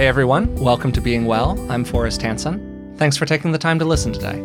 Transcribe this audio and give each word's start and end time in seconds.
Hey 0.00 0.06
everyone, 0.06 0.54
welcome 0.54 0.92
to 0.92 1.00
Being 1.02 1.26
Well. 1.26 1.60
I'm 1.70 1.84
Forrest 1.84 2.22
Hanson. 2.22 2.96
Thanks 2.96 3.18
for 3.18 3.26
taking 3.26 3.52
the 3.52 3.58
time 3.58 3.78
to 3.78 3.84
listen 3.84 4.14
today. 4.14 4.42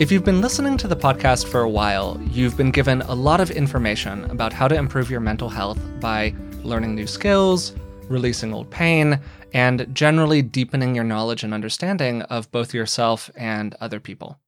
If 0.00 0.10
you've 0.10 0.24
been 0.24 0.40
listening 0.40 0.76
to 0.78 0.88
the 0.88 0.96
podcast 0.96 1.46
for 1.46 1.60
a 1.60 1.70
while, 1.70 2.20
you've 2.32 2.56
been 2.56 2.72
given 2.72 3.00
a 3.02 3.14
lot 3.14 3.40
of 3.40 3.52
information 3.52 4.24
about 4.24 4.52
how 4.52 4.66
to 4.66 4.74
improve 4.74 5.08
your 5.08 5.20
mental 5.20 5.48
health 5.48 5.78
by 6.00 6.34
learning 6.64 6.96
new 6.96 7.06
skills, 7.06 7.76
releasing 8.08 8.52
old 8.52 8.70
pain, 8.70 9.20
and 9.54 9.86
generally 9.94 10.42
deepening 10.42 10.96
your 10.96 11.04
knowledge 11.04 11.44
and 11.44 11.54
understanding 11.54 12.22
of 12.22 12.50
both 12.50 12.74
yourself 12.74 13.30
and 13.36 13.76
other 13.80 14.00
people. 14.00 14.40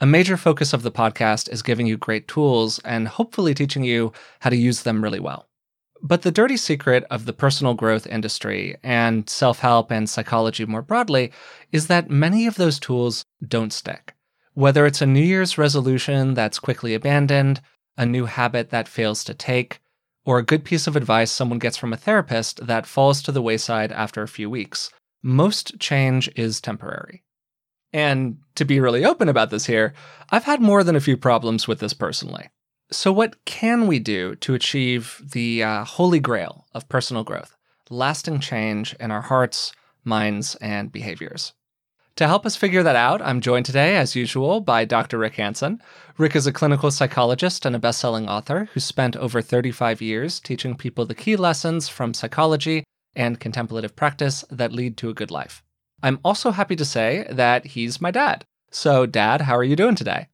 A 0.00 0.06
major 0.06 0.38
focus 0.38 0.72
of 0.72 0.84
the 0.84 0.90
podcast 0.90 1.52
is 1.52 1.60
giving 1.60 1.86
you 1.86 1.98
great 1.98 2.28
tools 2.28 2.78
and 2.78 3.08
hopefully 3.08 3.52
teaching 3.52 3.84
you 3.84 4.14
how 4.40 4.48
to 4.48 4.56
use 4.56 4.84
them 4.84 5.04
really 5.04 5.20
well. 5.20 5.46
But 6.02 6.22
the 6.22 6.30
dirty 6.30 6.56
secret 6.56 7.04
of 7.10 7.24
the 7.24 7.32
personal 7.32 7.74
growth 7.74 8.06
industry 8.06 8.76
and 8.82 9.28
self 9.28 9.60
help 9.60 9.90
and 9.90 10.08
psychology 10.08 10.64
more 10.64 10.82
broadly 10.82 11.32
is 11.72 11.86
that 11.86 12.10
many 12.10 12.46
of 12.46 12.56
those 12.56 12.78
tools 12.78 13.24
don't 13.46 13.72
stick. 13.72 14.14
Whether 14.54 14.86
it's 14.86 15.02
a 15.02 15.06
New 15.06 15.22
Year's 15.22 15.58
resolution 15.58 16.34
that's 16.34 16.58
quickly 16.58 16.94
abandoned, 16.94 17.60
a 17.96 18.06
new 18.06 18.26
habit 18.26 18.70
that 18.70 18.88
fails 18.88 19.24
to 19.24 19.34
take, 19.34 19.80
or 20.24 20.38
a 20.38 20.44
good 20.44 20.64
piece 20.64 20.86
of 20.86 20.96
advice 20.96 21.30
someone 21.30 21.58
gets 21.58 21.76
from 21.76 21.92
a 21.92 21.96
therapist 21.96 22.66
that 22.66 22.86
falls 22.86 23.22
to 23.22 23.32
the 23.32 23.42
wayside 23.42 23.92
after 23.92 24.22
a 24.22 24.28
few 24.28 24.50
weeks, 24.50 24.90
most 25.22 25.78
change 25.78 26.30
is 26.36 26.60
temporary. 26.60 27.22
And 27.92 28.38
to 28.56 28.64
be 28.64 28.80
really 28.80 29.04
open 29.04 29.28
about 29.28 29.50
this 29.50 29.66
here, 29.66 29.94
I've 30.30 30.44
had 30.44 30.60
more 30.60 30.84
than 30.84 30.96
a 30.96 31.00
few 31.00 31.16
problems 31.16 31.66
with 31.66 31.78
this 31.78 31.94
personally. 31.94 32.48
So, 32.92 33.12
what 33.12 33.44
can 33.44 33.88
we 33.88 33.98
do 33.98 34.36
to 34.36 34.54
achieve 34.54 35.20
the 35.32 35.60
uh, 35.64 35.84
holy 35.84 36.20
grail 36.20 36.66
of 36.72 36.88
personal 36.88 37.24
growth, 37.24 37.56
lasting 37.90 38.38
change 38.38 38.94
in 39.00 39.10
our 39.10 39.22
hearts, 39.22 39.72
minds, 40.04 40.54
and 40.60 40.92
behaviors? 40.92 41.52
To 42.14 42.28
help 42.28 42.46
us 42.46 42.54
figure 42.54 42.84
that 42.84 42.94
out, 42.94 43.20
I'm 43.20 43.40
joined 43.40 43.66
today, 43.66 43.96
as 43.96 44.14
usual, 44.14 44.60
by 44.60 44.84
Dr. 44.84 45.18
Rick 45.18 45.34
Hanson. 45.34 45.82
Rick 46.16 46.36
is 46.36 46.46
a 46.46 46.52
clinical 46.52 46.92
psychologist 46.92 47.66
and 47.66 47.74
a 47.74 47.80
best 47.80 47.98
selling 47.98 48.28
author 48.28 48.68
who 48.72 48.78
spent 48.78 49.16
over 49.16 49.42
35 49.42 50.00
years 50.00 50.38
teaching 50.38 50.76
people 50.76 51.04
the 51.04 51.14
key 51.14 51.34
lessons 51.34 51.88
from 51.88 52.14
psychology 52.14 52.84
and 53.16 53.40
contemplative 53.40 53.96
practice 53.96 54.44
that 54.48 54.72
lead 54.72 54.96
to 54.98 55.10
a 55.10 55.14
good 55.14 55.32
life. 55.32 55.64
I'm 56.04 56.20
also 56.24 56.52
happy 56.52 56.76
to 56.76 56.84
say 56.84 57.26
that 57.30 57.66
he's 57.66 58.00
my 58.00 58.12
dad. 58.12 58.44
So, 58.70 59.06
Dad, 59.06 59.40
how 59.40 59.56
are 59.56 59.64
you 59.64 59.74
doing 59.74 59.96
today? 59.96 60.28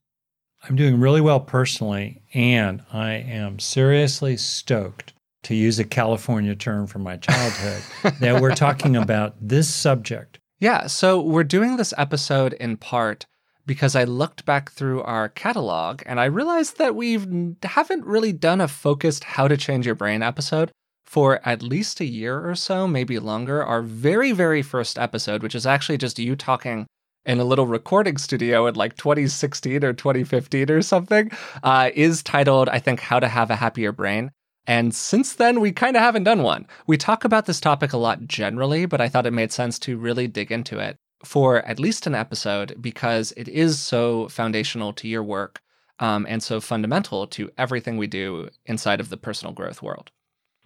I'm 0.68 0.76
doing 0.76 1.00
really 1.00 1.20
well 1.20 1.40
personally, 1.40 2.22
and 2.34 2.82
I 2.92 3.14
am 3.14 3.58
seriously 3.58 4.36
stoked 4.36 5.12
to 5.42 5.56
use 5.56 5.80
a 5.80 5.84
California 5.84 6.54
term 6.54 6.86
from 6.86 7.02
my 7.02 7.16
childhood 7.16 7.82
that 8.20 8.40
we're 8.40 8.54
talking 8.54 8.94
about 8.96 9.34
this 9.40 9.72
subject. 9.72 10.38
Yeah, 10.60 10.86
so 10.86 11.20
we're 11.20 11.42
doing 11.42 11.76
this 11.76 11.92
episode 11.98 12.52
in 12.54 12.76
part 12.76 13.26
because 13.66 13.96
I 13.96 14.04
looked 14.04 14.44
back 14.44 14.70
through 14.70 15.02
our 15.02 15.28
catalog 15.28 16.02
and 16.06 16.20
I 16.20 16.26
realized 16.26 16.78
that 16.78 16.94
we 16.94 17.18
haven't 17.64 18.04
really 18.04 18.32
done 18.32 18.60
a 18.60 18.68
focused 18.68 19.24
how 19.24 19.48
to 19.48 19.56
change 19.56 19.86
your 19.86 19.96
brain 19.96 20.22
episode 20.22 20.70
for 21.04 21.40
at 21.46 21.62
least 21.62 22.00
a 22.00 22.04
year 22.04 22.48
or 22.48 22.54
so, 22.54 22.86
maybe 22.86 23.18
longer. 23.18 23.64
Our 23.64 23.82
very, 23.82 24.30
very 24.30 24.62
first 24.62 24.96
episode, 24.96 25.42
which 25.42 25.56
is 25.56 25.66
actually 25.66 25.98
just 25.98 26.18
you 26.20 26.36
talking 26.36 26.86
in 27.24 27.40
a 27.40 27.44
little 27.44 27.66
recording 27.66 28.16
studio 28.16 28.66
in 28.66 28.74
like 28.74 28.96
2016 28.96 29.84
or 29.84 29.92
2015 29.92 30.70
or 30.70 30.82
something, 30.82 31.30
uh, 31.62 31.90
is 31.94 32.22
titled, 32.22 32.68
I 32.68 32.78
think, 32.78 33.00
How 33.00 33.20
to 33.20 33.28
Have 33.28 33.50
a 33.50 33.56
Happier 33.56 33.92
Brain. 33.92 34.30
And 34.66 34.94
since 34.94 35.34
then, 35.34 35.60
we 35.60 35.72
kind 35.72 35.96
of 35.96 36.02
haven't 36.02 36.24
done 36.24 36.42
one. 36.42 36.66
We 36.86 36.96
talk 36.96 37.24
about 37.24 37.46
this 37.46 37.60
topic 37.60 37.92
a 37.92 37.96
lot 37.96 38.26
generally, 38.26 38.86
but 38.86 39.00
I 39.00 39.08
thought 39.08 39.26
it 39.26 39.32
made 39.32 39.52
sense 39.52 39.78
to 39.80 39.98
really 39.98 40.28
dig 40.28 40.52
into 40.52 40.78
it 40.78 40.96
for 41.24 41.62
at 41.66 41.80
least 41.80 42.06
an 42.06 42.14
episode 42.14 42.76
because 42.80 43.32
it 43.36 43.48
is 43.48 43.78
so 43.78 44.28
foundational 44.28 44.92
to 44.94 45.08
your 45.08 45.22
work 45.22 45.60
um, 45.98 46.26
and 46.28 46.42
so 46.42 46.60
fundamental 46.60 47.26
to 47.28 47.50
everything 47.58 47.96
we 47.96 48.06
do 48.06 48.48
inside 48.66 49.00
of 49.00 49.08
the 49.08 49.16
personal 49.16 49.52
growth 49.52 49.82
world. 49.82 50.10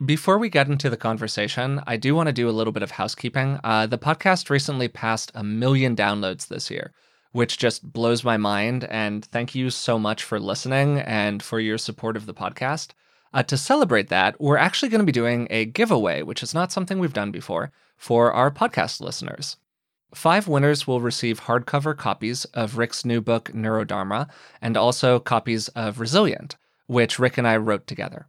Before 0.04 0.36
we 0.36 0.50
get 0.50 0.68
into 0.68 0.90
the 0.90 0.98
conversation, 0.98 1.80
I 1.86 1.96
do 1.96 2.14
want 2.14 2.26
to 2.26 2.32
do 2.34 2.50
a 2.50 2.52
little 2.52 2.72
bit 2.72 2.82
of 2.82 2.90
housekeeping. 2.90 3.58
Uh, 3.64 3.86
the 3.86 3.96
podcast 3.96 4.50
recently 4.50 4.88
passed 4.88 5.32
a 5.34 5.42
million 5.42 5.96
downloads 5.96 6.48
this 6.48 6.70
year, 6.70 6.92
which 7.32 7.56
just 7.56 7.94
blows 7.94 8.22
my 8.22 8.36
mind. 8.36 8.84
And 8.84 9.24
thank 9.24 9.54
you 9.54 9.70
so 9.70 9.98
much 9.98 10.22
for 10.22 10.38
listening 10.38 10.98
and 10.98 11.42
for 11.42 11.60
your 11.60 11.78
support 11.78 12.14
of 12.14 12.26
the 12.26 12.34
podcast. 12.34 12.90
Uh, 13.32 13.42
to 13.44 13.56
celebrate 13.56 14.08
that, 14.08 14.38
we're 14.38 14.58
actually 14.58 14.90
going 14.90 14.98
to 14.98 15.06
be 15.06 15.12
doing 15.12 15.46
a 15.48 15.64
giveaway, 15.64 16.20
which 16.20 16.42
is 16.42 16.52
not 16.52 16.72
something 16.72 16.98
we've 16.98 17.14
done 17.14 17.30
before, 17.30 17.72
for 17.96 18.30
our 18.34 18.50
podcast 18.50 19.00
listeners. 19.00 19.56
Five 20.14 20.46
winners 20.46 20.86
will 20.86 21.00
receive 21.00 21.44
hardcover 21.44 21.96
copies 21.96 22.44
of 22.52 22.76
Rick's 22.76 23.06
new 23.06 23.22
book, 23.22 23.50
Neurodharma, 23.54 24.28
and 24.60 24.76
also 24.76 25.18
copies 25.18 25.68
of 25.68 26.00
Resilient, 26.00 26.56
which 26.86 27.18
Rick 27.18 27.38
and 27.38 27.48
I 27.48 27.56
wrote 27.56 27.86
together. 27.86 28.28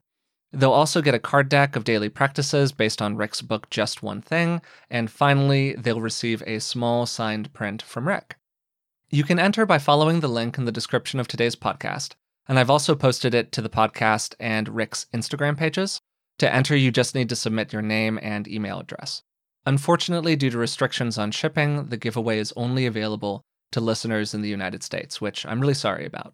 They'll 0.54 0.72
also 0.72 1.02
get 1.02 1.14
a 1.14 1.20
card 1.20 1.50
deck 1.50 1.76
of 1.76 1.84
daily 1.84 2.10
practices 2.10 2.72
based 2.72 3.02
on 3.02 3.18
Rick's 3.18 3.42
book, 3.42 3.70
Just 3.70 4.02
One 4.02 4.22
Thing. 4.22 4.62
And 4.90 5.12
finally, 5.12 5.74
they'll 5.74 6.02
receive 6.02 6.42
a 6.48 6.60
small 6.60 7.06
signed 7.06 7.54
print 7.54 7.82
from 7.82 8.08
Rick. 8.08 8.38
You 9.10 9.24
can 9.24 9.40
enter 9.40 9.66
by 9.66 9.78
following 9.78 10.20
the 10.20 10.28
link 10.28 10.58
in 10.58 10.66
the 10.66 10.72
description 10.72 11.20
of 11.20 11.28
today's 11.28 11.56
podcast. 11.56 12.14
And 12.48 12.58
I've 12.58 12.70
also 12.70 12.96
posted 12.96 13.34
it 13.34 13.52
to 13.54 13.62
the 13.62 13.70
podcast 13.70 14.36
and 14.40 14.70
Rick's 14.70 15.06
Instagram 15.14 15.58
pages. 15.58 16.00
To 16.40 16.54
enter, 16.54 16.76
you 16.76 16.92
just 16.92 17.16
need 17.16 17.30
to 17.30 17.36
submit 17.36 17.74
your 17.74 17.82
name 17.82 18.20
and 18.22 18.48
email 18.48 18.80
address. 18.80 19.24
Unfortunately, 19.66 20.38
due 20.38 20.50
to 20.50 20.58
restrictions 20.58 21.18
on 21.18 21.32
shipping, 21.32 21.88
the 21.88 21.98
giveaway 21.98 22.40
is 22.40 22.54
only 22.56 22.86
available 22.86 23.42
to 23.72 23.82
listeners 23.82 24.34
in 24.34 24.42
the 24.42 24.50
United 24.50 24.82
States, 24.82 25.20
which 25.20 25.46
I'm 25.46 25.60
really 25.60 25.74
sorry 25.74 26.06
about. 26.06 26.34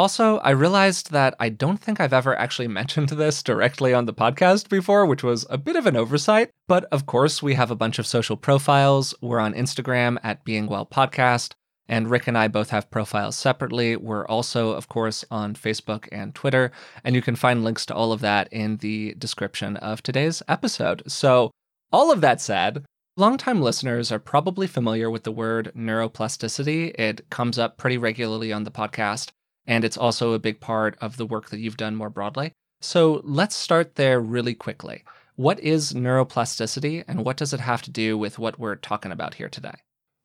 Also, 0.00 0.38
I 0.38 0.52
realized 0.52 1.10
that 1.10 1.34
I 1.38 1.50
don't 1.50 1.76
think 1.76 2.00
I've 2.00 2.14
ever 2.14 2.34
actually 2.34 2.68
mentioned 2.80 3.10
this 3.10 3.42
directly 3.42 3.92
on 3.92 4.06
the 4.06 4.14
podcast 4.14 4.70
before, 4.70 5.04
which 5.04 5.22
was 5.22 5.44
a 5.50 5.58
bit 5.58 5.76
of 5.76 5.84
an 5.84 5.94
oversight. 5.94 6.48
But 6.66 6.84
of 6.84 7.04
course, 7.04 7.42
we 7.42 7.52
have 7.52 7.70
a 7.70 7.76
bunch 7.76 7.98
of 7.98 8.06
social 8.06 8.38
profiles. 8.38 9.14
We're 9.20 9.40
on 9.40 9.52
Instagram 9.52 10.16
at 10.22 10.42
Being 10.42 10.68
Well 10.68 10.86
Podcast, 10.86 11.52
and 11.86 12.08
Rick 12.10 12.28
and 12.28 12.38
I 12.38 12.48
both 12.48 12.70
have 12.70 12.90
profiles 12.90 13.36
separately. 13.36 13.94
We're 13.94 14.26
also, 14.26 14.70
of 14.70 14.88
course, 14.88 15.22
on 15.30 15.52
Facebook 15.52 16.08
and 16.10 16.34
Twitter, 16.34 16.72
and 17.04 17.14
you 17.14 17.20
can 17.20 17.36
find 17.36 17.62
links 17.62 17.84
to 17.84 17.94
all 17.94 18.10
of 18.10 18.22
that 18.22 18.50
in 18.50 18.78
the 18.78 19.14
description 19.18 19.76
of 19.76 20.02
today's 20.02 20.42
episode. 20.48 21.02
So, 21.08 21.50
all 21.92 22.10
of 22.10 22.22
that 22.22 22.40
said, 22.40 22.86
Longtime 23.18 23.60
listeners 23.60 24.10
are 24.10 24.18
probably 24.18 24.66
familiar 24.66 25.10
with 25.10 25.24
the 25.24 25.32
word 25.32 25.72
neuroplasticity. 25.76 26.98
It 26.98 27.28
comes 27.28 27.58
up 27.58 27.76
pretty 27.76 27.98
regularly 27.98 28.50
on 28.50 28.64
the 28.64 28.70
podcast 28.70 29.32
and 29.70 29.84
it's 29.84 29.96
also 29.96 30.32
a 30.32 30.38
big 30.40 30.58
part 30.58 30.98
of 31.00 31.16
the 31.16 31.24
work 31.24 31.50
that 31.50 31.60
you've 31.60 31.76
done 31.76 31.94
more 31.94 32.10
broadly. 32.10 32.52
So 32.80 33.20
let's 33.22 33.54
start 33.54 33.94
there 33.94 34.20
really 34.20 34.52
quickly. 34.52 35.04
What 35.36 35.60
is 35.60 35.92
neuroplasticity, 35.92 37.04
and 37.06 37.24
what 37.24 37.36
does 37.36 37.52
it 37.54 37.60
have 37.60 37.80
to 37.82 37.90
do 37.90 38.18
with 38.18 38.36
what 38.36 38.58
we're 38.58 38.74
talking 38.74 39.12
about 39.12 39.34
here 39.34 39.48
today? 39.48 39.76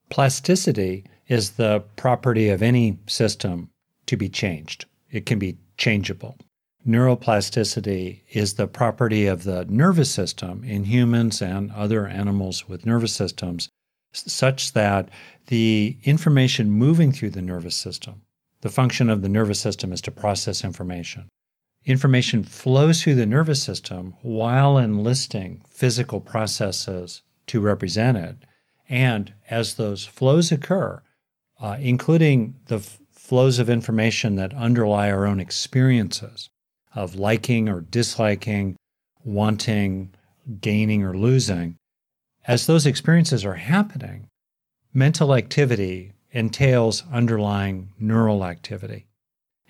Plasticity 0.10 1.06
is 1.28 1.52
the 1.52 1.84
property 1.96 2.50
of 2.50 2.64
any 2.64 2.98
system 3.06 3.70
to 4.08 4.18
be 4.18 4.30
changed, 4.30 4.86
it 5.12 5.28
can 5.28 5.38
be 5.38 5.58
changeable. 5.78 6.38
Neuroplasticity 6.88 8.22
is 8.32 8.56
the 8.56 8.68
property 8.68 9.28
of 9.28 9.44
the 9.44 9.66
nervous 9.66 10.10
system 10.10 10.64
in 10.64 10.86
humans 10.86 11.42
and 11.42 11.72
other 11.72 12.08
animals 12.08 12.68
with 12.68 12.86
nervous 12.86 13.14
systems, 13.14 13.70
such 14.12 14.74
that 14.74 15.10
the 15.48 15.98
information 16.04 16.72
moving 16.72 17.12
through 17.12 17.32
the 17.32 17.42
nervous 17.44 17.76
system 17.76 18.22
the 18.62 18.70
function 18.70 19.10
of 19.10 19.22
the 19.22 19.30
nervous 19.30 19.60
system 19.60 19.92
is 19.92 20.02
to 20.02 20.12
process 20.12 20.64
information. 20.64 21.30
Information 21.86 22.44
flows 22.44 23.02
through 23.02 23.16
the 23.16 23.26
nervous 23.26 23.62
system 23.62 24.16
while 24.24 24.78
enlisting 24.78 25.62
physical 25.70 26.20
processes 26.20 27.22
to 27.48 27.62
represent 27.62 28.18
it. 28.18 28.38
And 28.90 29.34
as 29.50 29.76
those 29.76 30.06
flows 30.06 30.52
occur, 30.52 31.02
uh, 31.60 31.78
including 31.80 32.56
the 32.66 32.78
f- 32.78 33.00
flows 33.12 33.60
of 33.60 33.70
information 33.70 34.36
that 34.36 34.54
underlie 34.54 35.12
our 35.12 35.26
own 35.26 35.40
experiences 35.40 36.50
of 36.96 37.16
liking 37.16 37.70
or 37.70 37.82
disliking, 37.82 38.76
wanting, 39.24 40.14
gaining 40.60 41.04
or 41.04 41.16
losing, 41.16 41.78
as 42.48 42.66
those 42.66 42.86
experiences 42.86 43.44
are 43.46 43.56
happening, 43.56 44.28
mental 44.94 45.34
activity 45.36 46.14
entails 46.36 47.02
underlying 47.14 47.88
neural 47.98 48.44
activity. 48.44 49.08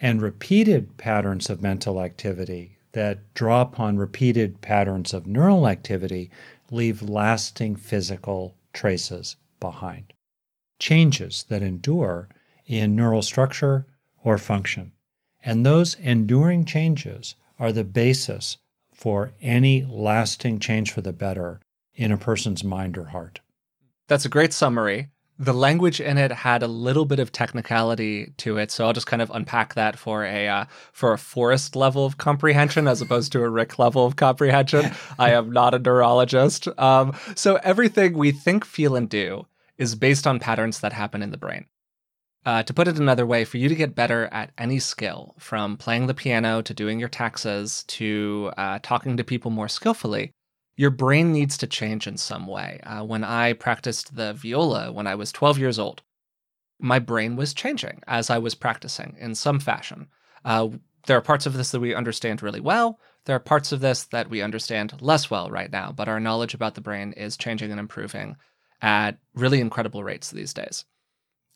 And 0.01 0.19
repeated 0.19 0.97
patterns 0.97 1.49
of 1.49 1.61
mental 1.61 2.01
activity 2.01 2.79
that 2.93 3.33
draw 3.35 3.61
upon 3.61 3.97
repeated 3.97 4.61
patterns 4.61 5.13
of 5.13 5.27
neural 5.27 5.67
activity 5.67 6.31
leave 6.71 7.03
lasting 7.03 7.75
physical 7.75 8.55
traces 8.73 9.35
behind. 9.59 10.11
Changes 10.79 11.45
that 11.49 11.61
endure 11.61 12.27
in 12.65 12.95
neural 12.95 13.21
structure 13.21 13.85
or 14.23 14.39
function. 14.39 14.91
And 15.43 15.63
those 15.63 15.93
enduring 15.95 16.65
changes 16.65 17.35
are 17.59 17.71
the 17.71 17.83
basis 17.83 18.57
for 18.91 19.33
any 19.39 19.85
lasting 19.85 20.57
change 20.57 20.91
for 20.91 21.01
the 21.01 21.13
better 21.13 21.61
in 21.93 22.11
a 22.11 22.17
person's 22.17 22.63
mind 22.63 22.97
or 22.97 23.05
heart. 23.05 23.39
That's 24.07 24.25
a 24.25 24.29
great 24.29 24.51
summary. 24.51 25.09
The 25.37 25.53
language 25.53 25.99
in 25.99 26.17
it 26.17 26.31
had 26.31 26.63
a 26.63 26.67
little 26.67 27.03
bit 27.03 27.19
of 27.19 27.31
technicality 27.31 28.33
to 28.37 28.57
it, 28.57 28.71
so 28.71 28.85
I'll 28.85 28.93
just 28.93 29.07
kind 29.07 29.21
of 29.21 29.29
unpack 29.31 29.73
that 29.73 29.99
for 29.99 30.23
a 30.23 30.47
uh, 30.47 30.65
for 30.93 31.11
a 31.11 31.17
Forrest 31.17 31.75
level 31.75 32.05
of 32.05 32.17
comprehension 32.17 32.87
as 32.87 33.01
opposed 33.01 33.33
to 33.33 33.43
a 33.43 33.49
Rick 33.49 33.77
level 33.77 34.05
of 34.05 34.15
comprehension. 34.15 34.91
I 35.19 35.31
am 35.31 35.51
not 35.51 35.73
a 35.73 35.79
neurologist, 35.79 36.67
um, 36.79 37.13
so 37.35 37.55
everything 37.63 38.17
we 38.17 38.31
think, 38.31 38.63
feel, 38.63 38.95
and 38.95 39.09
do 39.09 39.45
is 39.77 39.95
based 39.95 40.25
on 40.25 40.39
patterns 40.39 40.79
that 40.79 40.93
happen 40.93 41.21
in 41.21 41.31
the 41.31 41.37
brain. 41.37 41.65
Uh, 42.45 42.61
to 42.61 42.73
put 42.73 42.87
it 42.87 42.99
another 42.99 43.25
way, 43.25 43.43
for 43.43 43.57
you 43.57 43.67
to 43.67 43.75
get 43.75 43.95
better 43.95 44.29
at 44.31 44.51
any 44.57 44.77
skill, 44.77 45.33
from 45.39 45.77
playing 45.77 46.05
the 46.05 46.13
piano 46.13 46.61
to 46.61 46.75
doing 46.75 46.99
your 46.99 47.09
taxes 47.09 47.83
to 47.87 48.51
uh, 48.55 48.77
talking 48.83 49.17
to 49.17 49.23
people 49.23 49.49
more 49.49 49.67
skillfully, 49.67 50.31
your 50.75 50.89
brain 50.89 51.31
needs 51.31 51.57
to 51.57 51.67
change 51.67 52.07
in 52.07 52.17
some 52.17 52.47
way. 52.47 52.79
Uh, 52.83 53.03
when 53.03 53.23
I 53.23 53.53
practiced 53.53 54.15
the 54.15 54.33
viola 54.33 54.91
when 54.91 55.07
I 55.07 55.15
was 55.15 55.31
12 55.31 55.57
years 55.57 55.79
old, 55.79 56.01
my 56.79 56.99
brain 56.99 57.35
was 57.35 57.53
changing 57.53 58.01
as 58.07 58.29
I 58.29 58.37
was 58.37 58.55
practicing 58.55 59.15
in 59.19 59.35
some 59.35 59.59
fashion. 59.59 60.07
Uh, 60.43 60.69
there 61.07 61.17
are 61.17 61.21
parts 61.21 61.45
of 61.45 61.53
this 61.53 61.71
that 61.71 61.79
we 61.79 61.95
understand 61.95 62.41
really 62.41 62.59
well. 62.59 62.99
There 63.25 63.35
are 63.35 63.39
parts 63.39 63.71
of 63.71 63.79
this 63.79 64.03
that 64.03 64.29
we 64.29 64.41
understand 64.41 65.01
less 65.01 65.29
well 65.29 65.49
right 65.49 65.71
now, 65.71 65.91
but 65.91 66.07
our 66.07 66.19
knowledge 66.19 66.53
about 66.53 66.75
the 66.75 66.81
brain 66.81 67.13
is 67.13 67.37
changing 67.37 67.71
and 67.71 67.79
improving 67.79 68.35
at 68.81 69.17
really 69.33 69.61
incredible 69.61 70.03
rates 70.03 70.31
these 70.31 70.53
days. 70.53 70.85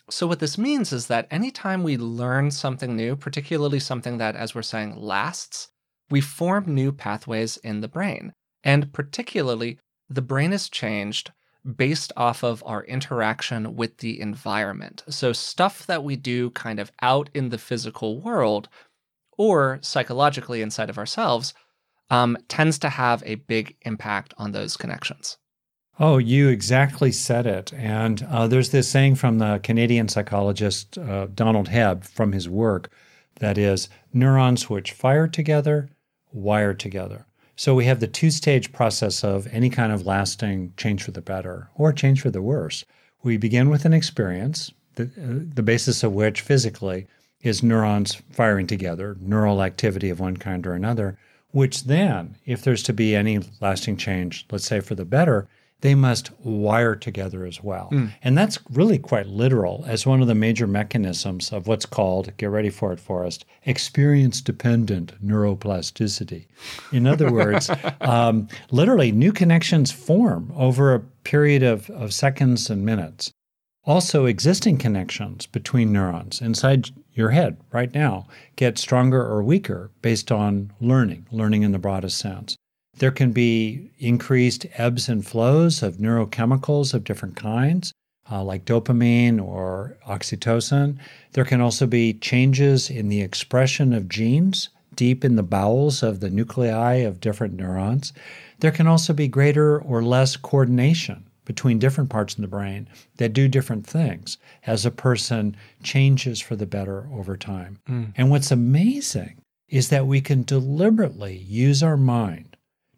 So, 0.09 0.25
what 0.25 0.39
this 0.39 0.57
means 0.57 0.91
is 0.91 1.07
that 1.07 1.27
anytime 1.29 1.83
we 1.83 1.97
learn 1.97 2.49
something 2.49 2.95
new, 2.95 3.15
particularly 3.15 3.79
something 3.79 4.17
that, 4.17 4.35
as 4.35 4.55
we're 4.55 4.63
saying, 4.63 4.95
lasts, 4.95 5.67
we 6.09 6.21
form 6.21 6.73
new 6.73 6.91
pathways 6.91 7.57
in 7.57 7.81
the 7.81 7.87
brain. 7.87 8.33
And 8.63 8.91
particularly, 8.93 9.79
the 10.09 10.21
brain 10.21 10.53
is 10.53 10.69
changed 10.69 11.31
based 11.75 12.11
off 12.15 12.43
of 12.43 12.63
our 12.65 12.83
interaction 12.85 13.75
with 13.75 13.97
the 13.97 14.19
environment. 14.19 15.03
So, 15.09 15.33
stuff 15.33 15.85
that 15.87 16.03
we 16.03 16.15
do 16.15 16.51
kind 16.51 16.79
of 16.79 16.91
out 17.01 17.29
in 17.33 17.49
the 17.49 17.57
physical 17.57 18.19
world 18.19 18.69
or 19.37 19.79
psychologically 19.81 20.61
inside 20.61 20.89
of 20.89 20.97
ourselves 20.97 21.53
um, 22.09 22.37
tends 22.47 22.79
to 22.79 22.89
have 22.89 23.21
a 23.25 23.35
big 23.35 23.75
impact 23.81 24.33
on 24.37 24.51
those 24.51 24.75
connections. 24.75 25.37
Oh, 25.99 26.17
you 26.17 26.47
exactly 26.47 27.11
said 27.11 27.45
it. 27.45 27.73
And 27.73 28.23
uh, 28.23 28.47
there's 28.47 28.69
this 28.69 28.87
saying 28.87 29.15
from 29.15 29.37
the 29.37 29.59
Canadian 29.61 30.07
psychologist 30.07 30.97
uh, 30.97 31.27
Donald 31.27 31.67
Hebb 31.67 32.05
from 32.05 32.31
his 32.31 32.47
work 32.47 32.89
that 33.39 33.57
is, 33.57 33.89
neurons 34.13 34.69
which 34.69 34.91
fire 34.91 35.27
together 35.27 35.89
wire 36.31 36.73
together. 36.73 37.25
So 37.59 37.75
we 37.75 37.83
have 37.87 37.99
the 37.99 38.07
two 38.07 38.31
stage 38.31 38.71
process 38.71 39.21
of 39.21 39.45
any 39.51 39.69
kind 39.69 39.91
of 39.91 40.05
lasting 40.05 40.71
change 40.77 41.03
for 41.03 41.11
the 41.11 41.19
better 41.19 41.69
or 41.75 41.91
change 41.91 42.21
for 42.21 42.29
the 42.29 42.41
worse. 42.41 42.85
We 43.21 43.35
begin 43.35 43.69
with 43.69 43.83
an 43.83 43.91
experience, 43.91 44.71
the, 44.95 45.03
uh, 45.03 45.43
the 45.55 45.61
basis 45.61 46.01
of 46.01 46.13
which 46.13 46.39
physically 46.39 47.05
is 47.41 47.61
neurons 47.61 48.15
firing 48.31 48.65
together, 48.65 49.17
neural 49.19 49.61
activity 49.61 50.09
of 50.09 50.21
one 50.21 50.37
kind 50.37 50.65
or 50.65 50.71
another, 50.71 51.17
which 51.51 51.83
then, 51.83 52.37
if 52.45 52.61
there's 52.61 52.83
to 52.83 52.93
be 52.93 53.13
any 53.13 53.41
lasting 53.59 53.97
change, 53.97 54.45
let's 54.49 54.65
say 54.65 54.79
for 54.79 54.95
the 54.95 55.03
better, 55.03 55.49
they 55.81 55.95
must 55.95 56.31
wire 56.41 56.95
together 56.95 57.45
as 57.45 57.63
well. 57.63 57.89
Mm. 57.91 58.11
And 58.21 58.37
that's 58.37 58.59
really 58.71 58.97
quite 58.97 59.27
literal 59.27 59.85
as 59.87 60.05
one 60.05 60.21
of 60.21 60.27
the 60.27 60.35
major 60.35 60.67
mechanisms 60.67 61.53
of 61.53 61.67
what's 61.67 61.85
called, 61.85 62.35
get 62.37 62.49
ready 62.49 62.69
for 62.69 62.91
it, 62.91 62.99
Forrest, 62.99 63.45
experience 63.65 64.41
dependent 64.41 65.13
neuroplasticity. 65.25 66.47
In 66.91 67.07
other 67.07 67.31
words, 67.31 67.69
um, 68.01 68.47
literally, 68.71 69.11
new 69.11 69.31
connections 69.31 69.91
form 69.91 70.51
over 70.55 70.93
a 70.93 70.99
period 70.99 71.63
of, 71.63 71.89
of 71.91 72.13
seconds 72.13 72.69
and 72.69 72.85
minutes. 72.85 73.31
Also, 73.85 74.25
existing 74.25 74.77
connections 74.77 75.45
between 75.45 75.93
neurons 75.93 76.41
inside 76.41 76.89
your 77.13 77.31
head 77.31 77.57
right 77.71 77.93
now 77.93 78.27
get 78.55 78.77
stronger 78.77 79.21
or 79.21 79.41
weaker 79.41 79.89
based 80.01 80.31
on 80.31 80.71
learning, 80.79 81.25
learning 81.31 81.63
in 81.63 81.71
the 81.71 81.79
broadest 81.79 82.17
sense. 82.17 82.55
There 82.99 83.11
can 83.11 83.31
be 83.31 83.91
increased 83.97 84.65
ebbs 84.75 85.09
and 85.09 85.25
flows 85.25 85.81
of 85.81 85.97
neurochemicals 85.97 86.93
of 86.93 87.05
different 87.05 87.35
kinds, 87.35 87.93
uh, 88.29 88.43
like 88.43 88.65
dopamine 88.65 89.41
or 89.43 89.97
oxytocin. 90.07 90.97
There 91.31 91.45
can 91.45 91.61
also 91.61 91.87
be 91.87 92.13
changes 92.13 92.89
in 92.89 93.09
the 93.09 93.21
expression 93.21 93.93
of 93.93 94.09
genes 94.09 94.69
deep 94.95 95.23
in 95.23 95.37
the 95.37 95.43
bowels 95.43 96.03
of 96.03 96.19
the 96.19 96.29
nuclei 96.29 96.95
of 96.95 97.21
different 97.21 97.53
neurons. 97.55 98.11
There 98.59 98.71
can 98.71 98.85
also 98.85 99.13
be 99.13 99.29
greater 99.29 99.79
or 99.79 100.03
less 100.03 100.35
coordination 100.35 101.25
between 101.45 101.79
different 101.79 102.09
parts 102.09 102.35
in 102.35 102.41
the 102.41 102.49
brain 102.49 102.87
that 103.15 103.31
do 103.31 103.47
different 103.47 103.87
things 103.87 104.37
as 104.67 104.85
a 104.85 104.91
person 104.91 105.55
changes 105.81 106.41
for 106.41 106.57
the 106.57 106.65
better 106.65 107.07
over 107.13 107.37
time. 107.37 107.79
Mm. 107.89 108.13
And 108.17 108.29
what's 108.29 108.51
amazing 108.51 109.41
is 109.69 109.87
that 109.87 110.05
we 110.05 110.19
can 110.19 110.43
deliberately 110.43 111.37
use 111.37 111.81
our 111.81 111.97
mind 111.97 112.48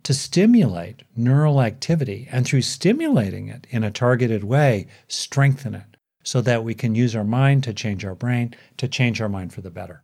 to 0.03 0.13
stimulate 0.13 1.03
neural 1.15 1.61
activity 1.61 2.27
and 2.31 2.45
through 2.45 2.61
stimulating 2.61 3.47
it 3.47 3.67
in 3.69 3.83
a 3.83 3.91
targeted 3.91 4.43
way, 4.43 4.87
strengthen 5.07 5.75
it 5.75 5.97
so 6.23 6.41
that 6.41 6.63
we 6.63 6.73
can 6.73 6.95
use 6.95 7.15
our 7.15 7.23
mind 7.23 7.63
to 7.63 7.73
change 7.73 8.05
our 8.05 8.15
brain, 8.15 8.55
to 8.77 8.87
change 8.87 9.21
our 9.21 9.29
mind 9.29 9.53
for 9.53 9.61
the 9.61 9.71
better. 9.71 10.03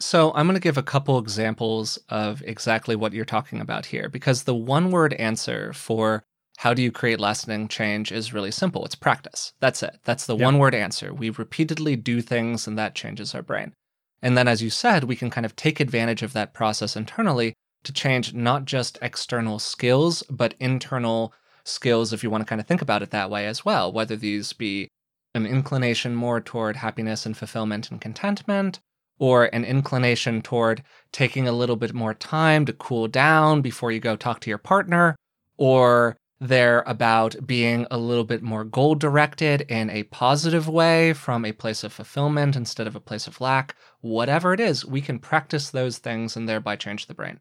So, 0.00 0.32
I'm 0.34 0.46
going 0.46 0.54
to 0.54 0.60
give 0.60 0.78
a 0.78 0.82
couple 0.82 1.18
examples 1.18 1.96
of 2.08 2.42
exactly 2.44 2.96
what 2.96 3.12
you're 3.12 3.24
talking 3.24 3.60
about 3.60 3.86
here 3.86 4.08
because 4.08 4.42
the 4.42 4.54
one 4.54 4.90
word 4.90 5.12
answer 5.14 5.72
for 5.72 6.24
how 6.58 6.74
do 6.74 6.82
you 6.82 6.90
create 6.90 7.20
lasting 7.20 7.68
change 7.68 8.10
is 8.10 8.32
really 8.32 8.50
simple 8.50 8.84
it's 8.84 8.94
practice. 8.94 9.52
That's 9.60 9.82
it. 9.82 9.98
That's 10.04 10.26
the 10.26 10.36
one 10.36 10.58
word 10.58 10.74
answer. 10.74 11.14
We 11.14 11.30
repeatedly 11.30 11.96
do 11.96 12.20
things 12.20 12.66
and 12.66 12.76
that 12.78 12.94
changes 12.94 13.34
our 13.34 13.42
brain. 13.42 13.74
And 14.20 14.36
then, 14.36 14.48
as 14.48 14.62
you 14.62 14.70
said, 14.70 15.04
we 15.04 15.16
can 15.16 15.30
kind 15.30 15.46
of 15.46 15.56
take 15.56 15.80
advantage 15.80 16.22
of 16.22 16.32
that 16.32 16.54
process 16.54 16.96
internally 16.96 17.54
to 17.84 17.92
change 17.92 18.34
not 18.34 18.64
just 18.64 18.98
external 19.02 19.58
skills, 19.58 20.22
but 20.30 20.54
internal 20.60 21.32
skills, 21.64 22.12
if 22.12 22.22
you 22.22 22.30
want 22.30 22.42
to 22.42 22.48
kind 22.48 22.60
of 22.60 22.66
think 22.66 22.82
about 22.82 23.02
it 23.02 23.10
that 23.10 23.30
way 23.30 23.46
as 23.46 23.64
well, 23.64 23.92
whether 23.92 24.16
these 24.16 24.52
be 24.52 24.88
an 25.34 25.46
inclination 25.46 26.14
more 26.14 26.40
toward 26.40 26.76
happiness 26.76 27.24
and 27.24 27.36
fulfillment 27.36 27.90
and 27.90 28.00
contentment, 28.00 28.80
or 29.18 29.44
an 29.54 29.64
inclination 29.64 30.42
toward 30.42 30.82
taking 31.12 31.46
a 31.46 31.52
little 31.52 31.76
bit 31.76 31.94
more 31.94 32.14
time 32.14 32.64
to 32.66 32.72
cool 32.72 33.08
down 33.08 33.62
before 33.62 33.92
you 33.92 34.00
go 34.00 34.16
talk 34.16 34.40
to 34.40 34.50
your 34.50 34.58
partner, 34.58 35.16
or 35.56 36.16
they're 36.40 36.82
about 36.88 37.36
being 37.46 37.86
a 37.88 37.96
little 37.96 38.24
bit 38.24 38.42
more 38.42 38.64
goal 38.64 38.96
directed 38.96 39.60
in 39.62 39.88
a 39.90 40.02
positive 40.04 40.68
way 40.68 41.12
from 41.12 41.44
a 41.44 41.52
place 41.52 41.84
of 41.84 41.92
fulfillment 41.92 42.56
instead 42.56 42.88
of 42.88 42.96
a 42.96 43.00
place 43.00 43.28
of 43.28 43.40
lack. 43.40 43.76
Whatever 44.00 44.52
it 44.52 44.58
is, 44.58 44.84
we 44.84 45.00
can 45.00 45.20
practice 45.20 45.70
those 45.70 45.98
things 45.98 46.36
and 46.36 46.48
thereby 46.48 46.74
change 46.74 47.06
the 47.06 47.14
brain. 47.14 47.38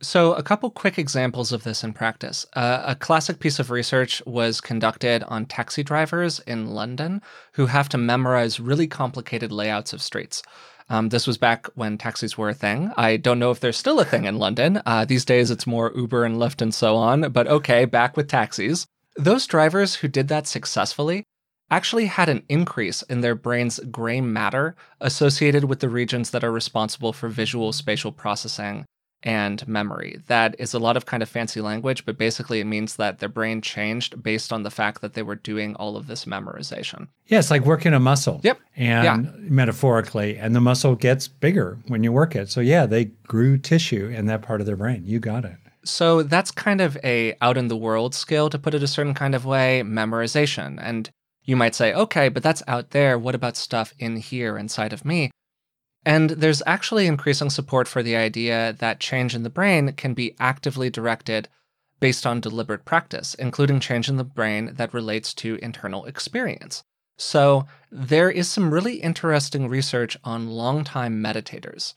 So, 0.00 0.32
a 0.34 0.44
couple 0.44 0.70
quick 0.70 0.96
examples 0.96 1.50
of 1.50 1.64
this 1.64 1.82
in 1.82 1.92
practice. 1.92 2.46
Uh, 2.52 2.84
a 2.86 2.94
classic 2.94 3.40
piece 3.40 3.58
of 3.58 3.72
research 3.72 4.22
was 4.26 4.60
conducted 4.60 5.24
on 5.24 5.44
taxi 5.44 5.82
drivers 5.82 6.38
in 6.46 6.68
London 6.68 7.20
who 7.54 7.66
have 7.66 7.88
to 7.88 7.98
memorize 7.98 8.60
really 8.60 8.86
complicated 8.86 9.50
layouts 9.50 9.92
of 9.92 10.00
streets. 10.00 10.40
Um, 10.88 11.08
this 11.08 11.26
was 11.26 11.36
back 11.36 11.66
when 11.74 11.98
taxis 11.98 12.38
were 12.38 12.48
a 12.48 12.54
thing. 12.54 12.92
I 12.96 13.16
don't 13.16 13.40
know 13.40 13.50
if 13.50 13.58
they're 13.58 13.72
still 13.72 13.98
a 13.98 14.04
thing 14.04 14.24
in 14.24 14.38
London. 14.38 14.80
Uh, 14.86 15.04
these 15.04 15.24
days 15.24 15.50
it's 15.50 15.66
more 15.66 15.92
Uber 15.96 16.24
and 16.24 16.36
Lyft 16.36 16.62
and 16.62 16.72
so 16.72 16.94
on, 16.94 17.32
but 17.32 17.48
okay, 17.48 17.84
back 17.84 18.16
with 18.16 18.28
taxis. 18.28 18.86
Those 19.16 19.48
drivers 19.48 19.96
who 19.96 20.06
did 20.06 20.28
that 20.28 20.46
successfully 20.46 21.24
actually 21.72 22.06
had 22.06 22.28
an 22.28 22.44
increase 22.48 23.02
in 23.02 23.20
their 23.20 23.34
brain's 23.34 23.80
gray 23.90 24.20
matter 24.20 24.76
associated 25.00 25.64
with 25.64 25.80
the 25.80 25.88
regions 25.88 26.30
that 26.30 26.44
are 26.44 26.52
responsible 26.52 27.12
for 27.12 27.28
visual 27.28 27.72
spatial 27.72 28.12
processing 28.12 28.86
and 29.22 29.66
memory. 29.66 30.20
That 30.28 30.54
is 30.58 30.74
a 30.74 30.78
lot 30.78 30.96
of 30.96 31.06
kind 31.06 31.22
of 31.22 31.28
fancy 31.28 31.60
language, 31.60 32.04
but 32.04 32.18
basically 32.18 32.60
it 32.60 32.66
means 32.66 32.96
that 32.96 33.18
their 33.18 33.28
brain 33.28 33.60
changed 33.60 34.22
based 34.22 34.52
on 34.52 34.62
the 34.62 34.70
fact 34.70 35.00
that 35.00 35.14
they 35.14 35.22
were 35.22 35.34
doing 35.34 35.74
all 35.76 35.96
of 35.96 36.06
this 36.06 36.24
memorization. 36.24 37.08
Yeah, 37.26 37.38
it's 37.38 37.50
like 37.50 37.64
working 37.64 37.94
a 37.94 38.00
muscle. 38.00 38.40
Yep. 38.44 38.60
And 38.76 39.04
yeah. 39.04 39.32
metaphorically, 39.40 40.38
and 40.38 40.54
the 40.54 40.60
muscle 40.60 40.94
gets 40.94 41.28
bigger 41.28 41.78
when 41.88 42.04
you 42.04 42.12
work 42.12 42.36
it. 42.36 42.48
So 42.48 42.60
yeah, 42.60 42.86
they 42.86 43.06
grew 43.26 43.58
tissue 43.58 44.06
in 44.06 44.26
that 44.26 44.42
part 44.42 44.60
of 44.60 44.66
their 44.66 44.76
brain. 44.76 45.02
You 45.04 45.18
got 45.18 45.44
it. 45.44 45.56
So 45.84 46.22
that's 46.22 46.50
kind 46.50 46.80
of 46.80 46.96
a 47.02 47.36
out 47.40 47.56
in 47.56 47.68
the 47.68 47.76
world 47.76 48.14
skill 48.14 48.50
to 48.50 48.58
put 48.58 48.74
it 48.74 48.82
a 48.82 48.88
certain 48.88 49.14
kind 49.14 49.34
of 49.34 49.46
way, 49.46 49.82
memorization. 49.84 50.78
And 50.80 51.08
you 51.44 51.56
might 51.56 51.74
say, 51.74 51.94
okay, 51.94 52.28
but 52.28 52.42
that's 52.42 52.62
out 52.68 52.90
there. 52.90 53.18
What 53.18 53.34
about 53.34 53.56
stuff 53.56 53.94
in 53.98 54.16
here 54.16 54.58
inside 54.58 54.92
of 54.92 55.04
me? 55.04 55.30
And 56.04 56.30
there's 56.30 56.62
actually 56.66 57.06
increasing 57.06 57.50
support 57.50 57.88
for 57.88 58.02
the 58.02 58.16
idea 58.16 58.74
that 58.78 59.00
change 59.00 59.34
in 59.34 59.42
the 59.42 59.50
brain 59.50 59.92
can 59.92 60.14
be 60.14 60.34
actively 60.38 60.90
directed 60.90 61.48
based 62.00 62.26
on 62.26 62.40
deliberate 62.40 62.84
practice, 62.84 63.34
including 63.34 63.80
change 63.80 64.08
in 64.08 64.16
the 64.16 64.24
brain 64.24 64.74
that 64.74 64.94
relates 64.94 65.34
to 65.34 65.58
internal 65.60 66.04
experience. 66.04 66.82
So, 67.18 67.66
there 67.90 68.30
is 68.30 68.48
some 68.48 68.72
really 68.72 68.96
interesting 68.96 69.68
research 69.68 70.16
on 70.22 70.48
long-time 70.48 71.20
meditators. 71.20 71.94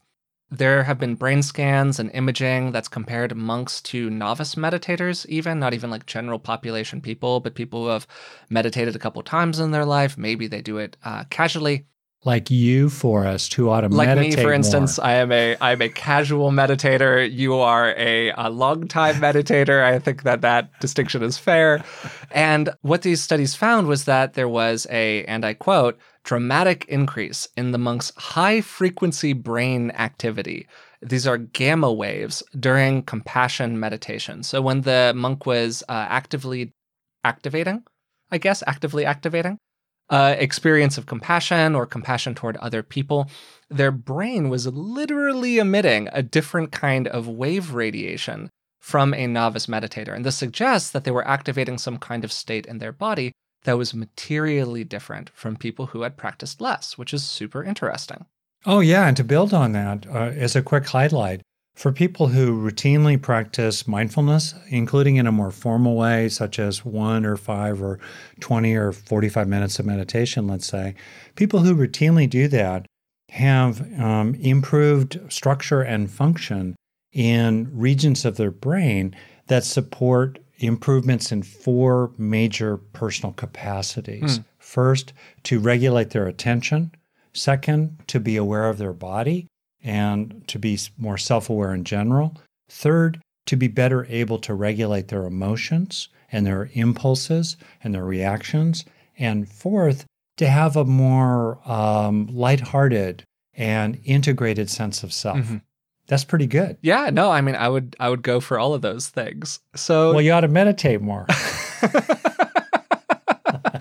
There 0.50 0.84
have 0.84 1.00
been 1.00 1.16
brain 1.16 1.44
scans 1.44 2.00
and 2.00 2.10
imaging 2.14 2.72
that's 2.72 2.88
compared 2.88 3.38
monks 3.38 3.82
to 3.84 4.10
novice 4.10 4.56
meditators, 4.56 5.26
even 5.28 5.60
not 5.60 5.74
even 5.74 5.92
like 5.92 6.08
general 6.08 6.40
population 6.40 7.02
people, 7.02 7.40
but 7.40 7.56
people 7.56 7.84
who 7.84 7.90
have 7.90 8.08
meditated 8.50 8.96
a 8.96 9.00
couple 9.00 9.22
times 9.22 9.60
in 9.60 9.72
their 9.72 9.86
life. 9.86 10.18
Maybe 10.18 10.48
they 10.48 10.62
do 10.62 10.78
it 10.78 10.98
uh, 11.06 11.24
casually 11.30 11.86
like 12.24 12.52
you, 12.52 12.90
Forrest, 12.90 13.56
who 13.56 13.70
ought 13.70 13.82
to 13.82 13.90
like 13.90 14.18
me, 14.18 14.36
for 14.36 14.54
instance, 14.54 15.00
more. 15.00 15.08
I 15.08 15.14
am 15.14 15.32
a 15.32 15.56
I 15.60 15.72
am 15.72 15.82
a 15.82 15.90
casual 15.90 16.52
meditator. 16.52 17.32
You 17.32 17.56
are 17.56 17.96
a, 17.98 18.32
a 18.38 18.50
long 18.50 18.88
time 18.88 19.16
meditator. 19.16 19.84
I 19.84 19.98
think 19.98 20.24
that 20.24 20.42
that 20.42 20.70
distinction 20.80 21.24
is 21.24 21.38
fair. 21.38 21.84
And 22.30 22.70
what 22.82 23.02
these 23.02 23.22
studies 23.22 23.56
found 23.56 23.88
was 23.88 24.06
that 24.06 24.34
there 24.34 24.50
was 24.50 24.86
a, 24.92 25.26
and 25.26 25.44
I 25.44 25.56
quote, 25.56 25.98
dramatic 26.24 26.86
increase 26.86 27.48
in 27.58 27.72
the 27.72 27.80
monk's 27.80 28.14
high 28.16 28.62
frequency 28.62 29.34
brain 29.34 29.90
activity. 29.92 30.68
These 31.02 31.26
are 31.26 31.38
gamma 31.40 31.92
waves 31.92 32.44
during 32.60 33.02
compassion 33.02 33.80
meditation. 33.80 34.44
So 34.44 34.62
when 34.62 34.82
the 34.82 35.14
monk 35.16 35.48
was 35.48 35.82
uh, 35.90 36.06
actively 36.08 36.74
activating, 37.24 37.84
I 38.30 38.38
guess 38.38 38.64
actively 38.68 39.06
activating 39.06 39.58
uh, 40.12 40.36
experience 40.38 40.98
of 40.98 41.08
compassion 41.08 41.74
or 41.74 41.86
compassion 41.86 42.36
toward 42.36 42.58
other 42.58 42.84
people, 42.84 43.30
their 43.70 43.92
brain 43.92 44.50
was 44.50 44.68
literally 44.68 45.58
emitting 45.58 46.10
a 46.12 46.22
different 46.22 46.72
kind 46.72 47.08
of 47.08 47.28
wave 47.28 47.74
radiation 47.74 48.50
from 48.82 49.14
a 49.14 49.26
novice 49.26 49.68
meditator. 49.68 50.14
And 50.14 50.26
this 50.26 50.38
suggests 50.38 50.92
that 50.92 51.06
they 51.06 51.12
were 51.12 51.28
activating 51.28 51.78
some 51.78 51.98
kind 51.98 52.24
of 52.24 52.32
state 52.32 52.66
in 52.66 52.80
their 52.80 52.92
body 52.92 53.32
that 53.64 53.78
was 53.78 53.94
materially 53.94 54.84
different 54.84 55.30
from 55.34 55.56
people 55.56 55.88
who 55.88 56.02
had 56.02 56.18
practiced 56.18 56.60
less, 56.60 56.98
which 56.98 57.14
is 57.14 57.24
super 57.24 57.64
interesting. 57.64 58.26
Oh, 58.66 58.80
yeah. 58.80 59.08
And 59.08 59.16
to 59.18 59.24
build 59.24 59.54
on 59.54 59.72
that, 59.72 60.06
uh, 60.08 60.32
as 60.36 60.56
a 60.56 60.62
quick 60.62 60.88
highlight, 60.88 61.42
for 61.76 61.92
people 61.92 62.28
who 62.28 62.62
routinely 62.62 63.22
practice 63.22 63.88
mindfulness, 63.88 64.54
including 64.68 65.16
in 65.16 65.26
a 65.26 65.32
more 65.32 65.52
formal 65.52 65.96
way, 65.96 66.30
such 66.30 66.60
as 66.60 66.86
one 66.86 67.26
or 67.26 67.38
five 67.38 67.82
or 67.82 68.00
20 68.40 68.76
or 68.76 68.92
45 68.92 69.48
minutes 69.48 69.80
of 69.80 69.86
meditation, 69.86 70.48
let's 70.48 70.68
say, 70.68 70.96
people 71.36 71.60
who 71.60 71.76
routinely 71.76 72.30
do 72.30 72.48
that 72.50 72.86
have 73.30 73.82
um, 74.00 74.36
improved 74.36 75.20
structure 75.30 75.82
and 75.82 76.12
function 76.12 76.76
in 77.14 77.70
regions 77.74 78.26
of 78.26 78.38
their 78.38 78.52
brain 78.52 79.16
that 79.48 79.64
support 79.64 80.40
improvements 80.58 81.32
in 81.32 81.42
four 81.42 82.12
major 82.18 82.78
personal 82.78 83.34
capacities. 83.34 84.40
Mm. 84.40 84.46
First, 84.60 85.14
to 85.44 85.60
regulate 85.60 86.12
their 86.12 86.28
attention. 86.28 86.92
Second, 87.34 87.98
to 88.08 88.20
be 88.20 88.36
aware 88.36 88.70
of 88.70 88.78
their 88.78 88.94
body 88.94 89.48
and 89.84 90.48
to 90.48 90.60
be 90.60 90.80
more 90.98 91.18
self 91.18 91.50
aware 91.50 91.74
in 91.74 91.84
general. 91.84 92.38
Third, 92.70 93.22
to 93.48 93.56
be 93.56 93.68
better 93.68 94.06
able 94.10 94.40
to 94.40 94.54
regulate 94.54 95.08
their 95.10 95.26
emotions 95.26 96.10
and 96.32 96.46
their 96.46 96.70
impulses 96.74 97.58
and 97.84 97.94
their 97.94 98.06
reactions. 98.06 98.86
And 99.18 99.50
fourth, 99.50 100.06
to 100.38 100.48
have 100.48 100.76
a 100.76 100.86
more 100.86 101.60
um, 101.70 102.28
lighthearted 102.28 103.24
and 103.54 104.00
integrated 104.06 104.70
sense 104.70 105.04
of 105.04 105.12
self. 105.12 105.40
Mm-hmm. 105.40 105.58
That's 106.08 106.24
pretty 106.24 106.48
good. 106.48 106.78
Yeah, 106.82 107.10
no, 107.12 107.32
I 107.32 107.42
mean, 107.42 107.56
I 107.56 107.70
would, 107.70 107.96
I 108.00 108.10
would 108.10 108.22
go 108.22 108.40
for 108.40 108.60
all 108.60 108.74
of 108.74 108.82
those 108.82 109.08
things. 109.08 109.60
So, 109.76 110.14
well, 110.14 110.22
you 110.22 110.32
ought 110.32 110.42
to 110.42 110.48
meditate 110.48 111.02
more. 111.02 111.26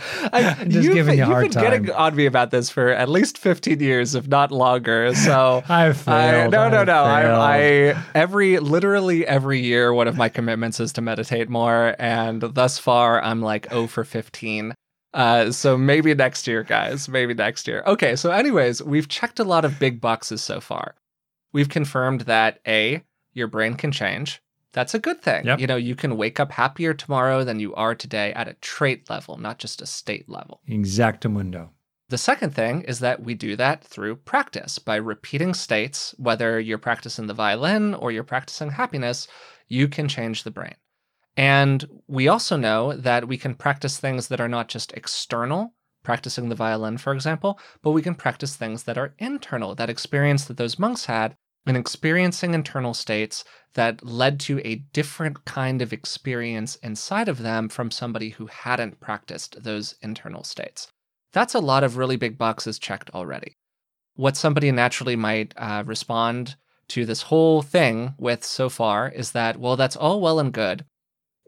I, 0.33 0.55
just 0.65 0.85
you've, 0.85 0.95
giving 0.95 1.19
you 1.19 1.25
a 1.25 1.27
hard 1.27 1.45
you've 1.45 1.53
been 1.53 1.63
time. 1.63 1.83
getting 1.83 1.91
on 1.95 2.17
me 2.17 2.27
about 2.27 2.51
this 2.51 2.71
for 2.71 2.89
at 2.89 3.09
least 3.09 3.39
15 3.39 3.81
years, 3.81 4.15
if 4.15 4.27
not 4.29 4.53
longer. 4.53 5.15
So 5.15 5.63
I 5.69 5.93
failed. 5.93 6.55
I, 6.55 6.69
no, 6.69 6.69
no, 6.69 6.85
no. 6.85 7.03
I, 7.03 7.59
I, 7.59 8.05
every 8.15 8.59
literally 8.59 9.27
every 9.27 9.61
year, 9.61 9.93
one 9.93 10.09
of 10.09 10.17
my 10.17 10.29
commitments 10.29 10.81
is 10.81 10.93
to 10.95 11.01
meditate 11.01 11.49
more, 11.49 11.95
and 11.99 12.41
thus 12.41 12.79
far, 12.79 13.23
I'm 13.23 13.43
like 13.43 13.69
0 13.71 13.87
for 13.87 14.05
15. 14.05 14.75
Uh, 15.13 15.51
so 15.51 15.77
maybe 15.77 16.15
next 16.15 16.47
year, 16.47 16.63
guys. 16.63 17.09
Maybe 17.09 17.35
next 17.35 17.67
year. 17.67 17.83
Okay. 17.87 18.15
So, 18.17 18.31
anyways, 18.31 18.83
we've 18.83 19.09
checked 19.09 19.41
a 19.41 19.45
lot 19.45 19.65
of 19.65 19.79
big 19.79 20.01
boxes 20.01 20.43
so 20.43 20.61
far. 20.61 20.95
We've 21.53 21.69
confirmed 21.69 22.23
that 22.23 22.61
a 22.67 23.03
your 23.33 23.49
brain 23.49 23.75
can 23.75 23.93
change 23.93 24.41
that's 24.73 24.95
a 24.95 24.99
good 24.99 25.21
thing. 25.21 25.47
Yep. 25.47 25.61
You 25.61 25.67
know, 25.67 25.77
you 25.77 25.95
can 25.95 26.17
wake 26.17 26.39
up 26.39 26.53
happier 26.53 26.95
tomorrow 26.95 27.45
than 27.45 27.61
you 27.61 27.75
are 27.75 27.95
today 27.95 28.33
at 28.35 28.49
a 28.49 28.55
trait 28.55 29.11
level, 29.11 29.37
not 29.37 29.59
just 29.59 29.83
a 29.83 29.87
state 29.87 30.29
level. 30.29 30.61
Exactamundo. 30.69 31.71
The 32.09 32.19
second 32.19 32.55
thing 32.55 32.83
is 32.83 32.99
that 32.99 33.23
we 33.23 33.35
do 33.35 33.55
that 33.57 33.85
through 33.85 34.17
practice 34.17 34.79
by 34.81 34.97
repeating 34.97 35.55
states, 35.55 36.15
whether 36.19 36.59
you're 36.59 36.79
practicing 36.79 37.29
the 37.29 37.35
violin 37.35 37.95
or 37.95 38.11
you're 38.11 38.25
practicing 38.25 38.71
happiness, 38.71 39.29
you 39.69 39.87
can 39.87 40.09
change 40.09 40.43
the 40.43 40.51
brain. 40.51 40.75
And 41.37 41.89
we 42.09 42.27
also 42.27 42.57
know 42.57 42.95
that 42.95 43.29
we 43.29 43.39
can 43.39 43.55
practice 43.55 43.99
things 43.99 44.27
that 44.29 44.41
are 44.41 44.49
not 44.49 44.69
just 44.69 44.93
external, 44.95 45.75
practicing 46.03 46.49
the 46.49 46.57
violin, 46.57 46.99
for 46.99 47.13
example, 47.13 47.61
but 47.83 47.93
we 47.93 48.03
can 48.03 48.17
practice 48.17 48.57
things 48.57 48.83
that 48.85 48.99
are 48.99 49.15
internal, 49.19 49.77
that 49.77 49.91
experience 49.91 50.45
that 50.47 50.57
those 50.57 50.79
monks 50.79 51.05
had 51.05 51.37
in 51.67 51.77
experiencing 51.77 52.55
internal 52.55 52.95
states 52.95 53.45
that 53.75 54.05
led 54.05 54.41
to 54.41 54.61
a 54.67 54.83
different 54.93 55.45
kind 55.45 55.83
of 55.83 55.93
experience 55.93 56.77
inside 56.77 57.29
of 57.29 57.43
them 57.43 57.69
from 57.69 57.91
somebody 57.91 58.31
who 58.31 58.47
hadn't 58.47 59.01
practiced 59.01 59.63
those 59.63 59.95
internal 60.03 60.43
states. 60.43 60.89
That's 61.33 61.55
a 61.55 61.61
lot 61.61 61.85
of 61.85 61.97
really 61.97 62.17
big 62.17 62.37
boxes 62.37 62.79
checked 62.79 63.11
already. 63.11 63.57
What 64.15 64.37
somebody 64.37 64.73
naturally 64.73 65.17
might 65.17 65.55
uh, 65.57 65.85
respond 65.87 66.57
to 66.89 67.07
this 67.07 67.23
whole 67.23 67.63
thing 67.63 68.15
with 68.19 68.45
so 68.45 68.69
far 68.69 69.09
is 69.09 69.31
that, 69.33 69.59
well, 69.59 69.77
that's 69.77 69.97
all 69.97 70.21
well 70.21 70.41
and 70.41 70.53
good, 70.53 70.85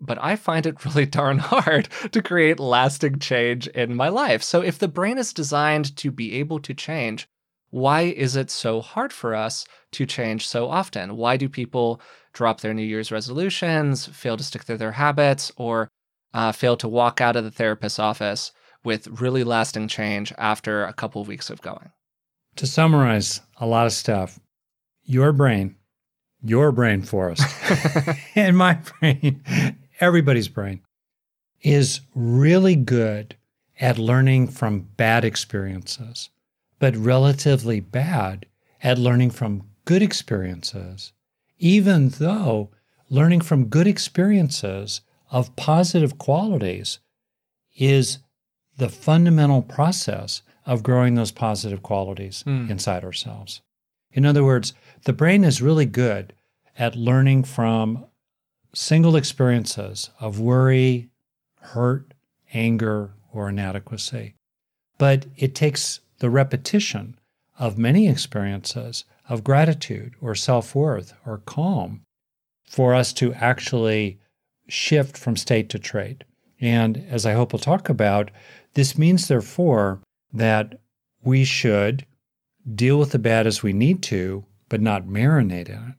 but 0.00 0.18
I 0.22 0.36
find 0.36 0.66
it 0.66 0.84
really 0.84 1.06
darn 1.06 1.38
hard 1.38 1.88
to 2.12 2.22
create 2.22 2.60
lasting 2.60 3.18
change 3.18 3.66
in 3.68 3.96
my 3.96 4.08
life. 4.08 4.42
So 4.42 4.60
if 4.60 4.78
the 4.78 4.88
brain 4.88 5.18
is 5.18 5.32
designed 5.32 5.96
to 5.96 6.10
be 6.10 6.34
able 6.34 6.60
to 6.60 6.74
change, 6.74 7.28
why 7.72 8.02
is 8.02 8.36
it 8.36 8.50
so 8.50 8.82
hard 8.82 9.14
for 9.14 9.34
us 9.34 9.64
to 9.92 10.04
change 10.04 10.46
so 10.46 10.68
often? 10.68 11.16
Why 11.16 11.38
do 11.38 11.48
people 11.48 12.02
drop 12.34 12.60
their 12.60 12.74
New 12.74 12.82
Year's 12.82 13.10
resolutions, 13.10 14.06
fail 14.06 14.36
to 14.36 14.44
stick 14.44 14.64
to 14.64 14.76
their 14.76 14.92
habits, 14.92 15.50
or 15.56 15.88
uh, 16.34 16.52
fail 16.52 16.76
to 16.76 16.86
walk 16.86 17.22
out 17.22 17.34
of 17.34 17.44
the 17.44 17.50
therapist's 17.50 17.98
office 17.98 18.52
with 18.84 19.08
really 19.22 19.42
lasting 19.42 19.88
change 19.88 20.34
after 20.36 20.84
a 20.84 20.92
couple 20.92 21.22
of 21.22 21.28
weeks 21.28 21.48
of 21.48 21.62
going? 21.62 21.90
To 22.56 22.66
summarize 22.66 23.40
a 23.56 23.66
lot 23.66 23.86
of 23.86 23.92
stuff, 23.92 24.38
your 25.04 25.32
brain, 25.32 25.76
your 26.42 26.72
brain, 26.72 27.00
Forrest, 27.00 27.42
and 28.34 28.54
my 28.54 28.74
brain, 28.74 29.42
everybody's 29.98 30.48
brain, 30.48 30.82
is 31.62 32.02
really 32.14 32.76
good 32.76 33.34
at 33.80 33.96
learning 33.96 34.48
from 34.48 34.80
bad 34.98 35.24
experiences 35.24 36.28
but 36.82 36.96
relatively 36.96 37.78
bad 37.78 38.44
at 38.82 38.98
learning 38.98 39.30
from 39.30 39.62
good 39.84 40.02
experiences, 40.02 41.12
even 41.60 42.08
though 42.08 42.70
learning 43.08 43.40
from 43.40 43.66
good 43.66 43.86
experiences 43.86 45.00
of 45.30 45.54
positive 45.54 46.18
qualities 46.18 46.98
is 47.76 48.18
the 48.78 48.88
fundamental 48.88 49.62
process 49.62 50.42
of 50.66 50.82
growing 50.82 51.14
those 51.14 51.30
positive 51.30 51.84
qualities 51.84 52.42
mm. 52.44 52.68
inside 52.68 53.04
ourselves. 53.04 53.62
In 54.10 54.26
other 54.26 54.42
words, 54.42 54.74
the 55.04 55.12
brain 55.12 55.44
is 55.44 55.62
really 55.62 55.86
good 55.86 56.32
at 56.76 56.96
learning 56.96 57.44
from 57.44 58.06
single 58.74 59.14
experiences 59.14 60.10
of 60.18 60.40
worry, 60.40 61.10
hurt, 61.60 62.12
anger, 62.52 63.12
or 63.32 63.50
inadequacy. 63.50 64.34
But 64.98 65.26
it 65.36 65.54
takes 65.54 66.00
the 66.22 66.30
repetition 66.30 67.18
of 67.58 67.76
many 67.76 68.08
experiences 68.08 69.04
of 69.28 69.42
gratitude 69.42 70.14
or 70.20 70.36
self 70.36 70.72
worth 70.72 71.14
or 71.26 71.38
calm 71.38 72.02
for 72.64 72.94
us 72.94 73.12
to 73.12 73.34
actually 73.34 74.20
shift 74.68 75.18
from 75.18 75.36
state 75.36 75.68
to 75.68 75.80
trait. 75.80 76.22
And 76.60 77.04
as 77.10 77.26
I 77.26 77.32
hope 77.32 77.52
we'll 77.52 77.58
talk 77.58 77.88
about, 77.88 78.30
this 78.74 78.96
means, 78.96 79.26
therefore, 79.26 80.00
that 80.32 80.78
we 81.24 81.42
should 81.42 82.06
deal 82.72 83.00
with 83.00 83.10
the 83.10 83.18
bad 83.18 83.48
as 83.48 83.64
we 83.64 83.72
need 83.72 84.00
to, 84.04 84.44
but 84.68 84.80
not 84.80 85.08
marinate 85.08 85.68
in 85.68 85.74
it. 85.74 85.94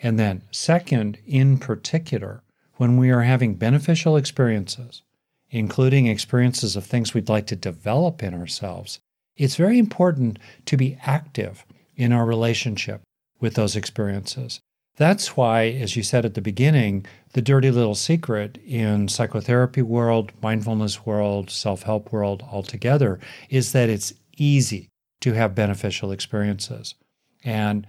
And 0.00 0.20
then, 0.20 0.44
second, 0.52 1.18
in 1.26 1.58
particular, 1.58 2.44
when 2.76 2.96
we 2.96 3.10
are 3.10 3.22
having 3.22 3.56
beneficial 3.56 4.16
experiences, 4.16 5.02
including 5.50 6.06
experiences 6.06 6.76
of 6.76 6.86
things 6.86 7.12
we'd 7.12 7.28
like 7.28 7.48
to 7.48 7.56
develop 7.56 8.22
in 8.22 8.34
ourselves, 8.34 9.00
it's 9.38 9.56
very 9.56 9.78
important 9.78 10.38
to 10.66 10.76
be 10.76 10.98
active 11.06 11.64
in 11.96 12.12
our 12.12 12.26
relationship 12.26 13.00
with 13.40 13.54
those 13.54 13.76
experiences. 13.76 14.60
That's 14.96 15.36
why, 15.36 15.68
as 15.68 15.96
you 15.96 16.02
said 16.02 16.24
at 16.24 16.34
the 16.34 16.40
beginning, 16.40 17.06
the 17.32 17.40
dirty 17.40 17.70
little 17.70 17.94
secret 17.94 18.58
in 18.66 19.06
psychotherapy 19.06 19.80
world, 19.80 20.32
mindfulness 20.42 21.06
world, 21.06 21.50
self-help 21.50 22.12
world 22.12 22.42
altogether 22.50 23.20
is 23.48 23.72
that 23.72 23.88
it's 23.88 24.12
easy 24.36 24.88
to 25.20 25.32
have 25.32 25.54
beneficial 25.54 26.10
experiences. 26.10 26.96
And 27.44 27.86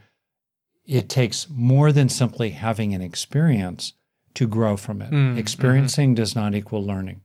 it 0.86 1.10
takes 1.10 1.48
more 1.50 1.92
than 1.92 2.10
simply 2.10 2.52
having 2.52 2.94
an 2.94 3.02
experience 3.02 3.94
to 4.36 4.48
grow 4.48 4.78
from 4.78 5.02
it. 5.02 5.12
Mm, 5.12 5.38
Experiencing 5.38 6.14
does 6.14 6.36
not 6.36 6.54
equal 6.54 6.86
learning. 6.86 7.22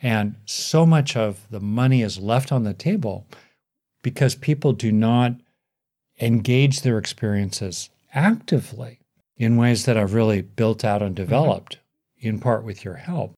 And 0.00 0.36
so 0.44 0.86
much 0.86 1.16
of 1.16 1.46
the 1.50 1.60
money 1.60 2.02
is 2.02 2.18
left 2.18 2.52
on 2.52 2.62
the 2.62 2.74
table 2.74 3.26
because 4.02 4.34
people 4.34 4.72
do 4.72 4.92
not 4.92 5.34
engage 6.20 6.82
their 6.82 6.98
experiences 6.98 7.90
actively 8.14 9.00
in 9.36 9.56
ways 9.56 9.84
that 9.84 9.96
I've 9.96 10.14
really 10.14 10.42
built 10.42 10.84
out 10.84 11.02
and 11.02 11.14
developed, 11.14 11.78
in 12.18 12.38
part 12.38 12.64
with 12.64 12.84
your 12.84 12.94
help. 12.94 13.34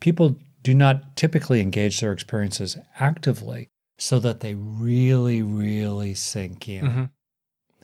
People 0.00 0.36
do 0.62 0.74
not 0.74 1.16
typically 1.16 1.60
engage 1.60 2.00
their 2.00 2.12
experiences 2.12 2.76
actively 2.98 3.68
so 3.98 4.18
that 4.18 4.40
they 4.40 4.54
really, 4.54 5.42
really 5.42 6.14
sink 6.14 6.68
in. 6.68 6.84
Mhm. 6.84 7.10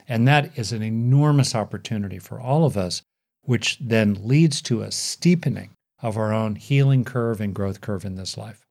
And 0.07 0.27
that 0.27 0.57
is 0.57 0.71
an 0.71 0.81
enormous 0.81 1.55
opportunity 1.55 2.19
for 2.19 2.39
all 2.39 2.65
of 2.65 2.75
us, 2.77 3.01
which 3.43 3.77
then 3.79 4.17
leads 4.27 4.61
to 4.63 4.81
a 4.81 4.91
steepening 4.91 5.69
of 6.01 6.17
our 6.17 6.33
own 6.33 6.55
healing 6.55 7.03
curve 7.03 7.41
and 7.41 7.53
growth 7.53 7.81
curve 7.81 8.05
in 8.05 8.15
this 8.15 8.37
life. 8.37 8.65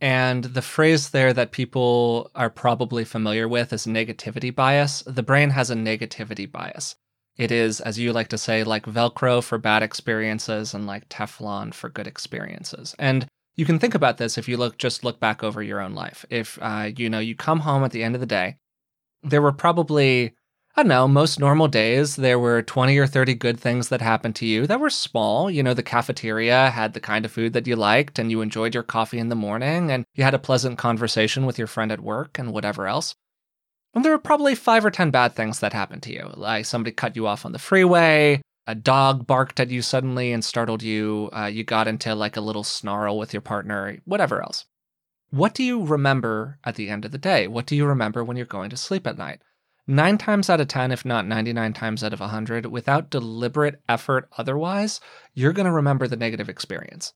And 0.00 0.44
the 0.44 0.62
phrase 0.62 1.10
there 1.10 1.32
that 1.32 1.52
people 1.52 2.30
are 2.34 2.50
probably 2.50 3.04
familiar 3.04 3.46
with 3.46 3.72
is 3.72 3.86
negativity 3.86 4.52
bias. 4.52 5.02
The 5.06 5.22
brain 5.22 5.50
has 5.50 5.70
a 5.70 5.76
negativity 5.76 6.50
bias. 6.50 6.96
It 7.36 7.52
is, 7.52 7.80
as 7.80 7.98
you 7.98 8.12
like 8.12 8.28
to 8.28 8.38
say, 8.38 8.64
like 8.64 8.84
Velcro 8.84 9.42
for 9.42 9.58
bad 9.58 9.82
experiences 9.82 10.74
and 10.74 10.86
like 10.86 11.08
Teflon 11.08 11.72
for 11.72 11.88
good 11.88 12.06
experiences. 12.06 12.94
And 12.98 13.26
you 13.54 13.64
can 13.64 13.78
think 13.78 13.94
about 13.94 14.18
this 14.18 14.36
if 14.36 14.48
you 14.48 14.56
look 14.56 14.76
just 14.76 15.04
look 15.04 15.20
back 15.20 15.42
over 15.44 15.62
your 15.62 15.80
own 15.80 15.94
life. 15.94 16.26
If 16.30 16.58
uh, 16.60 16.90
you 16.96 17.08
know 17.08 17.18
you 17.18 17.36
come 17.36 17.60
home 17.60 17.84
at 17.84 17.92
the 17.92 18.02
end 18.02 18.14
of 18.14 18.20
the 18.20 18.26
day, 18.26 18.56
there 19.22 19.42
were 19.42 19.52
probably 19.52 20.34
I 20.74 20.82
don't 20.82 20.88
know, 20.88 21.06
most 21.06 21.38
normal 21.38 21.68
days, 21.68 22.16
there 22.16 22.38
were 22.38 22.62
20 22.62 22.96
or 22.96 23.06
30 23.06 23.34
good 23.34 23.60
things 23.60 23.90
that 23.90 24.00
happened 24.00 24.34
to 24.36 24.46
you 24.46 24.66
that 24.66 24.80
were 24.80 24.88
small. 24.88 25.50
You 25.50 25.62
know, 25.62 25.74
the 25.74 25.82
cafeteria 25.82 26.70
had 26.70 26.94
the 26.94 27.00
kind 27.00 27.26
of 27.26 27.32
food 27.32 27.52
that 27.52 27.66
you 27.66 27.76
liked, 27.76 28.18
and 28.18 28.30
you 28.30 28.40
enjoyed 28.40 28.72
your 28.72 28.82
coffee 28.82 29.18
in 29.18 29.28
the 29.28 29.34
morning, 29.34 29.90
and 29.90 30.06
you 30.14 30.24
had 30.24 30.32
a 30.32 30.38
pleasant 30.38 30.78
conversation 30.78 31.44
with 31.44 31.58
your 31.58 31.66
friend 31.66 31.92
at 31.92 32.00
work, 32.00 32.38
and 32.38 32.54
whatever 32.54 32.86
else. 32.86 33.14
And 33.92 34.02
there 34.02 34.12
were 34.12 34.18
probably 34.18 34.54
five 34.54 34.82
or 34.82 34.90
10 34.90 35.10
bad 35.10 35.34
things 35.34 35.60
that 35.60 35.74
happened 35.74 36.02
to 36.04 36.12
you, 36.12 36.30
like 36.36 36.64
somebody 36.64 36.92
cut 36.92 37.16
you 37.16 37.26
off 37.26 37.44
on 37.44 37.52
the 37.52 37.58
freeway, 37.58 38.40
a 38.66 38.74
dog 38.74 39.26
barked 39.26 39.60
at 39.60 39.68
you 39.68 39.82
suddenly 39.82 40.32
and 40.32 40.42
startled 40.42 40.82
you, 40.82 41.28
uh, 41.36 41.50
you 41.52 41.64
got 41.64 41.86
into 41.86 42.14
like 42.14 42.38
a 42.38 42.40
little 42.40 42.64
snarl 42.64 43.18
with 43.18 43.34
your 43.34 43.42
partner, 43.42 43.98
whatever 44.06 44.42
else. 44.42 44.64
What 45.28 45.52
do 45.52 45.64
you 45.64 45.84
remember 45.84 46.58
at 46.64 46.76
the 46.76 46.88
end 46.88 47.04
of 47.04 47.10
the 47.10 47.18
day? 47.18 47.46
What 47.46 47.66
do 47.66 47.76
you 47.76 47.84
remember 47.84 48.24
when 48.24 48.38
you're 48.38 48.46
going 48.46 48.70
to 48.70 48.76
sleep 48.78 49.06
at 49.06 49.18
night? 49.18 49.42
Nine 49.86 50.18
times 50.18 50.48
out 50.48 50.60
of 50.60 50.68
10, 50.68 50.92
if 50.92 51.04
not 51.04 51.26
99 51.26 51.72
times 51.72 52.04
out 52.04 52.12
of 52.12 52.20
100, 52.20 52.66
without 52.66 53.10
deliberate 53.10 53.80
effort 53.88 54.28
otherwise, 54.38 55.00
you're 55.34 55.52
going 55.52 55.66
to 55.66 55.72
remember 55.72 56.06
the 56.06 56.16
negative 56.16 56.48
experience. 56.48 57.12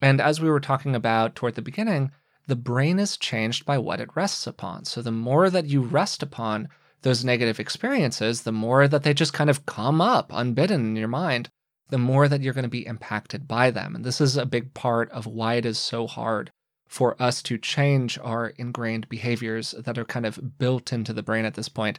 And 0.00 0.20
as 0.20 0.40
we 0.40 0.50
were 0.50 0.60
talking 0.60 0.94
about 0.94 1.34
toward 1.34 1.54
the 1.54 1.62
beginning, 1.62 2.10
the 2.46 2.56
brain 2.56 2.98
is 2.98 3.16
changed 3.16 3.64
by 3.64 3.78
what 3.78 4.00
it 4.00 4.14
rests 4.14 4.46
upon. 4.46 4.84
So 4.84 5.00
the 5.00 5.10
more 5.10 5.48
that 5.48 5.66
you 5.66 5.80
rest 5.80 6.22
upon 6.22 6.68
those 7.02 7.24
negative 7.24 7.60
experiences, 7.60 8.42
the 8.42 8.52
more 8.52 8.88
that 8.88 9.02
they 9.02 9.14
just 9.14 9.32
kind 9.32 9.50
of 9.50 9.66
come 9.66 10.00
up 10.00 10.30
unbidden 10.32 10.84
in 10.86 10.96
your 10.96 11.08
mind, 11.08 11.50
the 11.90 11.98
more 11.98 12.28
that 12.28 12.42
you're 12.42 12.54
going 12.54 12.64
to 12.64 12.68
be 12.68 12.86
impacted 12.86 13.46
by 13.46 13.70
them. 13.70 13.94
And 13.94 14.04
this 14.04 14.20
is 14.20 14.36
a 14.36 14.46
big 14.46 14.74
part 14.74 15.10
of 15.10 15.26
why 15.26 15.54
it 15.54 15.66
is 15.66 15.78
so 15.78 16.06
hard 16.06 16.50
for 16.86 17.20
us 17.20 17.42
to 17.42 17.58
change 17.58 18.18
our 18.22 18.48
ingrained 18.56 19.08
behaviors 19.08 19.72
that 19.72 19.98
are 19.98 20.04
kind 20.04 20.26
of 20.26 20.58
built 20.58 20.92
into 20.92 21.12
the 21.12 21.22
brain 21.22 21.44
at 21.44 21.54
this 21.54 21.68
point, 21.68 21.98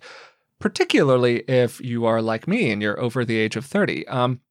particularly 0.59 1.39
if 1.47 1.81
you 1.81 2.05
are 2.05 2.21
like 2.21 2.47
me 2.47 2.71
and 2.71 2.81
you're 2.81 2.99
over 2.99 3.25
the 3.25 3.37
age 3.37 3.55
of 3.55 3.65
30. 3.65 4.07
Um, 4.07 4.41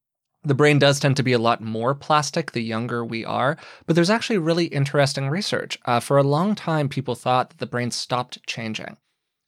the 0.43 0.55
brain 0.55 0.79
does 0.79 1.01
tend 1.01 1.17
to 1.17 1.23
be 1.23 1.33
a 1.33 1.39
lot 1.39 1.63
more 1.63 1.95
plastic 1.95 2.53
the 2.53 2.63
younger 2.63 3.05
we 3.05 3.25
are, 3.25 3.57
but 3.87 3.97
there's 3.97 4.11
actually 4.11 4.39
really 4.39 4.67
interesting 4.67 5.31
research. 5.31 5.79
Uh, 5.87 6.01
for 6.01 6.19
a 6.19 6.23
long 6.23 6.55
time, 6.55 6.89
people 6.89 7.15
thought 7.15 7.51
that 7.51 7.59
the 7.59 7.67
brain 7.67 7.91
stopped 7.91 8.47
changing 8.47 8.99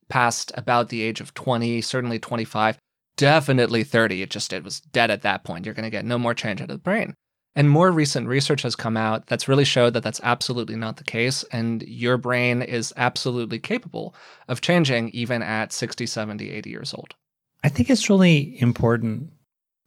past 0.09 0.53
about 0.55 0.89
the 0.89 1.03
age 1.03 1.21
of 1.21 1.35
20, 1.35 1.81
certainly 1.83 2.19
25, 2.19 2.79
definitely 3.17 3.85
30. 3.85 4.23
It 4.23 4.31
just 4.31 4.53
it 4.53 4.65
was 4.65 4.81
dead 4.81 5.11
at 5.11 5.23
that 5.23 5.45
point. 5.45 5.65
You're 5.65 5.75
going 5.75 5.85
to 5.85 5.91
get 5.91 6.05
no 6.05 6.19
more 6.19 6.35
change 6.35 6.61
out 6.61 6.71
of 6.71 6.77
the 6.77 6.83
brain. 6.83 7.15
And 7.57 7.71
more 7.71 7.91
recent 7.91 8.29
research 8.29 8.61
has 8.63 8.77
come 8.77 8.99
out 8.99 9.27
that's 9.29 9.49
really 9.49 9.65
showed 9.65 9.95
that 9.95 10.03
that's 10.03 10.21
absolutely 10.23 10.77
not 10.77 10.99
the 10.99 11.05
case. 11.05 11.43
And 11.51 11.83
your 11.85 12.19
brain 12.19 12.61
is 12.61 12.93
absolutely 12.99 13.59
capable 13.59 14.15
of 14.47 14.61
changing 14.61 15.09
even 15.11 15.43
at 15.43 15.73
60, 15.73 16.05
70, 16.05 16.51
80 16.51 16.71
years 16.71 16.93
old. 16.93 17.15
I 17.65 17.71
think 17.71 17.89
it's 17.89 18.11
really 18.11 18.61
important 18.61 19.31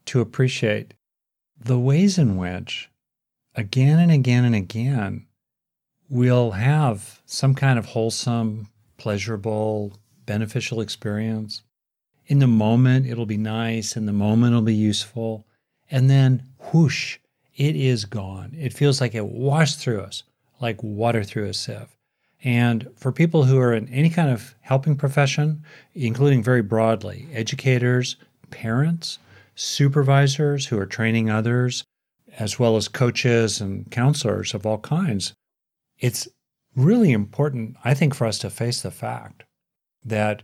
to 0.05 0.19
appreciate 0.19 0.95
the 1.60 1.77
ways 1.77 2.17
in 2.17 2.38
which, 2.38 2.89
again 3.53 3.99
and 3.99 4.12
again 4.12 4.45
and 4.45 4.55
again, 4.55 5.27
we'll 6.10 6.51
have 6.51 7.21
some 7.27 7.53
kind 7.53 7.77
of 7.77 7.86
wholesome, 7.86 8.67
pleasurable, 8.97 9.93
beneficial 10.25 10.82
experience. 10.82 11.62
In 12.25 12.39
the 12.39 12.47
moment, 12.47 13.05
it'll 13.05 13.27
be 13.27 13.38
nice. 13.38 13.95
In 13.95 14.08
the 14.08 14.13
moment, 14.13 14.53
it'll 14.53 14.63
be 14.63 14.73
useful. 14.73 15.45
And 15.91 16.10
then, 16.10 16.43
whoosh, 16.73 17.19
it 17.55 17.75
is 17.75 18.05
gone. 18.05 18.55
It 18.57 18.73
feels 18.73 19.01
like 19.01 19.15
it 19.15 19.25
washed 19.25 19.79
through 19.79 20.01
us, 20.01 20.23
like 20.62 20.81
water 20.81 21.23
through 21.23 21.45
a 21.45 21.53
sieve. 21.53 21.95
And 22.43 22.88
for 22.95 23.12
people 23.12 23.43
who 23.43 23.59
are 23.59 23.73
in 23.73 23.89
any 23.89 24.09
kind 24.09 24.29
of 24.29 24.55
helping 24.62 24.95
profession, 24.95 25.63
including 25.93 26.41
very 26.41 26.62
broadly 26.62 27.27
educators, 27.33 28.15
parents, 28.49 29.19
supervisors 29.55 30.67
who 30.67 30.79
are 30.79 30.85
training 30.85 31.29
others, 31.29 31.83
as 32.38 32.57
well 32.57 32.77
as 32.77 32.88
coaches 32.88 33.59
and 33.59 33.91
counselors 33.91 34.53
of 34.53 34.65
all 34.65 34.77
kinds, 34.77 35.33
it's 35.99 36.29
really 36.75 37.12
important, 37.12 37.75
I 37.83 37.93
think, 37.93 38.15
for 38.15 38.25
us 38.25 38.39
to 38.39 38.49
face 38.49 38.81
the 38.81 38.91
fact 38.91 39.43
that 40.05 40.43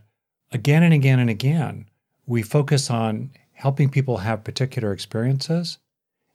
again 0.52 0.82
and 0.82 0.92
again 0.92 1.18
and 1.18 1.30
again, 1.30 1.86
we 2.26 2.42
focus 2.42 2.90
on 2.90 3.30
helping 3.54 3.88
people 3.88 4.18
have 4.18 4.44
particular 4.44 4.92
experiences 4.92 5.78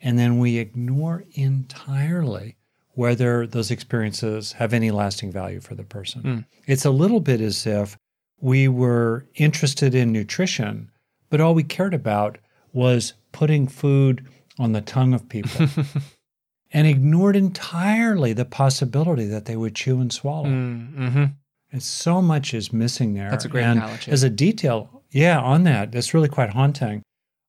and 0.02 0.18
then 0.18 0.40
we 0.40 0.58
ignore 0.58 1.24
entirely 1.34 2.58
whether 2.94 3.48
those 3.48 3.72
experiences 3.72 4.54
have 4.54 4.74
any 4.74 4.92
lasting 4.92 5.32
value 5.32 5.62
for 5.62 5.76
the 5.76 5.84
person. 5.84 6.22
Mm. 6.22 6.46
It's 6.68 6.86
a 6.86 6.92
little 6.92 7.20
bit 7.20 7.40
as 7.40 7.66
if 7.66 7.98
we 8.40 8.68
were 8.68 9.26
interested 9.36 9.96
in 9.96 10.12
nutrition, 10.12 10.92
but 11.30 11.40
all 11.40 11.54
we 11.54 11.64
cared 11.64 11.94
about 11.94 12.38
was 12.74 13.14
putting 13.32 13.68
food 13.68 14.28
on 14.60 14.74
the 14.74 14.82
tongue 14.82 15.14
of 15.14 15.30
people 15.30 15.68
and 16.74 16.88
ignored 16.88 17.36
entirely 17.36 18.34
the 18.34 18.46
possibility 18.46 19.26
that 19.26 19.46
they 19.46 19.56
would 19.56 19.76
chew 19.76 20.02
and 20.02 20.12
swallow. 20.12 20.48
Mm, 20.48 21.12
hmm 21.14 21.24
And 21.72 21.84
so 21.84 22.22
much 22.22 22.54
is 22.54 22.74
missing 22.74 23.14
there. 23.14 23.30
That's 23.30 23.46
a 23.46 23.50
great 23.50 23.64
and 23.64 23.80
analogy. 23.80 24.12
As 24.12 24.24
a 24.24 24.30
detail, 24.30 25.04
yeah, 25.12 25.40
on 25.40 25.64
that, 25.64 25.92
that's 25.92 26.14
really 26.14 26.30
quite 26.30 26.50
haunting. 26.50 27.04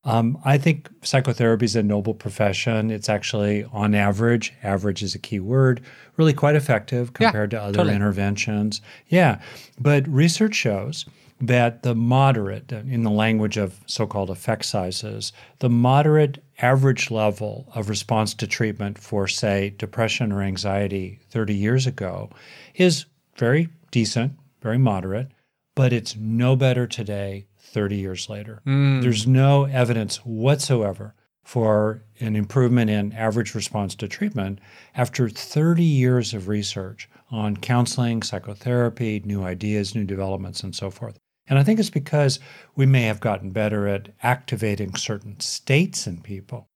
Um, 0.04 0.38
I 0.44 0.58
think 0.58 0.88
psychotherapy 1.02 1.64
is 1.64 1.76
a 1.76 1.82
noble 1.82 2.14
profession. 2.14 2.90
It's 2.90 3.08
actually, 3.08 3.64
on 3.72 3.94
average, 3.94 4.52
average 4.62 5.02
is 5.02 5.14
a 5.14 5.18
key 5.18 5.38
word, 5.38 5.80
really 6.16 6.32
quite 6.32 6.56
effective 6.56 7.08
Yeah, 7.20 7.28
compared 7.30 7.50
to 7.52 7.62
other 7.62 7.74
totally. 7.78 7.94
interventions. 7.94 8.80
Yeah. 9.08 9.40
But 9.78 10.06
research 10.08 10.54
shows 10.56 11.06
that 11.40 11.82
the 11.82 11.94
moderate, 11.94 12.70
in 12.72 13.02
the 13.04 13.10
language 13.10 13.56
of 13.56 13.80
so 13.86 14.06
called 14.06 14.30
effect 14.30 14.64
sizes, 14.64 15.32
the 15.60 15.70
moderate 15.70 16.42
average 16.60 17.10
level 17.10 17.68
of 17.74 17.88
response 17.88 18.34
to 18.34 18.46
treatment 18.46 18.98
for, 18.98 19.26
say, 19.28 19.70
depression 19.78 20.32
or 20.32 20.42
anxiety 20.42 21.20
30 21.30 21.54
years 21.54 21.86
ago 21.86 22.30
is 22.74 23.06
very 23.36 23.68
decent, 23.90 24.32
very 24.60 24.78
moderate, 24.78 25.28
but 25.74 25.92
it's 25.92 26.14
no 26.16 26.54
better 26.54 26.86
today 26.86 27.46
30 27.72 27.96
years 27.96 28.28
later. 28.28 28.60
Mm. 28.66 29.02
There's 29.02 29.26
no 29.26 29.64
evidence 29.64 30.18
whatsoever 30.18 31.14
for 31.44 32.02
an 32.20 32.36
improvement 32.36 32.88
in 32.90 33.12
average 33.14 33.54
response 33.54 33.94
to 33.96 34.06
treatment 34.06 34.60
after 34.94 35.28
30 35.28 35.82
years 35.82 36.34
of 36.34 36.46
research 36.48 37.08
on 37.30 37.56
counseling, 37.56 38.22
psychotherapy, 38.22 39.20
new 39.24 39.42
ideas, 39.42 39.94
new 39.94 40.04
developments, 40.04 40.62
and 40.62 40.74
so 40.76 40.90
forth. 40.90 41.18
And 41.48 41.58
I 41.58 41.64
think 41.64 41.80
it's 41.80 41.90
because 41.90 42.38
we 42.76 42.86
may 42.86 43.02
have 43.02 43.18
gotten 43.18 43.50
better 43.50 43.88
at 43.88 44.10
activating 44.22 44.94
certain 44.94 45.40
states 45.40 46.06
in 46.06 46.20
people, 46.22 46.68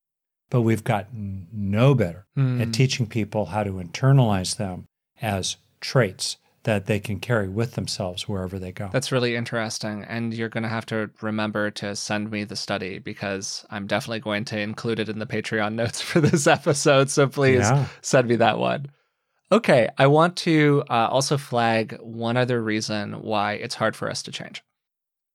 but 0.50 0.62
we've 0.62 0.82
gotten 0.85 1.46
no 1.52 1.94
better 1.94 2.26
Mm. 2.37 2.61
at 2.61 2.72
teaching 2.72 3.06
people 3.06 3.46
how 3.46 3.62
to 3.62 3.72
internalize 3.74 4.56
them 4.56 4.87
as 5.22 5.56
traits 5.80 6.37
that 6.66 6.87
they 6.87 7.00
can 7.00 7.18
carry 7.18 7.48
with 7.48 7.72
themselves 7.74 8.29
wherever 8.29 8.59
they 8.59 8.70
go. 8.70 8.90
That's 8.92 9.11
really 9.11 9.35
interesting. 9.35 10.05
And 10.05 10.33
you're 10.35 10.48
going 10.50 10.62
to 10.64 10.68
have 10.68 10.87
to 10.87 11.11
remember 11.22 11.70
to 11.72 11.96
send 11.96 12.31
me 12.31 12.44
the 12.44 12.55
study 12.57 12.98
because 12.98 13.64
I'm 13.70 13.87
definitely 13.87 14.20
going 14.20 14.44
to 14.46 14.61
include 14.61 15.00
it 15.00 15.09
in 15.09 15.18
the 15.18 15.26
Patreon 15.26 15.74
notes 15.83 16.00
for 16.00 16.20
this 16.20 16.46
episode. 16.46 17.09
So 17.11 17.26
please 17.26 17.61
Yeah. 17.61 17.87
send 18.02 18.29
me 18.29 18.37
that 18.37 18.59
one. 18.59 18.87
Okay. 19.50 19.88
I 19.96 20.07
want 20.09 20.37
to 20.38 20.85
uh, 20.90 21.09
also 21.11 21.37
flag 21.38 21.96
one 22.00 22.37
other 22.37 22.62
reason 22.62 23.22
why 23.22 23.55
it's 23.55 23.74
hard 23.76 23.96
for 23.96 24.11
us 24.11 24.22
to 24.24 24.33
change. 24.33 24.62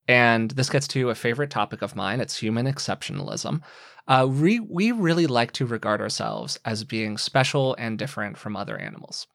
and 0.08 0.50
this 0.52 0.68
gets 0.70 0.88
to 0.88 1.10
a 1.10 1.14
favorite 1.14 1.50
topic 1.50 1.80
of 1.80 1.94
mine 1.96 2.20
it's 2.20 2.36
human 2.36 2.66
exceptionalism. 2.66 3.62
Uh, 4.08 4.26
we, 4.28 4.58
we 4.60 4.90
really 4.92 5.26
like 5.28 5.52
to 5.52 5.64
regard 5.64 6.00
ourselves 6.00 6.58
as 6.64 6.82
being 6.84 7.16
special 7.16 7.74
and 7.78 7.98
different 7.98 8.36
from 8.36 8.56
other 8.56 8.76
animals. 8.76 9.26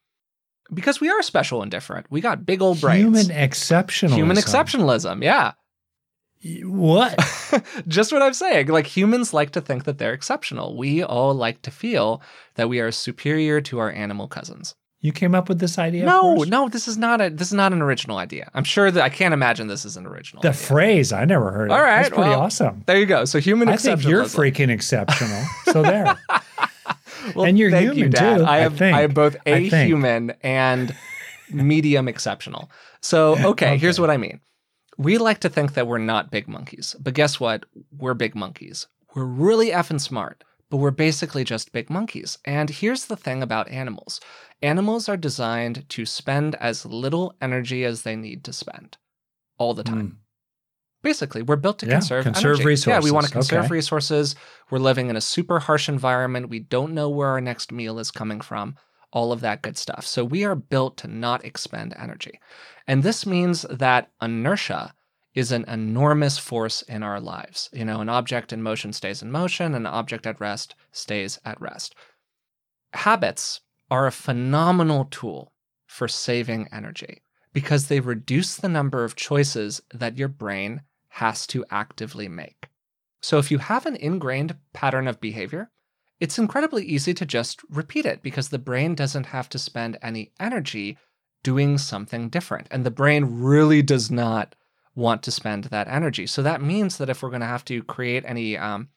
Because 0.74 1.00
we 1.00 1.10
are 1.10 1.22
special 1.22 1.62
and 1.62 1.72
different. 1.72 2.08
We 2.10 2.22
got 2.22 2.46
big 2.46 2.62
old 2.62 2.82
brains. 2.82 3.02
Human 3.02 3.26
exceptionalism. 3.28 4.16
Human 4.16 4.38
exceptionalism, 4.38 5.24
yeah. 5.24 5.54
What? 6.64 7.18
Just 7.88 8.12
what 8.12 8.22
I'm 8.22 8.34
saying. 8.34 8.68
Like 8.68 8.86
humans 8.86 9.34
like 9.34 9.52
to 9.52 9.62
think 9.62 9.86
that 9.86 9.98
they're 9.98 10.14
exceptional. 10.14 10.78
We 10.78 11.04
all 11.04 11.34
like 11.34 11.62
to 11.64 11.72
feel 11.72 12.22
that 12.56 12.70
we 12.70 12.80
are 12.80 12.92
superior 12.92 13.60
to 13.62 13.80
our 13.80 13.92
animal 13.92 14.28
cousins. 14.28 14.76
You 15.00 15.12
came 15.12 15.36
up 15.36 15.48
with 15.48 15.60
this 15.60 15.78
idea? 15.78 16.06
No, 16.06 16.44
no, 16.44 16.70
this 16.70 16.88
is 16.88 16.98
not 16.98 17.22
a 17.22 17.30
this 17.30 17.50
is 17.50 17.54
not 17.54 17.72
an 17.72 17.84
original 17.84 18.18
idea. 18.18 18.50
I'm 18.56 18.64
sure 18.64 18.90
that 18.90 19.04
I 19.04 19.10
can't 19.10 19.34
imagine 19.34 19.68
this 19.68 19.86
is 19.86 19.96
an 19.96 20.08
original. 20.08 20.42
The 20.42 20.50
idea. 20.50 20.60
phrase 20.60 21.14
I 21.14 21.24
never 21.26 21.52
heard. 21.52 21.70
All 21.70 21.78
of. 21.78 21.84
right, 21.84 21.98
that's 21.98 22.10
pretty 22.10 22.32
well, 22.32 22.42
awesome. 22.42 22.84
There 22.88 22.98
you 22.98 23.06
go. 23.06 23.24
So 23.26 23.40
human 23.40 23.70
I 23.70 23.76
exceptionalism. 23.76 23.84
think 23.84 24.04
you're 24.04 24.24
freaking 24.24 24.70
exceptional. 24.70 25.44
So 25.66 25.84
there. 25.84 26.18
Well, 27.36 27.46
and 27.46 27.58
you're 27.58 27.72
thank 27.72 27.84
human 27.84 27.98
you, 27.98 28.10
Dad. 28.10 28.38
too, 28.38 28.44
I 28.44 28.66
I 28.66 28.70
think. 28.70 28.96
I 28.96 29.02
am 29.04 29.14
both 29.14 29.38
a 29.46 29.60
human 29.68 30.34
and 30.42 30.96
medium 31.52 32.08
exceptional. 32.08 32.70
So 33.02 33.38
okay, 33.52 33.78
here's 33.78 34.00
what 34.00 34.10
I 34.10 34.18
mean. 34.18 34.40
We 34.98 35.18
like 35.18 35.40
to 35.42 35.50
think 35.50 35.74
that 35.76 35.88
we're 35.88 36.00
not 36.00 36.32
big 36.32 36.48
monkeys, 36.48 36.96
but 37.00 37.14
guess 37.14 37.40
what? 37.40 37.66
We're 37.96 38.16
big 38.16 38.36
monkeys. 38.36 38.88
We're 39.14 39.26
really 39.26 39.70
effing 39.70 40.02
smart, 40.02 40.44
but 40.70 40.78
we're 40.78 40.92
basically 40.92 41.44
just 41.44 41.72
big 41.72 41.90
monkeys. 41.90 42.38
And 42.46 42.70
here's 42.70 43.06
the 43.06 43.16
thing 43.16 43.44
about 43.44 43.70
animals 43.70 44.20
animals 44.62 45.08
are 45.08 45.18
designed 45.18 45.88
to 45.90 46.06
spend 46.06 46.56
as 46.56 46.86
little 46.86 47.36
energy 47.42 47.86
as 47.86 48.02
they 48.02 48.16
need 48.16 48.44
to 48.46 48.54
spend 48.54 48.98
all 49.58 49.74
the 49.74 49.84
time. 49.84 50.08
Mm. 50.08 50.27
Basically, 51.08 51.42
we're 51.42 51.56
built 51.56 51.80
to 51.80 51.86
Yeah, 51.86 51.94
conserve 51.94 52.26
conserve 52.26 52.60
energy. 52.60 52.82
Yeah, 52.86 53.00
we 53.00 53.12
want 53.12 53.26
to 53.26 53.32
conserve 53.32 53.64
Okay. 53.64 53.76
resources. 53.76 54.36
We're 54.70 54.80
living 54.80 55.10
in 55.10 55.16
a 55.16 55.22
super 55.22 55.60
harsh 55.60 55.88
environment. 55.88 56.50
We 56.50 56.60
don't 56.60 56.94
know 56.94 57.08
where 57.08 57.30
our 57.30 57.40
next 57.40 57.72
meal 57.72 57.98
is 57.98 58.12
coming 58.12 58.42
from. 58.42 58.76
All 59.14 59.32
of 59.32 59.40
that 59.40 59.62
good 59.62 59.78
stuff. 59.78 60.06
So 60.06 60.26
we 60.26 60.44
are 60.44 60.54
built 60.54 60.98
to 60.98 61.08
not 61.08 61.46
expend 61.46 61.96
energy. 61.98 62.42
And 62.88 63.04
this 63.04 63.26
means 63.26 63.62
that 63.70 64.12
inertia 64.22 64.94
is 65.34 65.54
an 65.54 65.64
enormous 65.70 66.38
force 66.38 66.82
in 66.82 67.04
our 67.04 67.22
lives. 67.22 67.70
You 67.72 67.86
know, 67.86 68.02
an 68.02 68.10
object 68.10 68.52
in 68.52 68.62
motion 68.62 68.92
stays 68.92 69.22
in 69.22 69.32
motion, 69.32 69.76
an 69.76 69.86
object 69.86 70.28
at 70.28 70.42
rest 70.42 70.76
stays 70.92 71.40
at 71.46 71.62
rest. 71.62 71.96
Habits 72.92 73.62
are 73.90 74.08
a 74.08 74.12
phenomenal 74.12 75.06
tool 75.10 75.54
for 75.86 76.10
saving 76.10 76.68
energy 76.74 77.22
because 77.54 77.88
they 77.88 78.02
reduce 78.02 78.58
the 78.58 78.68
number 78.68 79.06
of 79.06 79.16
choices 79.16 79.82
that 79.94 80.18
your 80.18 80.28
brain 80.28 80.82
has 81.10 81.48
to 81.48 81.66
actively 81.70 82.28
make. 82.28 82.70
So 83.22 83.38
if 83.38 83.52
you 83.52 83.58
have 83.58 83.86
an 83.86 83.96
ingrained 83.96 84.56
pattern 84.74 85.08
of 85.08 85.20
behavior, 85.20 85.72
it's 86.20 86.40
incredibly 86.40 86.84
easy 86.84 87.14
to 87.14 87.26
just 87.26 87.62
repeat 87.70 88.06
it 88.06 88.24
because 88.24 88.50
the 88.50 88.60
brain 88.60 88.96
doesn't 88.96 89.28
have 89.28 89.50
to 89.50 89.60
spend 89.60 89.98
any 90.02 90.32
energy 90.40 90.98
doing 91.44 91.78
something 91.78 92.30
different. 92.30 92.68
And 92.72 92.86
the 92.86 92.92
brain 92.92 93.26
really 93.42 93.82
does 93.82 94.10
not 94.10 94.56
want 94.96 95.22
to 95.24 95.32
spend 95.32 95.66
that 95.66 95.88
energy. 95.88 96.26
So 96.26 96.42
that 96.42 96.62
means 96.62 96.98
that 96.98 97.10
if 97.10 97.22
we're 97.22 97.30
going 97.30 97.42
to 97.42 97.48
have 97.48 97.66
to 97.66 97.84
create 97.84 98.24
any, 98.26 98.58
um, 98.58 98.90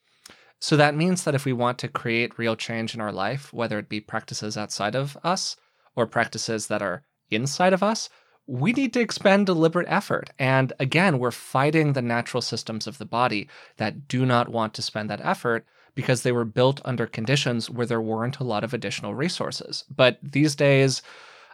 so 0.58 0.76
that 0.76 0.96
means 0.96 1.24
that 1.24 1.34
if 1.34 1.44
we 1.44 1.52
want 1.52 1.78
to 1.78 1.88
create 1.88 2.38
real 2.38 2.56
change 2.56 2.94
in 2.94 3.00
our 3.00 3.12
life, 3.12 3.52
whether 3.52 3.78
it 3.78 3.88
be 3.88 4.00
practices 4.00 4.56
outside 4.56 4.94
of 4.94 5.16
us 5.22 5.56
or 5.94 6.06
practices 6.06 6.68
that 6.68 6.82
are 6.82 7.02
inside 7.30 7.72
of 7.72 7.82
us, 7.82 8.08
we 8.50 8.72
need 8.72 8.92
to 8.92 9.00
expend 9.00 9.46
deliberate 9.46 9.86
effort. 9.88 10.30
And 10.36 10.72
again, 10.80 11.20
we're 11.20 11.30
fighting 11.30 11.92
the 11.92 12.02
natural 12.02 12.40
systems 12.40 12.88
of 12.88 12.98
the 12.98 13.04
body 13.04 13.48
that 13.76 14.08
do 14.08 14.26
not 14.26 14.48
want 14.48 14.74
to 14.74 14.82
spend 14.82 15.08
that 15.08 15.20
effort 15.22 15.64
because 15.94 16.22
they 16.22 16.32
were 16.32 16.44
built 16.44 16.80
under 16.84 17.06
conditions 17.06 17.70
where 17.70 17.86
there 17.86 18.00
weren't 18.00 18.40
a 18.40 18.44
lot 18.44 18.64
of 18.64 18.74
additional 18.74 19.14
resources. 19.14 19.84
But 19.88 20.18
these 20.20 20.56
days, 20.56 21.00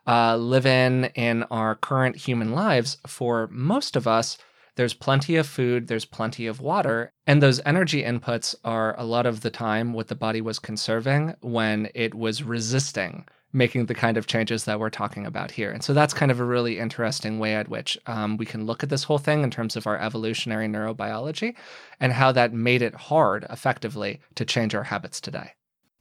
uh, 0.06 0.36
live 0.36 0.64
in 0.64 1.06
in 1.14 1.42
our 1.44 1.74
current 1.74 2.16
human 2.16 2.52
lives, 2.52 2.96
for 3.06 3.48
most 3.52 3.94
of 3.94 4.06
us, 4.06 4.38
there's 4.76 4.94
plenty 4.94 5.36
of 5.36 5.46
food, 5.46 5.88
there's 5.88 6.04
plenty 6.06 6.46
of 6.46 6.60
water, 6.60 7.12
and 7.26 7.42
those 7.42 7.60
energy 7.66 8.02
inputs 8.04 8.54
are 8.64 8.98
a 8.98 9.04
lot 9.04 9.26
of 9.26 9.42
the 9.42 9.50
time 9.50 9.92
what 9.92 10.08
the 10.08 10.14
body 10.14 10.40
was 10.40 10.58
conserving 10.58 11.34
when 11.40 11.90
it 11.94 12.14
was 12.14 12.42
resisting 12.42 13.26
making 13.52 13.86
the 13.86 13.94
kind 13.94 14.16
of 14.16 14.26
changes 14.26 14.64
that 14.64 14.78
we're 14.78 14.90
talking 14.90 15.24
about 15.24 15.50
here. 15.50 15.70
And 15.70 15.82
so 15.82 15.94
that's 15.94 16.12
kind 16.12 16.30
of 16.30 16.40
a 16.40 16.44
really 16.44 16.78
interesting 16.78 17.38
way 17.38 17.54
at 17.54 17.68
which 17.68 17.96
um, 18.06 18.36
we 18.36 18.44
can 18.44 18.66
look 18.66 18.82
at 18.82 18.88
this 18.88 19.04
whole 19.04 19.18
thing 19.18 19.42
in 19.42 19.50
terms 19.50 19.76
of 19.76 19.86
our 19.86 19.98
evolutionary 19.98 20.68
neurobiology 20.68 21.54
and 22.00 22.12
how 22.12 22.32
that 22.32 22.52
made 22.52 22.82
it 22.82 22.94
hard, 22.94 23.46
effectively, 23.48 24.20
to 24.34 24.44
change 24.44 24.74
our 24.74 24.82
habits 24.84 25.20
today. 25.20 25.52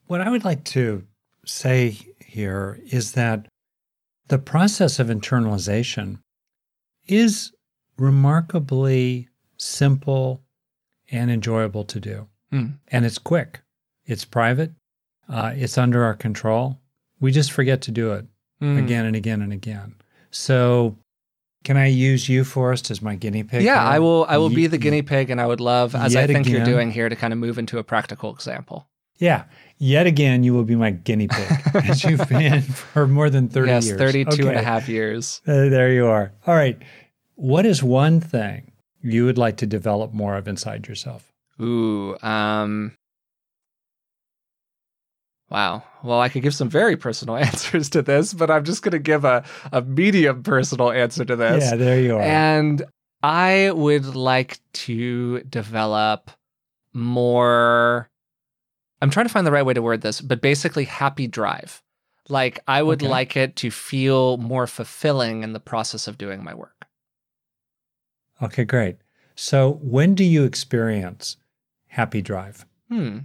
What 0.08 0.22
I 0.22 0.30
would 0.30 0.44
like 0.44 0.64
to 0.66 1.04
say 1.46 1.98
here 2.20 2.80
is 2.92 3.14
that 3.14 3.48
the 4.28 4.40
process 4.40 5.00
of 5.00 5.08
internalization 5.08 6.20
is 7.08 7.52
remarkably 7.98 9.30
simple 9.58 10.42
and 11.12 11.32
enjoyable 11.32 11.86
to 11.86 12.00
do. 12.00 12.28
Mm. 12.52 12.80
And 12.90 13.06
it's 13.06 13.18
quick, 13.18 13.62
it's 14.06 14.26
private, 14.26 14.72
uh, 15.30 15.54
it's 15.56 15.78
under 15.78 16.04
our 16.04 16.16
control. 16.16 16.80
We 17.20 17.32
just 17.32 17.52
forget 17.52 17.82
to 17.84 17.92
do 17.92 18.14
it 18.14 18.26
Mm. 18.62 18.80
again 18.84 19.06
and 19.06 19.16
again 19.18 19.42
and 19.42 19.52
again. 19.52 19.96
So, 20.32 20.96
can 21.66 21.76
I 21.78 21.88
use 21.88 22.30
you, 22.30 22.44
Forrest, 22.46 22.90
as 22.90 23.02
my 23.02 23.16
guinea 23.16 23.44
pig? 23.44 23.64
Yeah. 23.64 23.84
I 23.84 24.00
will. 24.00 24.26
I 24.30 24.38
will 24.38 24.50
be 24.50 24.68
the 24.68 24.78
guinea 24.78 25.02
pig, 25.02 25.30
and 25.30 25.42
I 25.42 25.46
would 25.46 25.60
love, 25.60 25.94
as 25.96 26.16
I 26.16 26.26
think 26.28 26.48
you're 26.48 26.64
doing 26.64 26.90
here, 26.92 27.10
to 27.10 27.16
kind 27.16 27.34
of 27.34 27.40
move 27.40 27.58
into 27.58 27.80
a 27.80 27.84
practical 27.84 28.34
example. 28.34 28.88
Yeah. 29.18 29.44
Yet 29.78 30.08
again, 30.08 30.44
you 30.44 30.54
will 30.54 30.64
be 30.64 30.76
my 30.76 30.92
guinea 30.92 31.28
pig, 31.28 31.52
as 31.90 32.04
you've 32.04 32.28
been 32.30 32.62
for 32.62 33.08
more 33.08 33.30
than 33.30 33.50
30 33.50 33.70
yes, 33.72 33.88
years. 33.88 33.98
32 33.98 34.48
and 34.48 34.58
a 34.58 34.62
half 34.64 34.88
years. 34.88 35.42
Uh, 35.48 35.68
there 35.70 35.92
you 35.92 36.06
are. 36.08 36.32
All 36.48 36.56
right. 36.56 36.78
What 37.36 37.66
is 37.66 37.84
one 37.84 38.22
thing 38.22 38.72
you 39.02 39.26
would 39.26 39.38
like 39.38 39.58
to 39.58 39.66
develop 39.66 40.14
more 40.14 40.38
of 40.38 40.48
inside 40.48 40.88
yourself? 40.88 41.32
Ooh, 41.62 42.18
um, 42.22 42.94
wow. 45.56 45.84
Well, 46.04 46.20
I 46.20 46.28
could 46.30 46.44
give 46.44 46.54
some 46.54 46.70
very 46.70 46.98
personal 46.98 47.36
answers 47.50 47.90
to 47.92 48.02
this, 48.02 48.34
but 48.34 48.52
I'm 48.52 48.66
just 48.66 48.82
going 48.84 48.92
to 48.92 49.00
give 49.00 49.24
a, 49.24 49.44
a 49.72 49.82
medium 49.82 50.44
personal 50.44 50.92
answer 50.92 51.24
to 51.24 51.36
this. 51.36 51.64
Yeah, 51.64 51.76
there 51.78 52.00
you 52.00 52.16
are. 52.18 52.22
And 52.22 52.84
I 53.24 53.72
would 53.72 54.06
like 54.16 54.60
to 54.74 55.40
develop 55.42 56.30
more. 56.94 58.10
I'm 59.02 59.10
trying 59.10 59.28
to 59.28 59.32
find 59.32 59.48
the 59.48 59.52
right 59.52 59.66
way 59.66 59.74
to 59.74 59.82
word 59.82 60.02
this, 60.02 60.20
but 60.22 60.42
basically, 60.42 60.84
happy 60.86 61.28
drive. 61.28 61.82
Like, 62.28 62.60
I 62.68 62.82
would 62.84 63.02
Okay. 63.02 63.08
like 63.10 63.38
it 63.38 63.56
to 63.58 63.72
feel 63.72 64.38
more 64.38 64.68
fulfilling 64.68 65.44
in 65.44 65.54
the 65.54 65.60
process 65.60 66.08
of 66.08 66.18
doing 66.18 66.44
my 66.44 66.54
work. 66.54 66.86
okay, 68.42 68.66
great. 68.66 68.98
So, 69.36 69.80
when 69.82 70.16
do 70.16 70.24
you 70.24 70.44
experience 70.44 71.38
happy 71.88 72.22
drive? 72.22 72.66
Hmm. 72.90 73.20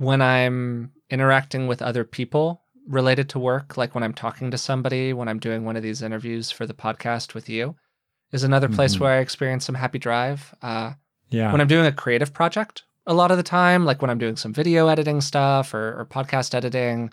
When 0.00 0.22
I'm 0.22 0.92
interacting 1.10 1.66
with 1.66 1.82
other 1.82 2.04
people 2.04 2.62
related 2.88 3.28
to 3.30 3.38
work, 3.38 3.76
like 3.76 3.94
when 3.94 4.02
I'm 4.02 4.14
talking 4.14 4.50
to 4.50 4.56
somebody, 4.56 5.12
when 5.12 5.28
I'm 5.28 5.38
doing 5.38 5.66
one 5.66 5.76
of 5.76 5.82
these 5.82 6.00
interviews 6.00 6.50
for 6.50 6.64
the 6.66 6.72
podcast 6.72 7.34
with 7.34 7.50
you, 7.50 7.76
is 8.32 8.42
another 8.42 8.66
place 8.70 8.96
Mhm. 8.96 9.00
where 9.00 9.12
I 9.12 9.18
experience 9.18 9.66
some 9.66 9.74
happy 9.74 9.98
drive. 9.98 10.54
Uh, 10.62 10.92
Yeah. 11.28 11.52
when 11.52 11.60
I'm 11.60 11.66
doing 11.68 11.84
a 11.84 11.92
creative 11.92 12.32
project, 12.32 12.84
a 13.06 13.12
lot 13.12 13.30
of 13.30 13.36
the 13.36 13.42
time, 13.42 13.84
like 13.84 14.00
when 14.00 14.10
I'm 14.10 14.16
doing 14.18 14.36
some 14.36 14.54
video 14.54 14.88
editing 14.88 15.20
stuff 15.20 15.74
or, 15.74 16.00
or 16.00 16.06
podcast 16.06 16.54
editing, 16.54 17.10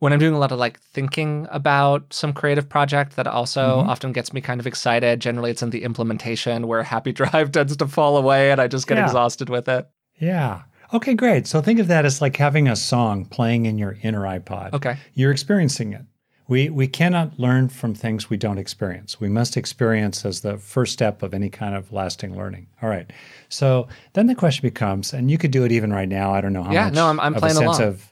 when 0.00 0.12
I'm 0.12 0.18
doing 0.18 0.34
a 0.34 0.38
lot 0.38 0.52
of 0.52 0.58
like 0.58 0.80
thinking 0.80 1.46
about 1.50 2.12
some 2.12 2.34
creative 2.34 2.68
project 2.68 3.16
that 3.16 3.26
also 3.26 3.80
Mhm. 3.82 3.88
often 3.88 4.12
gets 4.12 4.34
me 4.34 4.42
kind 4.42 4.60
of 4.60 4.66
excited. 4.66 5.18
Generally, 5.20 5.52
it's 5.52 5.62
in 5.62 5.70
the 5.70 5.82
implementation 5.82 6.66
where 6.66 6.82
happy 6.82 7.12
drive 7.20 7.52
tends 7.52 7.74
to 7.74 7.86
fall 7.86 8.18
away 8.18 8.50
and 8.50 8.60
I 8.60 8.68
just 8.68 8.86
get 8.86 8.98
Yeah. 8.98 9.04
exhausted 9.04 9.48
with 9.48 9.66
it. 9.66 9.88
yeah. 10.18 10.62
Okay, 10.94 11.14
great. 11.14 11.46
So, 11.46 11.62
think 11.62 11.78
of 11.80 11.88
that 11.88 12.04
as 12.04 12.20
like 12.20 12.36
having 12.36 12.68
a 12.68 12.76
song 12.76 13.24
playing 13.24 13.66
in 13.66 13.78
your 13.78 13.96
inner 14.02 14.20
iPod. 14.22 14.72
Okay. 14.74 14.96
You're 15.14 15.30
experiencing 15.32 15.92
it. 15.94 16.02
We, 16.48 16.68
we 16.68 16.86
cannot 16.86 17.38
learn 17.38 17.68
from 17.70 17.94
things 17.94 18.28
we 18.28 18.36
don't 18.36 18.58
experience. 18.58 19.18
We 19.20 19.28
must 19.30 19.56
experience 19.56 20.26
as 20.26 20.40
the 20.42 20.58
first 20.58 20.92
step 20.92 21.22
of 21.22 21.32
any 21.32 21.48
kind 21.48 21.74
of 21.74 21.92
lasting 21.92 22.36
learning. 22.36 22.66
All 22.82 22.90
right. 22.90 23.10
So 23.48 23.88
then 24.12 24.26
the 24.26 24.34
question 24.34 24.62
becomes, 24.62 25.14
and 25.14 25.30
you 25.30 25.38
could 25.38 25.50
do 25.50 25.64
it 25.64 25.72
even 25.72 25.92
right 25.92 26.08
now. 26.08 26.34
I 26.34 26.40
don't 26.42 26.52
know 26.52 26.64
how 26.64 26.72
Yeah, 26.72 26.84
much 26.86 26.94
no, 26.94 27.06
I'm- 27.06 27.20
I'm 27.20 27.34
of 27.36 27.44
a 27.44 27.48
sense 27.50 27.60
along. 27.60 27.82
of 27.82 28.08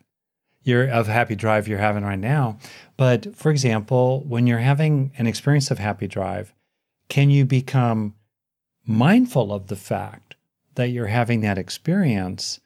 your 0.63 0.89
of 0.89 1.07
happy 1.09 1.35
drive 1.35 1.69
you're 1.69 1.79
having 1.79 2.05
right 2.05 2.19
now. 2.19 2.59
But 2.97 3.35
for 3.37 3.51
example, 3.51 4.25
when 4.27 4.47
you're 4.47 4.59
having 4.59 5.11
an 5.19 5.27
experience 5.27 5.71
of 5.71 5.79
happy 5.79 6.07
drive, 6.07 6.55
can 7.09 7.29
you 7.31 7.45
become 7.45 8.15
mindful 8.87 9.53
of 9.53 9.67
the 9.67 9.77
fact 9.77 10.37
that 10.77 10.89
you're 10.91 11.07
having 11.09 11.41
that 11.43 11.59
experience 11.59 12.61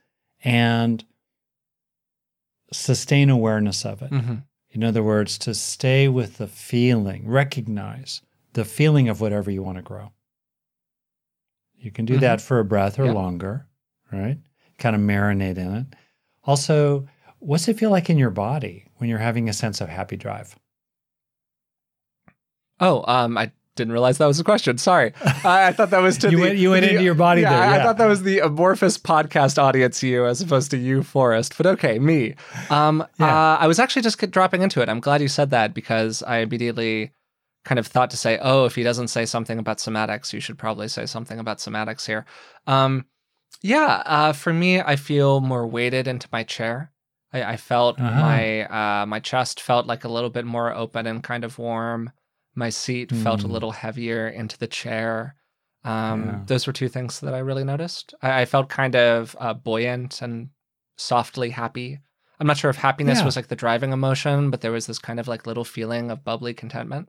and 0.44 1.04
sustain 2.72 3.30
awareness 3.30 3.84
of 3.84 4.02
it? 4.02 4.08
hmm 4.10 4.34
In 4.70 4.82
other 4.84 5.02
words, 5.02 5.38
to 5.38 5.54
stay 5.54 6.08
with 6.08 6.38
the 6.38 6.46
feeling, 6.48 7.26
recognize 7.28 8.22
the 8.52 8.64
feeling 8.64 9.08
of 9.08 9.20
whatever 9.20 9.50
you 9.50 9.62
want 9.62 9.78
to 9.78 9.82
grow. 9.82 10.12
You 11.76 11.90
can 11.90 12.04
do 12.06 12.18
that 12.18 12.40
for 12.40 12.58
a 12.60 12.64
breath 12.64 12.98
or 12.98 13.06
Yep. 13.06 13.14
longer, 13.14 13.66
right? 14.12 14.38
Kind 14.78 14.96
of 14.96 15.02
marinate 15.02 15.58
in 15.58 15.74
it. 15.74 15.86
Also, 16.44 17.06
what's 17.38 17.68
it 17.68 17.78
feel 17.78 17.90
like 17.90 18.08
in 18.10 18.18
your 18.18 18.30
body 18.30 18.86
when 18.96 19.08
you're 19.10 19.18
having 19.18 19.48
a 19.48 19.52
sense 19.52 19.80
of 19.80 19.88
happy 19.88 20.16
drive? 20.16 20.56
Oh, 22.80 23.04
um, 23.06 23.36
I 23.38 23.52
didn't 23.76 23.92
realize 23.92 24.18
that 24.18 24.26
was 24.26 24.38
a 24.40 24.44
question. 24.44 24.78
Sorry, 24.78 25.12
I, 25.44 25.66
I 25.68 25.72
thought 25.72 25.90
that 25.90 26.00
was 26.02 26.18
to 26.18 26.30
You 26.30 26.36
the, 26.36 26.42
went- 26.42 26.58
you 26.58 26.70
went 26.70 26.84
the- 26.84 26.90
into 26.92 27.02
your 27.04 27.14
body 27.14 27.40
yeah, 27.42 27.50
there, 27.50 27.80
I 27.80 27.82
thought 27.84 27.98
that 27.98 28.06
was 28.06 28.22
the 28.22 28.38
amorphous 28.40 28.98
podcast 28.98 29.58
audience 29.62 30.02
you, 30.02 30.26
as 30.26 30.40
opposed 30.40 30.70
to 30.72 30.76
you, 30.76 31.02
Forrest. 31.02 31.56
But 31.56 31.66
okay, 31.66 31.98
me. 31.98 32.34
Um, 32.70 33.06
Yeah. 33.18 33.26
uh, 33.26 33.56
I 33.60 33.66
was 33.66 33.78
actually 33.78 34.02
just 34.02 34.18
dropping 34.30 34.62
into 34.62 34.80
it. 34.80 34.88
I'm 34.88 35.00
glad 35.00 35.20
you 35.22 35.28
said 35.28 35.50
that 35.50 35.74
because 35.74 36.22
I 36.22 36.38
immediately 36.38 37.12
kind 37.64 37.78
of 37.78 37.86
thought 37.86 38.10
to 38.10 38.16
say, 38.16 38.38
oh, 38.42 38.66
if 38.66 38.74
he 38.74 38.82
doesn't 38.82 39.08
say 39.08 39.24
something 39.24 39.58
about 39.58 39.78
somatics, 39.78 40.32
you 40.32 40.40
should 40.40 40.58
probably 40.58 40.86
say 40.88 41.06
something 41.06 41.38
about 41.38 41.58
somatics 41.58 42.06
here. 42.06 42.26
Um, 42.66 43.06
yeah, 43.62 44.02
uh, 44.04 44.32
for 44.34 44.52
me, 44.52 44.80
I 44.80 44.96
feel 44.96 45.40
more 45.40 45.66
weighted 45.66 46.06
into 46.06 46.28
my 46.30 46.42
chair. 46.42 46.92
I, 47.32 47.42
I 47.54 47.56
felt 47.56 47.98
Uh-huh. 47.98 48.20
my 48.20 48.64
uh, 49.02 49.06
my 49.06 49.18
chest 49.20 49.60
felt 49.60 49.86
like 49.86 50.04
a 50.04 50.08
little 50.08 50.30
bit 50.30 50.44
more 50.44 50.74
open 50.74 51.06
and 51.06 51.22
kind 51.22 51.42
of 51.44 51.58
warm. 51.58 52.12
My 52.54 52.70
seat 52.70 53.10
felt 53.10 53.42
a 53.42 53.46
Hmm. 53.46 53.52
little 53.52 53.72
heavier 53.72 54.28
into 54.28 54.56
the 54.58 54.66
chair. 54.68 55.34
Um, 55.84 56.24
Yeah. 56.24 56.42
Those 56.46 56.66
were 56.66 56.72
two 56.72 56.88
things 56.88 57.20
that 57.20 57.34
I 57.34 57.38
really 57.38 57.64
noticed. 57.64 58.14
I, 58.22 58.42
I 58.42 58.44
felt 58.44 58.68
kind 58.68 58.94
of 58.96 59.36
uh, 59.40 59.54
buoyant 59.54 60.22
and 60.22 60.50
softly 60.96 61.50
happy. 61.50 61.98
I'm 62.40 62.46
not 62.46 62.56
sure 62.56 62.70
if 62.70 62.76
happiness 62.76 63.18
Yeah. 63.18 63.24
was 63.24 63.36
like 63.36 63.48
the 63.48 63.56
driving 63.56 63.92
emotion, 63.92 64.50
but 64.50 64.60
there 64.60 64.72
was 64.72 64.86
this 64.86 64.98
kind 64.98 65.20
of 65.20 65.28
like 65.28 65.46
little 65.46 65.64
feeling 65.64 66.10
of 66.10 66.24
bubbly 66.24 66.54
contentment. 66.54 67.08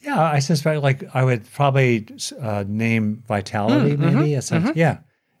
Yeah, 0.00 0.20
I 0.22 0.38
suspect 0.38 0.82
like 0.82 1.02
I 1.14 1.24
would 1.24 1.50
probably 1.52 2.06
uh, 2.40 2.64
name 2.68 3.24
vitality, 3.26 3.96
Mm, 3.96 3.98
maybe. 3.98 4.34
a 4.34 4.42
sense. 4.42 4.70
Yeah, 4.76 4.98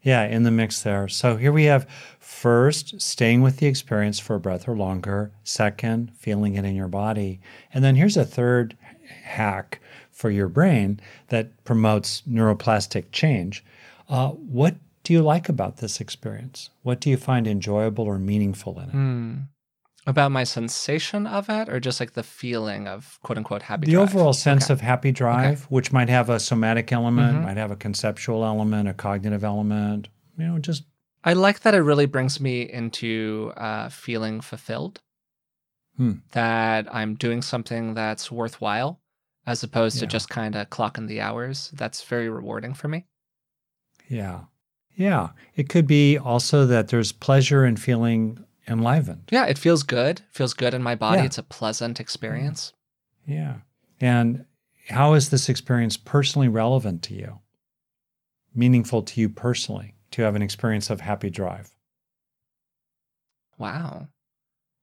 yeah, 0.08 0.24
in 0.24 0.42
the 0.42 0.50
mix 0.50 0.80
there. 0.82 1.06
So 1.06 1.36
here 1.36 1.52
we 1.52 1.64
have 1.64 1.86
first 2.18 2.98
staying 2.98 3.42
with 3.42 3.58
the 3.58 3.66
experience 3.66 4.18
for 4.18 4.36
a 4.36 4.40
breath 4.40 4.66
or 4.66 4.74
longer. 4.74 5.32
Second, 5.44 6.12
feeling 6.16 6.54
it 6.54 6.64
in 6.64 6.74
your 6.74 6.88
body, 6.88 7.40
and 7.74 7.84
then 7.84 7.94
here's 7.94 8.16
a 8.16 8.24
third 8.24 8.74
hack 9.22 9.80
for 10.10 10.30
your 10.30 10.48
brain 10.48 10.98
that 11.28 11.62
promotes 11.64 12.22
neuroplastic 12.22 13.12
change. 13.12 13.62
Uh, 14.08 14.30
what 14.30 14.76
do 15.02 15.12
you 15.12 15.20
like 15.20 15.50
about 15.50 15.76
this 15.76 16.00
experience? 16.00 16.70
What 16.82 17.00
do 17.00 17.10
you 17.10 17.18
find 17.18 17.46
enjoyable 17.46 18.06
or 18.06 18.18
meaningful 18.18 18.80
in 18.80 18.88
it? 18.88 18.92
Hmm. 18.92 19.34
About 20.08 20.32
my 20.32 20.42
sensation 20.44 21.26
of 21.26 21.50
it, 21.50 21.68
or 21.68 21.78
just 21.78 22.00
like 22.00 22.14
the 22.14 22.22
feeling 22.22 22.88
of 22.88 23.18
quote 23.22 23.36
unquote 23.36 23.62
happy 23.62 23.86
the 23.86 23.92
drive? 23.92 24.08
overall 24.14 24.32
sense 24.32 24.64
Okay. 24.64 24.72
of 24.72 24.80
happy 24.80 25.12
drive, 25.12 25.64
which 25.64 25.92
might 25.92 26.08
have 26.08 26.30
a 26.30 26.40
somatic 26.40 26.90
element, 26.92 27.38
Mhm. 27.38 27.42
might 27.44 27.56
have 27.58 27.70
a 27.70 27.76
conceptual 27.76 28.42
element, 28.44 28.88
a 28.88 28.94
cognitive 28.94 29.44
element, 29.44 30.08
you 30.38 30.46
know, 30.46 30.58
just 30.58 30.84
I 31.24 31.34
like 31.34 31.60
that 31.60 31.74
it 31.74 31.80
really 31.82 32.06
brings 32.06 32.40
me 32.40 32.62
into 32.62 33.52
uh, 33.56 33.88
feeling 33.90 34.40
fulfilled. 34.40 35.00
Hmm. 35.96 36.12
That 36.32 36.86
I'm 36.94 37.14
doing 37.16 37.42
something 37.42 37.92
that's 37.94 38.30
worthwhile, 38.32 39.00
as 39.46 39.62
opposed 39.62 39.98
to 39.98 40.06
just 40.06 40.30
kind 40.30 40.54
of 40.56 40.70
clocking 40.70 41.06
the 41.08 41.20
hours. 41.20 41.70
That's 41.74 42.02
very 42.02 42.28
rewarding 42.30 42.72
for 42.74 42.88
me. 42.88 43.04
yeah. 44.08 44.44
Yeah. 44.96 45.28
It 45.54 45.68
could 45.68 45.86
be 45.86 46.16
also 46.18 46.66
that 46.66 46.88
there's 46.88 47.12
pleasure 47.12 47.64
in 47.66 47.76
feeling 47.76 48.42
enlivened. 48.68 49.28
Yeah, 49.30 49.46
it 49.46 49.58
feels 49.58 49.82
good. 49.82 50.20
Feels 50.30 50.54
good 50.54 50.74
in 50.74 50.82
my 50.82 50.94
body. 50.94 51.20
Yeah. 51.20 51.26
It's 51.26 51.38
a 51.38 51.42
pleasant 51.42 51.98
experience. 52.00 52.72
Yeah. 53.26 53.56
And 54.00 54.44
how 54.88 55.14
is 55.14 55.30
this 55.30 55.48
experience 55.48 55.96
personally 55.96 56.48
relevant 56.48 57.02
to 57.04 57.14
you? 57.14 57.38
Meaningful 58.54 59.02
to 59.02 59.20
you 59.20 59.28
personally 59.28 59.94
to 60.12 60.22
have 60.22 60.34
an 60.34 60.42
experience 60.42 60.90
of 60.90 61.00
happy 61.00 61.30
drive? 61.30 61.70
Wow. 63.58 64.08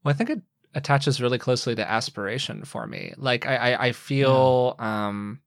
Well, 0.03 0.13
I 0.13 0.17
think 0.17 0.29
it 0.29 0.41
attaches 0.73 1.21
really 1.21 1.37
closely 1.37 1.75
to 1.75 1.89
aspiration 1.89 2.65
for 2.65 2.85
me. 2.85 3.13
Like 3.17 3.45
I, 3.45 3.55
I, 3.55 3.85
I 3.87 3.91
feel, 3.91 4.75
um, 4.79 5.41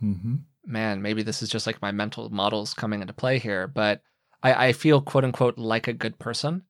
Mm-hmm. 0.00 0.36
man, 0.64 1.02
maybe 1.02 1.24
this 1.24 1.42
is 1.42 1.48
just 1.48 1.66
like 1.66 1.82
my 1.82 1.90
mental 1.90 2.30
models 2.30 2.72
coming 2.72 3.00
into 3.00 3.12
play 3.12 3.40
here, 3.40 3.66
but 3.66 4.00
I, 4.44 4.68
I 4.68 4.72
feel 4.72 5.00
quote 5.00 5.24
unquote 5.24 5.58
like 5.58 5.88
a 5.88 5.92
good 5.92 6.20
person 6.20 6.62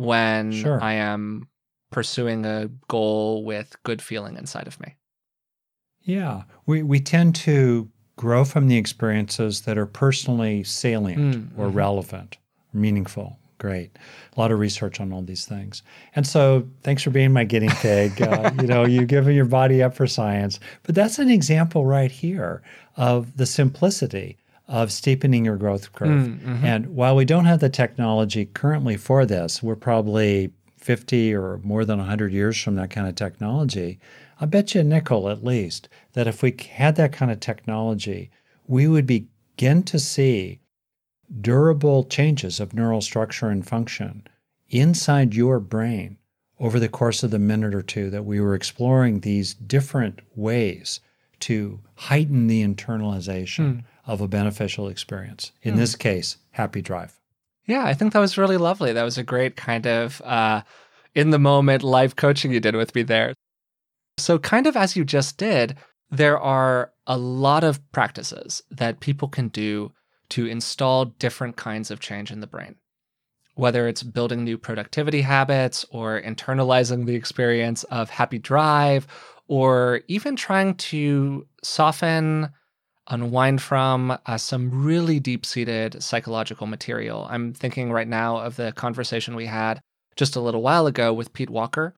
when 0.00 0.50
Sure. 0.52 0.82
I 0.82 0.94
am 0.94 1.48
pursuing 1.90 2.46
a 2.46 2.68
goal 2.88 3.44
with 3.44 3.76
good 3.82 4.00
feeling 4.00 4.36
inside 4.36 4.66
of 4.66 4.80
me. 4.80 4.96
Yeah. 6.02 6.44
We, 6.66 6.82
we 6.82 7.00
tend 7.00 7.34
to 7.36 7.90
grow 8.16 8.44
from 8.44 8.68
the 8.68 8.76
experiences 8.76 9.62
that 9.62 9.76
are 9.76 9.86
personally 9.86 10.64
salient 10.64 11.20
Mm, 11.54 11.58
or 11.58 11.68
mhm. 11.68 11.74
relevant, 11.74 12.38
meaningful. 12.72 13.38
Great. 13.58 13.90
A 14.34 14.40
lot 14.40 14.52
of 14.52 14.58
research 14.58 15.00
on 15.00 15.12
all 15.12 15.20
these 15.20 15.44
things. 15.44 15.82
And 16.16 16.26
so 16.26 16.66
thanks 16.82 17.02
for 17.02 17.10
being 17.10 17.32
my 17.32 17.44
guinea 17.44 17.68
pig. 17.68 18.22
uh, 18.22 18.50
you 18.60 18.66
know, 18.66 18.86
you've 18.86 19.08
given 19.08 19.34
your 19.34 19.44
body 19.44 19.82
up 19.82 19.94
for 19.94 20.06
science. 20.06 20.58
But 20.82 20.94
that's 20.94 21.18
an 21.18 21.28
example 21.28 21.84
right 21.84 22.10
here 22.10 22.62
of 22.96 23.36
the 23.36 23.44
simplicity 23.44 24.38
of 24.70 24.92
steepening 24.92 25.44
your 25.44 25.56
growth 25.56 25.92
curve. 25.92 26.28
Mm, 26.28 26.38
mhm. 26.38 26.62
And 26.62 26.86
while 26.94 27.16
we 27.16 27.24
don't 27.24 27.44
have 27.44 27.58
the 27.58 27.68
technology 27.68 28.46
currently 28.46 28.96
for 28.96 29.26
this, 29.26 29.62
we're 29.62 29.74
probably 29.74 30.52
50 30.78 31.34
or 31.34 31.58
more 31.64 31.84
than 31.84 31.98
100 31.98 32.32
years 32.32 32.56
from 32.62 32.76
that 32.76 32.90
kind 32.90 33.08
of 33.08 33.16
technology. 33.16 33.98
I 34.40 34.46
bet 34.46 34.74
you 34.74 34.80
a 34.80 34.84
nickel 34.84 35.28
at 35.28 35.44
least 35.44 35.88
that 36.12 36.28
if 36.28 36.40
we 36.40 36.56
had 36.70 36.94
that 36.96 37.12
kind 37.12 37.32
of 37.32 37.40
technology, 37.40 38.30
we 38.68 38.86
would 38.86 39.06
begin 39.06 39.82
to 39.82 39.98
see 39.98 40.60
durable 41.40 42.04
changes 42.04 42.60
of 42.60 42.72
neural 42.72 43.00
structure 43.00 43.48
and 43.48 43.66
function 43.66 44.22
inside 44.68 45.34
your 45.34 45.58
brain 45.58 46.16
over 46.60 46.78
the 46.78 46.88
course 46.88 47.24
of 47.24 47.32
the 47.32 47.38
minute 47.40 47.74
or 47.74 47.82
two 47.82 48.08
that 48.10 48.24
we 48.24 48.40
were 48.40 48.54
exploring 48.54 49.20
these 49.20 49.54
different 49.54 50.20
ways 50.36 51.00
to 51.40 51.80
heighten 51.96 52.46
the 52.46 52.62
internalization 52.62 53.84
of 54.06 54.20
a 54.20 54.28
beneficial 54.28 54.88
experience. 54.88 55.52
In 55.62 55.76
this 55.76 55.94
case, 55.94 56.36
happy 56.52 56.82
drive. 56.82 57.18
Yeah, 57.66 57.84
I 57.84 57.94
think 57.94 58.12
that 58.12 58.18
was 58.18 58.38
really 58.38 58.56
lovely. 58.56 58.92
That 58.92 59.04
was 59.04 59.18
a 59.18 59.22
great 59.22 59.56
kind 59.56 59.86
of 59.86 60.20
uh, 60.22 60.62
in 61.14 61.30
the 61.30 61.38
moment 61.38 61.82
live 61.82 62.16
coaching 62.16 62.52
you 62.52 62.60
did 62.60 62.74
with 62.74 62.94
me 62.94 63.02
there. 63.02 63.34
So, 64.18 64.38
kind 64.38 64.66
of 64.66 64.76
as 64.76 64.96
you 64.96 65.04
just 65.04 65.36
did, 65.36 65.76
there 66.10 66.38
are 66.38 66.92
a 67.06 67.16
lot 67.16 67.64
of 67.64 67.80
practices 67.92 68.62
that 68.70 69.00
people 69.00 69.28
can 69.28 69.48
do 69.48 69.92
to 70.30 70.46
install 70.46 71.06
different 71.06 71.56
kinds 71.56 71.90
of 71.90 72.00
change 72.00 72.30
in 72.30 72.40
the 72.40 72.46
brain. 72.46 72.76
Whether 73.60 73.88
it's 73.88 74.02
building 74.02 74.42
new 74.42 74.56
productivity 74.56 75.20
habits 75.20 75.84
or 75.90 76.18
internalizing 76.18 77.04
the 77.04 77.14
experience 77.14 77.84
of 77.84 78.08
happy 78.08 78.38
drive, 78.38 79.06
or 79.48 80.00
even 80.08 80.34
trying 80.34 80.76
to 80.76 81.46
soften, 81.62 82.48
unwind 83.08 83.60
from 83.60 84.16
uh, 84.24 84.38
some 84.38 84.82
really 84.82 85.20
deep 85.20 85.44
seated 85.44 86.02
psychological 86.02 86.66
material. 86.66 87.26
I'm 87.28 87.52
thinking 87.52 87.92
right 87.92 88.08
now 88.08 88.38
of 88.38 88.56
the 88.56 88.72
conversation 88.72 89.36
we 89.36 89.44
had 89.44 89.78
just 90.16 90.36
a 90.36 90.40
little 90.40 90.62
while 90.62 90.86
ago 90.86 91.12
with 91.12 91.34
Pete 91.34 91.50
Walker 91.50 91.94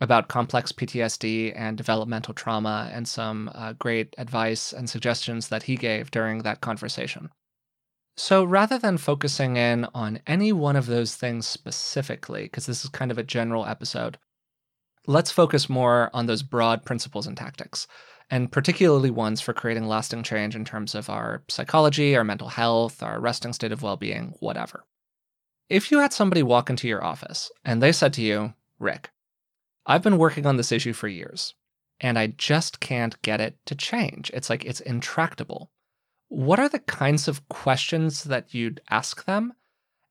about 0.00 0.28
complex 0.28 0.72
PTSD 0.72 1.52
and 1.54 1.76
developmental 1.76 2.32
trauma, 2.32 2.88
and 2.94 3.06
some 3.06 3.50
uh, 3.54 3.74
great 3.74 4.14
advice 4.16 4.72
and 4.72 4.88
suggestions 4.88 5.48
that 5.48 5.64
he 5.64 5.76
gave 5.76 6.10
during 6.10 6.44
that 6.44 6.62
conversation. 6.62 7.28
So 8.16 8.44
rather 8.44 8.78
than 8.78 8.98
focusing 8.98 9.56
in 9.56 9.86
on 9.92 10.20
any 10.26 10.52
one 10.52 10.76
of 10.76 10.86
those 10.86 11.16
things 11.16 11.46
specifically, 11.46 12.44
because 12.44 12.66
this 12.66 12.84
is 12.84 12.90
kind 12.90 13.10
of 13.10 13.18
a 13.18 13.24
general 13.24 13.66
episode, 13.66 14.18
let's 15.06 15.32
focus 15.32 15.68
more 15.68 16.10
on 16.14 16.26
those 16.26 16.42
broad 16.42 16.84
principles 16.84 17.26
and 17.26 17.36
tactics, 17.36 17.88
and 18.30 18.52
particularly 18.52 19.10
ones 19.10 19.40
for 19.40 19.52
creating 19.52 19.86
lasting 19.86 20.22
change 20.22 20.54
in 20.54 20.64
terms 20.64 20.94
of 20.94 21.10
our 21.10 21.42
psychology, 21.48 22.16
our 22.16 22.24
mental 22.24 22.48
health, 22.48 23.02
our 23.02 23.20
resting 23.20 23.52
state 23.52 23.72
of 23.72 23.82
well 23.82 23.96
being, 23.96 24.34
whatever. 24.38 24.84
If 25.68 25.90
you 25.90 25.98
had 25.98 26.12
somebody 26.12 26.42
walk 26.42 26.70
into 26.70 26.86
your 26.86 27.02
office 27.02 27.50
and 27.64 27.82
they 27.82 27.92
said 27.92 28.12
to 28.14 28.22
you, 28.22 28.54
Rick, 28.78 29.10
I've 29.86 30.02
been 30.02 30.18
working 30.18 30.46
on 30.46 30.56
this 30.56 30.72
issue 30.72 30.92
for 30.92 31.08
years, 31.08 31.54
and 32.00 32.18
I 32.18 32.28
just 32.28 32.80
can't 32.80 33.20
get 33.22 33.40
it 33.40 33.58
to 33.66 33.74
change. 33.74 34.30
It's 34.32 34.48
like 34.48 34.64
it's 34.64 34.80
intractable. 34.80 35.70
What 36.34 36.58
are 36.58 36.68
the 36.68 36.80
kinds 36.80 37.28
of 37.28 37.48
questions 37.48 38.24
that 38.24 38.52
you'd 38.52 38.80
ask 38.90 39.24
them? 39.24 39.52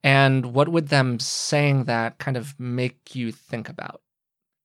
And 0.04 0.54
what 0.54 0.70
would 0.70 0.88
them 0.88 1.20
saying 1.20 1.84
that 1.86 2.18
kind 2.18 2.38
of 2.38 2.58
make 2.58 3.14
you 3.14 3.32
think 3.32 3.68
about? 3.68 4.02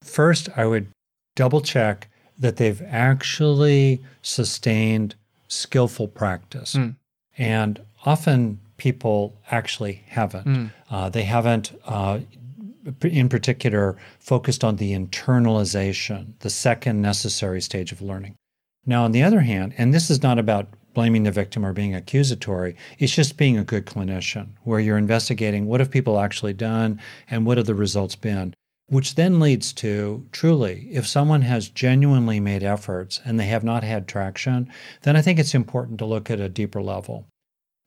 First, 0.03 0.49
I 0.57 0.67
would 0.67 0.87
double 1.35 1.61
check 1.61 2.09
that 2.39 2.57
they've 2.57 2.81
actually 2.83 4.01
sustained 4.23 5.17
skillful 5.49 6.07
practice. 6.07 6.75
Mm. 6.75 6.95
And 7.37 7.81
often 8.05 8.61
people 8.77 9.35
actually 9.51 10.05
haven't. 10.07 10.47
Mm. 10.47 10.71
Uh, 10.91 11.09
they 11.09 11.25
haven't, 11.25 11.73
uh, 11.87 12.21
in 13.03 13.29
particular, 13.29 13.97
focused 14.21 14.63
on 14.63 14.77
the 14.77 14.93
internalization, 14.93 16.35
the 16.39 16.51
second 16.51 17.03
necessary 17.03 17.61
stage 17.61 17.91
of 17.91 18.01
learning. 18.01 18.37
Now, 18.87 19.05
on 19.05 19.13
the 19.13 19.25
other 19.25 19.41
hand, 19.41 19.75
and 19.77 19.93
this 19.93 20.09
is 20.09 20.23
not 20.23 20.39
about 20.39 20.69
blaming 20.99 21.23
the 21.23 21.31
victim 21.31 21.65
or 21.65 21.73
being 21.73 21.95
accusatory, 21.95 22.75
it's 22.99 23.15
just 23.15 23.37
being 23.37 23.57
a 23.57 23.63
good 23.63 23.87
clinician 23.87 24.49
where 24.65 24.81
you're 24.81 24.99
investigating 24.99 25.65
what 25.67 25.79
have 25.79 25.93
people 25.93 26.19
actually 26.19 26.53
done 26.53 27.01
and 27.31 27.47
what 27.47 27.57
have 27.57 27.67
the 27.67 27.75
results 27.75 28.17
been 28.17 28.53
which 28.89 29.15
then 29.15 29.39
leads 29.39 29.73
to 29.75 30.27
truly, 30.33 30.89
if 30.91 31.07
someone 31.07 31.43
has 31.43 31.69
genuinely 31.69 32.41
made 32.41 32.63
efforts 32.63 33.21
and 33.25 33.39
they 33.39 33.45
have 33.45 33.63
not 33.63 33.85
had 33.85 34.09
traction, 34.09 34.67
then 35.03 35.15
I 35.15 35.21
think 35.21 35.39
it's 35.39 35.55
important 35.55 35.99
to 35.99 36.07
look 36.07 36.31
at 36.31 36.41
a 36.41 36.49
deeper 36.49 36.83
level. 36.83 37.27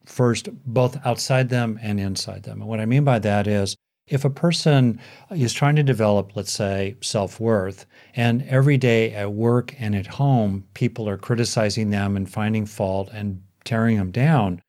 First, 0.05 0.49
both 0.63 1.03
outside 1.05 1.49
them 1.49 1.79
and 1.81 1.99
inside 1.99 2.43
them. 2.43 2.61
And 2.61 2.69
what 2.69 2.79
I 2.79 2.85
mean 2.85 3.03
by 3.03 3.17
that 3.19 3.47
is 3.47 3.75
if 4.11 4.25
a 4.25 4.29
person 4.29 4.99
is 5.31 5.53
trying 5.53 5.77
to 5.77 5.83
develop, 5.83 6.35
let's 6.35 6.51
say, 6.51 6.95
self 7.01 7.39
worth, 7.39 7.85
and 8.15 8.43
every 8.43 8.77
day 8.77 9.13
at 9.13 9.31
work 9.31 9.73
and 9.79 9.95
at 9.95 10.05
home, 10.05 10.65
people 10.73 11.07
are 11.07 11.17
criticizing 11.17 11.89
them 11.89 12.17
and 12.17 12.29
finding 12.29 12.65
fault 12.65 13.09
and 13.13 13.41
tearing 13.63 13.97
them 13.97 14.11
down, 14.11 14.61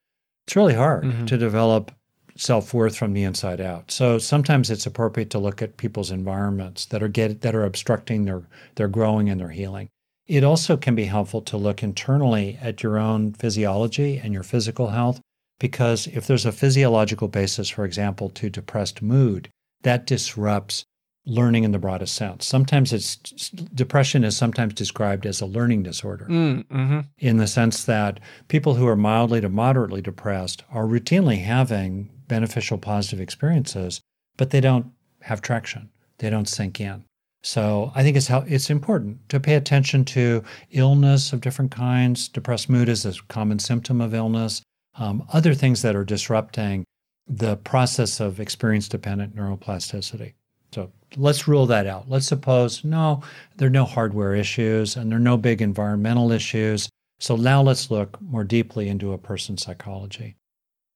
it's 0.46 0.54
really 0.54 0.74
hard 0.74 1.04
mm-hmm. 1.04 1.26
to 1.26 1.36
develop 1.36 1.90
self 2.36 2.72
worth 2.72 2.96
from 2.96 3.14
the 3.14 3.24
inside 3.24 3.60
out. 3.60 3.90
So 3.90 4.18
sometimes 4.18 4.70
it's 4.70 4.86
appropriate 4.86 5.30
to 5.30 5.40
look 5.40 5.60
at 5.60 5.76
people's 5.76 6.12
environments 6.12 6.86
that 6.86 7.02
are 7.02 7.08
get 7.08 7.40
that 7.42 7.54
are 7.54 7.64
obstructing 7.64 8.24
their 8.24 8.48
their 8.76 8.88
growing 8.88 9.28
and 9.28 9.40
their 9.40 9.50
healing. 9.50 9.88
It 10.28 10.44
also 10.44 10.76
can 10.76 10.94
be 10.94 11.04
helpful 11.04 11.42
to 11.42 11.56
look 11.56 11.82
internally 11.82 12.58
at 12.62 12.82
your 12.82 12.96
own 12.96 13.32
physiology 13.32 14.18
and 14.18 14.32
your 14.32 14.44
physical 14.44 14.90
health 14.90 15.20
because 15.62 16.08
if 16.08 16.26
there's 16.26 16.44
a 16.44 16.50
physiological 16.50 17.28
basis, 17.28 17.68
for 17.68 17.84
example, 17.84 18.28
to 18.30 18.50
depressed 18.50 19.00
mood, 19.00 19.48
that 19.82 20.08
disrupts 20.08 20.84
learning 21.24 21.62
in 21.62 21.70
the 21.70 21.78
broadest 21.78 22.16
sense. 22.16 22.44
Sometimes 22.44 22.92
it's 22.92 23.14
depression 23.50 24.24
is 24.24 24.36
sometimes 24.36 24.74
described 24.74 25.24
as 25.24 25.40
a 25.40 25.46
learning 25.46 25.84
disorder 25.84 26.26
mm, 26.28 26.66
mm-hmm. 26.66 27.00
in 27.18 27.36
the 27.36 27.46
sense 27.46 27.84
that 27.84 28.18
people 28.48 28.74
who 28.74 28.88
are 28.88 28.96
mildly 28.96 29.40
to 29.40 29.48
moderately 29.48 30.02
depressed 30.02 30.64
are 30.72 30.84
routinely 30.84 31.44
having 31.44 32.10
beneficial 32.26 32.76
positive 32.76 33.20
experiences, 33.20 34.00
but 34.36 34.50
they 34.50 34.60
don't 34.60 34.86
have 35.20 35.42
traction. 35.42 35.90
They 36.18 36.28
don't 36.28 36.48
sink 36.48 36.80
in. 36.80 37.04
So 37.44 37.92
I 37.94 38.02
think 38.02 38.16
it's 38.16 38.26
how 38.26 38.40
it's 38.48 38.68
important 38.68 39.28
to 39.28 39.38
pay 39.38 39.54
attention 39.54 40.04
to 40.06 40.42
illness 40.72 41.32
of 41.32 41.40
different 41.40 41.70
kinds. 41.70 42.28
Depressed 42.28 42.68
mood 42.68 42.88
is 42.88 43.06
a 43.06 43.14
common 43.28 43.60
symptom 43.60 44.00
of 44.00 44.12
illness. 44.12 44.60
Um, 44.94 45.24
other 45.32 45.54
things 45.54 45.82
that 45.82 45.96
are 45.96 46.04
disrupting 46.04 46.84
the 47.26 47.56
process 47.56 48.20
of 48.20 48.40
experience 48.40 48.88
dependent 48.88 49.34
neuroplasticity. 49.34 50.34
So 50.74 50.90
let's 51.16 51.46
rule 51.46 51.66
that 51.66 51.86
out. 51.86 52.08
Let's 52.08 52.26
suppose 52.26 52.84
no, 52.84 53.22
there 53.56 53.68
are 53.68 53.70
no 53.70 53.84
hardware 53.84 54.34
issues 54.34 54.96
and 54.96 55.10
there 55.10 55.18
are 55.18 55.22
no 55.22 55.36
big 55.36 55.62
environmental 55.62 56.32
issues. 56.32 56.88
So 57.20 57.36
now 57.36 57.62
let's 57.62 57.90
look 57.90 58.20
more 58.20 58.44
deeply 58.44 58.88
into 58.88 59.12
a 59.12 59.18
person's 59.18 59.62
psychology. 59.62 60.36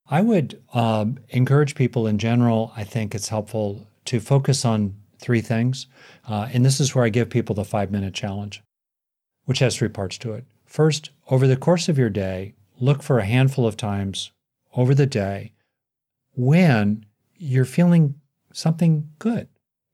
I 0.09 0.21
would 0.21 0.61
um, 0.73 1.19
encourage 1.29 1.75
people 1.75 2.07
in 2.07 2.17
general, 2.17 2.71
I 2.75 2.83
think 2.83 3.13
it's 3.13 3.29
helpful 3.29 3.87
to 4.05 4.19
focus 4.19 4.65
on 4.65 4.95
three 5.19 5.41
things. 5.41 5.87
Uh, 6.27 6.49
and 6.51 6.65
this 6.65 6.79
is 6.79 6.95
where 6.95 7.05
I 7.05 7.09
give 7.09 7.29
people 7.29 7.55
the 7.55 7.65
five 7.65 7.91
minute 7.91 8.13
challenge, 8.13 8.63
which 9.45 9.59
has 9.59 9.75
three 9.75 9.89
parts 9.89 10.17
to 10.19 10.33
it. 10.33 10.45
First, 10.65 11.11
over 11.29 11.47
the 11.47 11.57
course 11.57 11.89
of 11.89 11.97
your 11.97 12.09
day, 12.09 12.53
look 12.79 13.03
for 13.03 13.19
a 13.19 13.25
handful 13.25 13.65
of 13.65 13.77
times 13.77 14.31
over 14.75 14.93
the 14.93 15.05
day 15.05 15.53
when 16.35 17.05
you're 17.35 17.65
feeling 17.65 18.15
something 18.53 19.09
good, 19.19 19.47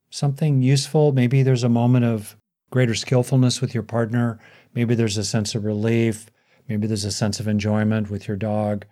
something 0.10 0.62
useful. 0.62 1.12
Maybe 1.12 1.43
there's 1.43 1.63
a 1.63 1.69
moment 1.69 2.06
of 2.06 2.38
greater 2.72 2.96
skillfulness 2.96 3.62
with 3.62 3.74
your 3.74 3.84
partner. 3.84 4.39
Maybe 4.74 4.96
there's 4.96 5.17
a 5.17 5.24
sense 5.24 5.56
of 5.56 5.63
relief. 5.63 6.28
Maybe 6.67 6.88
there's 6.88 7.06
a 7.06 7.12
sense 7.12 7.39
of 7.39 7.48
enjoyment 7.48 8.10
with 8.10 8.28
your 8.28 8.38
dog 8.38 8.86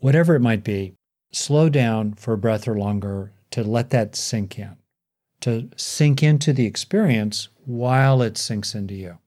whatever 0.00 0.34
it 0.34 0.40
might 0.40 0.64
be, 0.64 0.94
slow 1.30 1.68
down 1.68 2.14
for 2.14 2.34
a 2.34 2.38
breath 2.38 2.66
or 2.66 2.76
longer 2.76 3.32
to 3.52 3.62
let 3.62 3.90
that 3.90 4.16
sink 4.16 4.58
in, 4.58 4.76
to 5.40 5.70
sink 5.76 6.22
into 6.22 6.52
the 6.52 6.66
experience 6.66 7.48
while 7.64 8.22
it 8.22 8.36
sinks 8.36 8.74
into 8.74 8.94
you. 8.94 9.18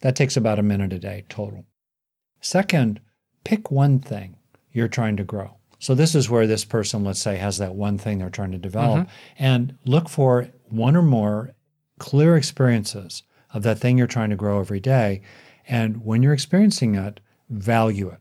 That 0.00 0.16
takes 0.16 0.36
about 0.36 0.58
a 0.58 0.62
minute 0.62 0.92
a 0.92 0.98
day 0.98 1.24
total. 1.28 1.66
Second, 2.40 3.00
pick 3.44 3.70
one 3.70 3.98
thing 3.98 4.36
you're 4.72 4.88
trying 4.88 5.16
to 5.16 5.24
grow. 5.24 5.56
So, 5.78 5.94
this 5.94 6.14
is 6.14 6.30
where 6.30 6.46
this 6.46 6.64
person, 6.64 7.04
let's 7.04 7.20
say, 7.20 7.36
has 7.36 7.58
that 7.58 7.74
one 7.74 7.98
thing 7.98 8.18
they're 8.18 8.30
trying 8.30 8.52
to 8.52 8.58
develop, 8.58 9.00
mm-hmm. 9.00 9.44
and 9.44 9.78
look 9.84 10.08
for 10.08 10.48
one 10.68 10.96
or 10.96 11.02
more 11.02 11.54
clear 11.98 12.36
experiences 12.36 13.22
of 13.52 13.62
that 13.62 13.78
thing 13.78 13.98
you're 13.98 14.06
trying 14.06 14.30
to 14.30 14.36
grow 14.36 14.60
every 14.60 14.80
day. 14.80 15.22
And 15.68 16.04
when 16.04 16.22
you're 16.22 16.32
experiencing 16.32 16.94
it, 16.94 17.20
value 17.48 18.08
it. 18.08 18.18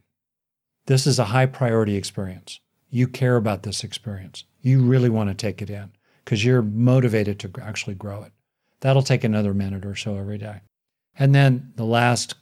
This 0.88 1.08
is 1.08 1.20
a 1.20 1.26
high 1.26 1.46
priority 1.46 1.96
experience. 1.96 2.60
You 2.90 3.08
care 3.08 3.36
about 3.36 3.64
this 3.64 3.84
experience. 3.84 4.44
You 4.62 4.82
really 4.82 5.10
want 5.10 5.30
to 5.30 5.36
take 5.36 5.62
it 5.62 5.70
in 5.70 5.92
because 6.24 6.46
you're 6.46 6.62
motivated 6.62 7.40
to 7.40 7.52
actually 7.62 7.96
grow 7.96 8.24
it. 8.24 8.32
That'll 8.82 9.02
take 9.02 9.24
another 9.24 9.54
minute 9.54 9.86
or 9.86 9.96
so 9.96 10.16
every 10.16 10.38
day. 10.38 10.62
And 11.18 11.34
then 11.34 11.74
the 11.76 11.86
last 11.86 12.36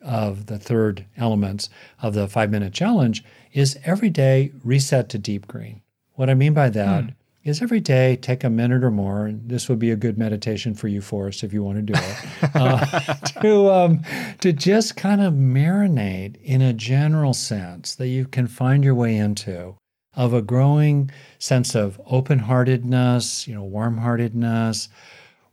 of 0.00 0.46
the 0.46 0.58
third 0.58 1.04
elements 1.16 1.68
of 2.00 2.14
the 2.14 2.28
five 2.28 2.50
minute 2.50 2.72
challenge 2.72 3.24
is 3.52 3.78
every 3.84 4.10
day 4.10 4.52
reset 4.64 5.08
to 5.10 5.18
deep 5.18 5.46
green. 5.46 5.82
What 6.14 6.30
I 6.30 6.34
mean 6.34 6.54
by 6.54 6.70
that 6.70 7.04
hmm 7.04 7.10
is 7.48 7.62
every 7.62 7.80
day 7.80 8.16
take 8.16 8.44
a 8.44 8.50
minute 8.50 8.84
or 8.84 8.90
more, 8.90 9.26
and 9.26 9.48
this 9.48 9.68
would 9.68 9.78
be 9.78 9.90
a 9.90 9.96
good 9.96 10.18
meditation 10.18 10.74
for 10.74 10.88
you, 10.88 11.00
Forrest, 11.00 11.42
if 11.42 11.52
you 11.52 11.62
want 11.62 11.76
to 11.76 11.82
do 11.82 11.94
it, 11.96 12.50
uh, 12.54 13.14
to 13.42 13.70
um, 13.70 14.02
to 14.40 14.52
just 14.52 14.96
kind 14.96 15.20
of 15.20 15.32
marinate 15.32 16.36
in 16.42 16.60
a 16.60 16.72
general 16.72 17.34
sense 17.34 17.94
that 17.94 18.08
you 18.08 18.26
can 18.26 18.46
find 18.46 18.84
your 18.84 18.94
way 18.94 19.16
into 19.16 19.76
of 20.14 20.34
a 20.34 20.42
growing 20.42 21.10
sense 21.38 21.74
of 21.74 22.00
open-heartedness, 22.06 23.46
you 23.46 23.54
know, 23.54 23.62
warm-heartedness, 23.62 24.88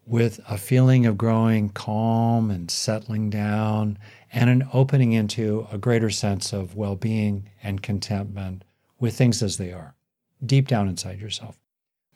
with 0.08 0.40
a 0.50 0.58
feeling 0.58 1.06
of 1.06 1.18
growing 1.18 1.70
calm 1.70 2.50
and 2.50 2.70
settling 2.72 3.30
down, 3.30 3.98
and 4.36 4.50
an 4.50 4.68
opening 4.74 5.14
into 5.14 5.66
a 5.72 5.78
greater 5.78 6.10
sense 6.10 6.52
of 6.52 6.76
well-being 6.76 7.50
and 7.64 7.82
contentment 7.82 8.66
with 9.00 9.18
things 9.18 9.42
as 9.42 9.56
they 9.56 9.72
are, 9.72 9.96
deep 10.46 10.68
down 10.68 10.90
inside 10.90 11.22
yourself. 11.22 11.58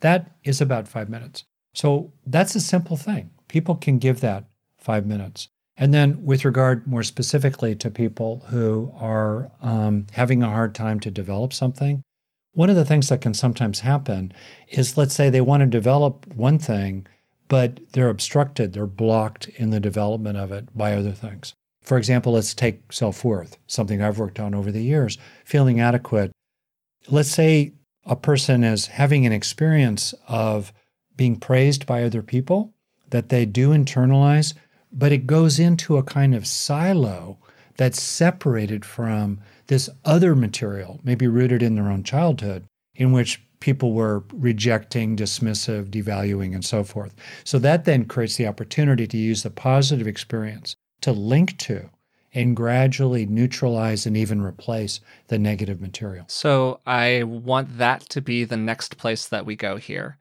That 0.01 0.36
is 0.43 0.60
about 0.60 0.88
five 0.88 1.10
minutes. 1.10 1.45
So 1.73 2.12
that's 2.27 2.55
a 2.55 2.60
simple 2.60 2.97
thing. 2.97 3.32
People 3.47 3.75
can 3.75 3.99
give 3.99 4.19
that 4.19 4.43
five 4.77 5.05
minutes. 5.05 5.47
And 5.77 5.93
then, 5.93 6.25
with 6.25 6.43
regard 6.43 6.86
more 6.86 7.03
specifically 7.03 7.73
to 7.75 7.89
people 7.89 8.43
who 8.49 8.91
are 8.97 9.49
um, 9.62 10.08
having 10.12 10.43
a 10.43 10.49
hard 10.49 10.75
time 10.75 10.99
to 11.01 11.12
develop 11.12 11.53
something, 11.53 12.03
one 12.51 12.69
of 12.69 12.75
the 12.75 12.84
things 12.84 13.08
that 13.08 13.21
can 13.21 13.34
sometimes 13.34 13.79
happen 13.79 14.34
is 14.67 14.97
let's 14.97 15.15
say 15.15 15.29
they 15.29 15.39
want 15.39 15.62
to 15.62 15.67
develop 15.67 16.27
one 16.27 16.60
thing, 16.60 17.08
but 17.47 17.79
they're 17.93 18.10
obstructed, 18.10 18.73
they're 18.73 18.86
blocked 18.86 19.47
in 19.55 19.69
the 19.69 19.79
development 19.79 20.38
of 20.38 20.51
it 20.51 20.77
by 20.77 20.93
other 20.93 21.13
things. 21.13 21.53
For 21.89 21.97
example, 21.97 22.34
let's 22.34 22.54
take 22.54 22.93
self 22.93 23.25
worth, 23.25 23.58
something 23.65 23.99
I've 23.99 24.19
worked 24.19 24.39
on 24.39 24.54
over 24.54 24.71
the 24.71 24.84
years, 24.84 25.17
feeling 25.43 25.80
adequate. 25.80 26.32
Let's 27.08 27.32
say 27.32 27.73
a 28.06 28.15
person 28.15 28.63
is 28.63 28.86
having 28.86 29.25
an 29.25 29.32
experience 29.32 30.13
of 30.28 30.71
being 31.17 31.36
praised 31.36 31.88
by 31.88 32.04
other 32.04 32.21
people 32.21 32.75
that 33.10 33.30
they 33.30 33.43
do 33.43 33.69
internalize, 33.69 34.54
but 34.91 35.12
it 35.12 35.25
goes 35.25 35.58
into 35.58 35.97
a 35.97 36.04
kind 36.04 36.36
of 36.36 36.45
silo 36.45 37.39
that's 37.75 37.99
separated 37.99 38.86
from 38.86 39.39
this 39.65 39.89
other 40.06 40.36
material, 40.36 40.99
maybe 41.04 41.25
rooted 41.25 41.63
in 41.63 41.73
their 41.73 41.89
own 41.89 42.04
childhood, 42.04 42.65
in 42.93 43.13
which 43.13 43.41
people 43.62 43.93
were 43.93 44.23
rejecting, 44.32 45.17
dismissive, 45.17 45.89
devaluing, 45.89 46.54
and 46.54 46.63
so 46.63 46.84
forth. 46.84 47.15
So 47.43 47.58
that 47.58 47.86
then 47.86 48.06
creates 48.06 48.36
the 48.36 48.45
opportunity 48.45 49.08
to 49.08 49.17
use 49.17 49.41
the 49.41 49.49
positive 49.49 50.06
experience 50.06 50.75
to 51.01 51.12
link 51.12 51.57
to 51.59 51.89
and 52.34 52.55
gradually 52.55 53.26
neutralize 53.26 54.05
and 54.05 54.15
even 54.15 54.41
replace 54.41 55.01
the 55.28 55.39
negative 55.39 55.82
material. 55.82 56.26
So 56.28 56.80
I 56.86 57.24
want 57.24 57.78
that 57.78 58.01
to 58.09 58.21
be 58.21 58.43
the 58.43 58.57
next 58.57 58.97
place 58.97 59.28
that 59.28 59.45
we 59.45 59.55
go 59.55 59.78
here. 59.78 60.17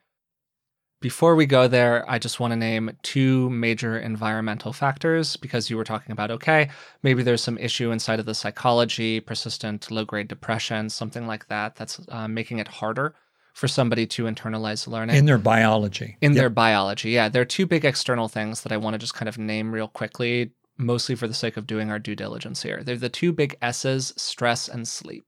Before 1.00 1.36
we 1.36 1.46
go 1.46 1.68
there, 1.68 2.04
I 2.10 2.18
just 2.18 2.40
want 2.40 2.50
to 2.52 2.56
name 2.56 2.90
two 3.02 3.48
major 3.50 3.96
environmental 3.96 4.72
factors 4.72 5.36
because 5.36 5.70
you 5.70 5.76
were 5.76 5.84
talking 5.84 6.10
about 6.10 6.32
okay, 6.32 6.70
maybe 7.04 7.22
there's 7.22 7.42
some 7.42 7.56
issue 7.58 7.92
inside 7.92 8.18
of 8.18 8.26
the 8.26 8.34
psychology, 8.34 9.20
persistent 9.20 9.92
low 9.92 10.04
grade 10.04 10.26
depression, 10.26 10.90
something 10.90 11.26
like 11.26 11.46
that, 11.48 11.76
that's 11.76 12.00
uh, 12.08 12.26
making 12.26 12.58
it 12.58 12.66
harder 12.66 13.14
for 13.54 13.68
somebody 13.68 14.06
to 14.06 14.24
internalize 14.24 14.88
learning. 14.88 15.14
In 15.14 15.26
their 15.26 15.38
biology. 15.38 16.16
In 16.20 16.32
yep. 16.32 16.40
their 16.40 16.50
biology, 16.50 17.10
yeah. 17.10 17.28
There 17.28 17.42
are 17.42 17.44
two 17.44 17.66
big 17.66 17.84
external 17.84 18.26
things 18.26 18.62
that 18.62 18.72
I 18.72 18.76
want 18.76 18.94
to 18.94 18.98
just 18.98 19.14
kind 19.14 19.28
of 19.28 19.38
name 19.38 19.72
real 19.72 19.88
quickly 19.88 20.52
mostly 20.78 21.14
for 21.14 21.28
the 21.28 21.34
sake 21.34 21.56
of 21.56 21.66
doing 21.66 21.90
our 21.90 21.98
due 21.98 22.14
diligence 22.14 22.62
here. 22.62 22.82
They're 22.82 22.96
the 22.96 23.08
two 23.08 23.32
big 23.32 23.56
S's 23.60 24.14
stress 24.16 24.68
and 24.68 24.86
sleep. 24.86 25.24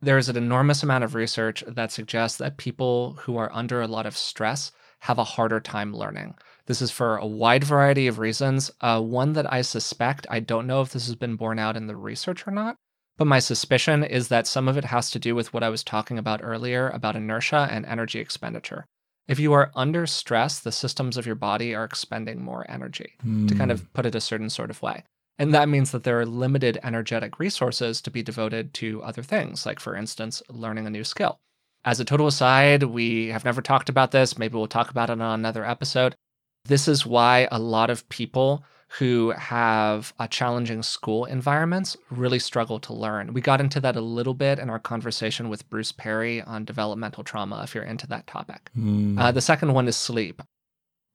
There 0.00 0.16
is 0.16 0.28
an 0.28 0.36
enormous 0.36 0.82
amount 0.82 1.04
of 1.04 1.14
research 1.14 1.62
that 1.66 1.92
suggests 1.92 2.38
that 2.38 2.56
people 2.56 3.18
who 3.20 3.36
are 3.36 3.52
under 3.52 3.82
a 3.82 3.86
lot 3.86 4.06
of 4.06 4.16
stress 4.16 4.72
have 5.00 5.18
a 5.18 5.24
harder 5.24 5.60
time 5.60 5.94
learning. 5.94 6.34
This 6.66 6.80
is 6.80 6.90
for 6.90 7.16
a 7.16 7.26
wide 7.26 7.64
variety 7.64 8.06
of 8.06 8.18
reasons. 8.18 8.70
Uh, 8.80 9.00
one 9.00 9.32
that 9.34 9.52
I 9.52 9.62
suspect, 9.62 10.26
I 10.30 10.40
don't 10.40 10.66
know 10.66 10.80
if 10.80 10.92
this 10.92 11.06
has 11.06 11.16
been 11.16 11.36
borne 11.36 11.58
out 11.58 11.76
in 11.76 11.86
the 11.86 11.96
research 11.96 12.46
or 12.46 12.50
not, 12.50 12.76
but 13.18 13.26
my 13.26 13.38
suspicion 13.38 14.04
is 14.04 14.28
that 14.28 14.46
some 14.46 14.68
of 14.68 14.76
it 14.76 14.84
has 14.84 15.10
to 15.10 15.18
do 15.18 15.34
with 15.34 15.52
what 15.52 15.62
I 15.62 15.68
was 15.68 15.84
talking 15.84 16.16
about 16.16 16.40
earlier 16.42 16.88
about 16.88 17.16
inertia 17.16 17.68
and 17.70 17.84
energy 17.84 18.20
expenditure. 18.20 18.86
If 19.30 19.38
you 19.38 19.52
are 19.52 19.70
under 19.76 20.08
stress, 20.08 20.58
the 20.58 20.72
systems 20.72 21.16
of 21.16 21.24
your 21.24 21.36
body 21.36 21.72
are 21.72 21.84
expending 21.84 22.42
more 22.42 22.68
energy, 22.68 23.12
mm. 23.24 23.46
to 23.46 23.54
kind 23.54 23.70
of 23.70 23.90
put 23.92 24.04
it 24.04 24.16
a 24.16 24.20
certain 24.20 24.50
sort 24.50 24.70
of 24.70 24.82
way. 24.82 25.04
And 25.38 25.54
that 25.54 25.68
means 25.68 25.92
that 25.92 26.02
there 26.02 26.18
are 26.18 26.26
limited 26.26 26.80
energetic 26.82 27.38
resources 27.38 28.02
to 28.02 28.10
be 28.10 28.24
devoted 28.24 28.74
to 28.74 29.00
other 29.04 29.22
things, 29.22 29.64
like, 29.64 29.78
for 29.78 29.94
instance, 29.94 30.42
learning 30.48 30.88
a 30.88 30.90
new 30.90 31.04
skill. 31.04 31.38
As 31.84 32.00
a 32.00 32.04
total 32.04 32.26
aside, 32.26 32.82
we 32.82 33.28
have 33.28 33.44
never 33.44 33.62
talked 33.62 33.88
about 33.88 34.10
this. 34.10 34.36
Maybe 34.36 34.56
we'll 34.56 34.66
talk 34.66 34.90
about 34.90 35.10
it 35.10 35.20
on 35.20 35.38
another 35.38 35.64
episode. 35.64 36.16
This 36.64 36.88
is 36.88 37.06
why 37.06 37.46
a 37.52 37.58
lot 37.60 37.88
of 37.88 38.08
people 38.08 38.64
who 38.98 39.30
have 39.30 40.12
a 40.18 40.26
challenging 40.26 40.82
school 40.82 41.24
environments 41.24 41.96
really 42.10 42.40
struggle 42.40 42.80
to 42.80 42.92
learn. 42.92 43.32
We 43.32 43.40
got 43.40 43.60
into 43.60 43.80
that 43.80 43.94
a 43.94 44.00
little 44.00 44.34
bit 44.34 44.58
in 44.58 44.68
our 44.68 44.80
conversation 44.80 45.48
with 45.48 45.68
Bruce 45.70 45.92
Perry 45.92 46.42
on 46.42 46.64
developmental 46.64 47.22
trauma, 47.22 47.62
if 47.62 47.72
you're 47.72 47.84
into 47.84 48.08
that 48.08 48.26
topic. 48.26 48.68
Mm. 48.76 49.18
Uh, 49.18 49.30
the 49.30 49.40
second 49.40 49.74
one 49.74 49.86
is 49.86 49.96
sleep. 49.96 50.42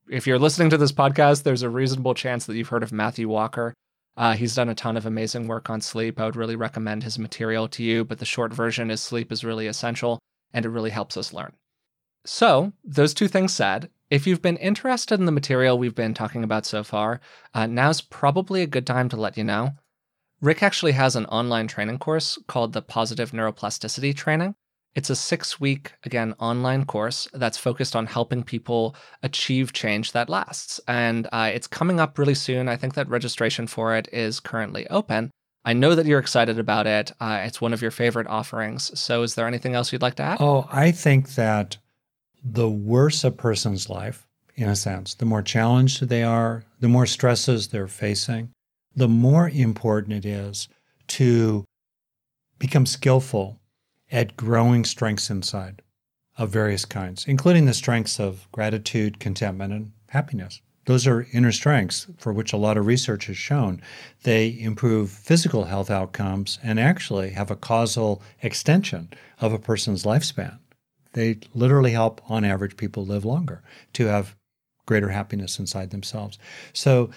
If 0.08 0.26
you're 0.26 0.38
listening 0.38 0.70
to 0.70 0.78
this 0.78 0.92
podcast, 0.92 1.42
there's 1.42 1.62
a 1.62 1.68
reasonable 1.68 2.14
chance 2.14 2.46
that 2.46 2.56
you've 2.56 2.68
heard 2.68 2.82
of 2.82 2.92
Matthew 2.92 3.28
Walker. 3.28 3.74
Uh, 4.16 4.32
he's 4.32 4.54
done 4.54 4.70
a 4.70 4.74
ton 4.74 4.96
of 4.96 5.04
amazing 5.04 5.46
work 5.46 5.68
on 5.68 5.82
sleep. 5.82 6.18
I 6.18 6.24
would 6.24 6.36
really 6.36 6.56
recommend 6.56 7.02
his 7.02 7.18
material 7.18 7.68
to 7.68 7.82
you, 7.82 8.04
but 8.04 8.18
the 8.18 8.24
short 8.24 8.54
version 8.54 8.90
is 8.90 9.02
sleep 9.02 9.30
is 9.30 9.44
really 9.44 9.66
essential 9.66 10.18
and 10.54 10.64
it 10.64 10.70
really 10.70 10.90
helps 10.90 11.18
us 11.18 11.34
learn. 11.34 11.52
So, 12.24 12.72
those 12.82 13.12
two 13.12 13.28
things 13.28 13.54
said, 13.54 13.90
if 14.10 14.26
you've 14.26 14.42
been 14.42 14.56
interested 14.58 15.18
in 15.18 15.26
the 15.26 15.32
material 15.32 15.78
we've 15.78 15.94
been 15.94 16.14
talking 16.14 16.44
about 16.44 16.66
so 16.66 16.84
far, 16.84 17.20
uh, 17.54 17.66
now's 17.66 18.00
probably 18.00 18.62
a 18.62 18.66
good 18.66 18.86
time 18.86 19.08
to 19.08 19.16
let 19.16 19.36
you 19.36 19.44
know. 19.44 19.70
Rick 20.40 20.62
actually 20.62 20.92
has 20.92 21.16
an 21.16 21.26
online 21.26 21.66
training 21.66 21.98
course 21.98 22.38
called 22.46 22.72
the 22.72 22.82
Positive 22.82 23.32
Neuroplasticity 23.32 24.14
Training. 24.14 24.54
It's 24.94 25.10
a 25.10 25.16
six 25.16 25.60
week, 25.60 25.92
again, 26.04 26.34
online 26.38 26.84
course 26.86 27.28
that's 27.34 27.58
focused 27.58 27.94
on 27.94 28.06
helping 28.06 28.42
people 28.42 28.96
achieve 29.22 29.72
change 29.72 30.12
that 30.12 30.30
lasts. 30.30 30.80
And 30.88 31.28
uh, 31.32 31.50
it's 31.52 31.66
coming 31.66 32.00
up 32.00 32.18
really 32.18 32.34
soon. 32.34 32.68
I 32.68 32.76
think 32.76 32.94
that 32.94 33.08
registration 33.08 33.66
for 33.66 33.94
it 33.94 34.08
is 34.12 34.40
currently 34.40 34.86
open. 34.88 35.30
I 35.66 35.72
know 35.72 35.94
that 35.94 36.06
you're 36.06 36.20
excited 36.20 36.58
about 36.58 36.86
it. 36.86 37.12
Uh, 37.20 37.42
it's 37.44 37.60
one 37.60 37.74
of 37.74 37.82
your 37.82 37.90
favorite 37.90 38.28
offerings. 38.28 38.98
So, 38.98 39.22
is 39.22 39.34
there 39.34 39.48
anything 39.48 39.74
else 39.74 39.92
you'd 39.92 40.00
like 40.00 40.14
to 40.14 40.22
add? 40.22 40.38
Oh, 40.40 40.68
I 40.70 40.92
think 40.92 41.34
that 41.34 41.76
the 42.52 42.70
worse 42.70 43.24
a 43.24 43.30
person's 43.30 43.90
life, 43.90 44.26
in 44.54 44.68
a 44.68 44.76
sense, 44.76 45.14
the 45.14 45.24
more 45.24 45.42
challenged 45.42 46.08
they 46.08 46.22
are, 46.22 46.64
the 46.80 46.88
more 46.88 47.06
stresses 47.06 47.68
they're 47.68 47.88
facing, 47.88 48.50
the 48.94 49.08
more 49.08 49.48
important 49.48 50.24
it 50.24 50.28
is 50.28 50.68
to 51.08 51.64
become 52.58 52.86
skillful 52.86 53.58
at 54.10 54.36
growing 54.36 54.84
strengths 54.84 55.28
inside 55.28 55.82
of 56.38 56.50
various 56.50 56.84
kinds, 56.84 57.26
including 57.26 57.66
the 57.66 57.74
strengths 57.74 58.20
of 58.20 58.50
gratitude, 58.52 59.18
contentment, 59.18 59.72
and 59.72 59.92
happiness. 60.10 60.60
Those 60.84 61.06
are 61.06 61.26
inner 61.32 61.50
strengths 61.50 62.06
for 62.16 62.32
which 62.32 62.52
a 62.52 62.56
lot 62.56 62.76
of 62.76 62.86
research 62.86 63.26
has 63.26 63.36
shown 63.36 63.82
they 64.22 64.56
improve 64.60 65.10
physical 65.10 65.64
health 65.64 65.90
outcomes 65.90 66.60
and 66.62 66.78
actually 66.78 67.30
have 67.30 67.50
a 67.50 67.56
causal 67.56 68.22
extension 68.40 69.12
of 69.40 69.52
a 69.52 69.58
person's 69.58 70.04
lifespan. 70.04 70.58
They 71.16 71.38
literally 71.54 71.92
help, 71.92 72.20
on 72.30 72.44
average, 72.44 72.76
people 72.76 73.06
live 73.06 73.24
longer 73.24 73.62
to 73.94 74.04
have 74.04 74.36
greater 74.84 75.08
happiness 75.08 75.58
inside 75.58 75.90
themselves. 75.90 76.38
So, 76.74 77.08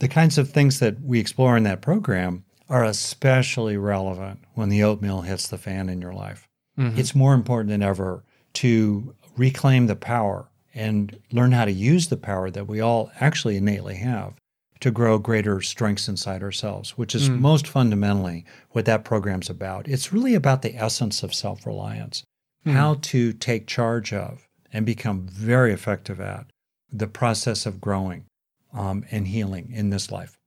the 0.00 0.08
kinds 0.08 0.36
of 0.36 0.50
things 0.50 0.80
that 0.80 1.00
we 1.00 1.20
explore 1.20 1.56
in 1.56 1.62
that 1.62 1.80
program 1.80 2.44
are 2.68 2.82
especially 2.82 3.76
relevant 3.76 4.40
when 4.54 4.68
the 4.68 4.82
oatmeal 4.82 5.20
hits 5.20 5.46
the 5.46 5.56
fan 5.56 5.88
in 5.88 6.00
your 6.00 6.12
life. 6.12 6.48
Mm-hmm. 6.76 6.98
It's 6.98 7.14
more 7.14 7.34
important 7.34 7.70
than 7.70 7.84
ever 7.84 8.24
to 8.54 9.14
reclaim 9.36 9.86
the 9.86 9.94
power 9.94 10.50
and 10.74 11.16
learn 11.30 11.52
how 11.52 11.66
to 11.66 11.72
use 11.72 12.08
the 12.08 12.16
power 12.16 12.50
that 12.50 12.66
we 12.66 12.80
all 12.80 13.12
actually 13.20 13.56
innately 13.56 13.94
have 13.94 14.34
to 14.80 14.90
grow 14.90 15.18
greater 15.18 15.60
strengths 15.60 16.08
inside 16.08 16.42
ourselves, 16.42 16.98
which 16.98 17.14
is 17.14 17.30
mm. 17.30 17.38
most 17.38 17.68
fundamentally 17.68 18.44
what 18.70 18.86
that 18.86 19.04
program's 19.04 19.48
about. 19.48 19.86
It's 19.86 20.12
really 20.12 20.34
about 20.34 20.62
the 20.62 20.74
essence 20.74 21.22
of 21.22 21.32
self 21.32 21.64
reliance 21.64 22.24
mm. 22.64 22.72
how 22.72 22.94
to 23.02 23.32
take 23.32 23.66
charge 23.66 24.12
of 24.12 24.48
and 24.72 24.84
become 24.84 25.26
very 25.26 25.72
effective 25.72 26.20
at 26.20 26.46
the 26.92 27.06
process 27.06 27.66
of 27.66 27.80
growing 27.80 28.24
um, 28.72 29.04
and 29.10 29.28
healing 29.28 29.70
in 29.72 29.90
this 29.90 30.10
life. 30.10 30.38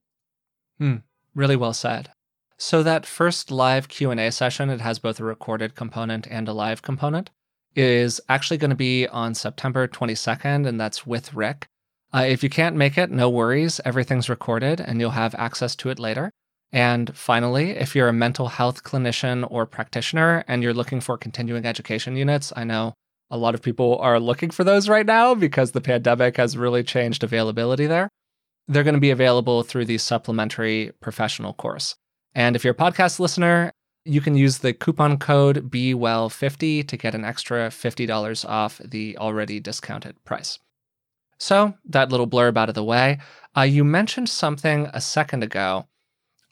Mm. 0.80 1.04
Really 1.36 1.56
well 1.56 1.74
said. 1.74 2.12
So 2.58 2.82
that 2.84 3.06
first 3.06 3.52
live 3.52 3.88
Q&A 3.88 4.32
session, 4.32 4.70
it 4.70 4.82
has 4.82 4.98
both 5.00 5.20
a 5.20 5.24
recorded 5.24 5.76
component 5.76 6.28
and 6.28 6.48
a 6.48 6.54
live 6.54 6.82
component, 6.82 7.30
is 7.76 8.20
actually 8.28 8.58
going 8.58 8.72
to 8.72 8.76
be 8.76 9.08
on 9.08 9.36
September 9.36 9.88
22nd, 9.88 10.68
and 10.68 10.80
that's 10.80 11.06
with 11.06 11.36
Rick. 11.36 11.68
Uh, 12.14 12.26
if 12.28 12.42
you 12.42 12.50
can't 12.50 12.76
make 12.76 12.98
it, 12.98 13.12
no 13.12 13.30
worries. 13.30 13.80
Everything's 13.86 14.30
recorded 14.30 14.80
and 14.80 15.00
you'll 15.00 15.12
have 15.12 15.36
access 15.36 15.76
to 15.76 15.90
it 15.90 16.00
later. 16.00 16.32
And 16.72 17.16
finally, 17.16 17.72
if 17.72 17.96
you're 17.96 18.10
a 18.10 18.14
mental 18.14 18.48
health 18.48 18.84
clinician 18.84 19.48
or 19.50 19.66
practitioner 19.66 20.44
and 20.48 20.62
you're 20.62 20.74
looking 20.74 21.00
for 21.00 21.18
continuing 21.18 21.66
education 21.66 22.16
units, 22.16 22.52
I 22.56 22.64
know 22.66 22.94
a 23.30 23.38
lot 23.38 23.56
of 23.56 23.62
people 23.62 23.98
are 24.00 24.20
looking 24.20 24.50
for 24.50 24.64
those 24.64 24.90
right 24.90 25.06
now 25.06 25.34
because 25.36 25.72
the 25.72 25.82
pandemic 25.82 26.38
has 26.38 26.58
really 26.58 26.84
changed 26.84 27.24
availability 27.24 27.86
there. 27.86 28.10
They're 28.68 28.84
going 28.84 28.96
to 28.96 29.02
be 29.02 29.12
available 29.12 29.64
through 29.64 29.86
the 29.86 29.98
supplementary 29.98 30.92
professional 31.02 31.54
course. 31.54 31.96
And 32.36 32.56
if 32.56 32.64
you're 32.64 32.74
a 32.74 32.78
podcast 32.78 33.20
listener, 33.20 33.72
you 34.04 34.22
can 34.22 34.36
use 34.36 34.60
the 34.60 34.74
coupon 34.74 35.18
code 35.18 35.70
BeWell50 35.70 36.88
to 36.88 36.98
get 36.98 37.16
an 37.16 37.26
extra 37.26 37.70
$50 37.70 38.48
off 38.48 38.82
the 38.84 39.18
already 39.18 39.60
discounted 39.60 40.24
price. 40.24 40.60
So, 41.40 41.76
that 41.86 42.10
little 42.10 42.28
blurb 42.28 42.58
out 42.58 42.70
of 42.70 42.76
the 42.76 42.84
way, 42.84 43.20
uh, 43.56 43.62
you 43.62 43.84
mentioned 43.84 44.30
something 44.30 44.90
a 44.94 45.02
second 45.02 45.44
ago 45.44 45.86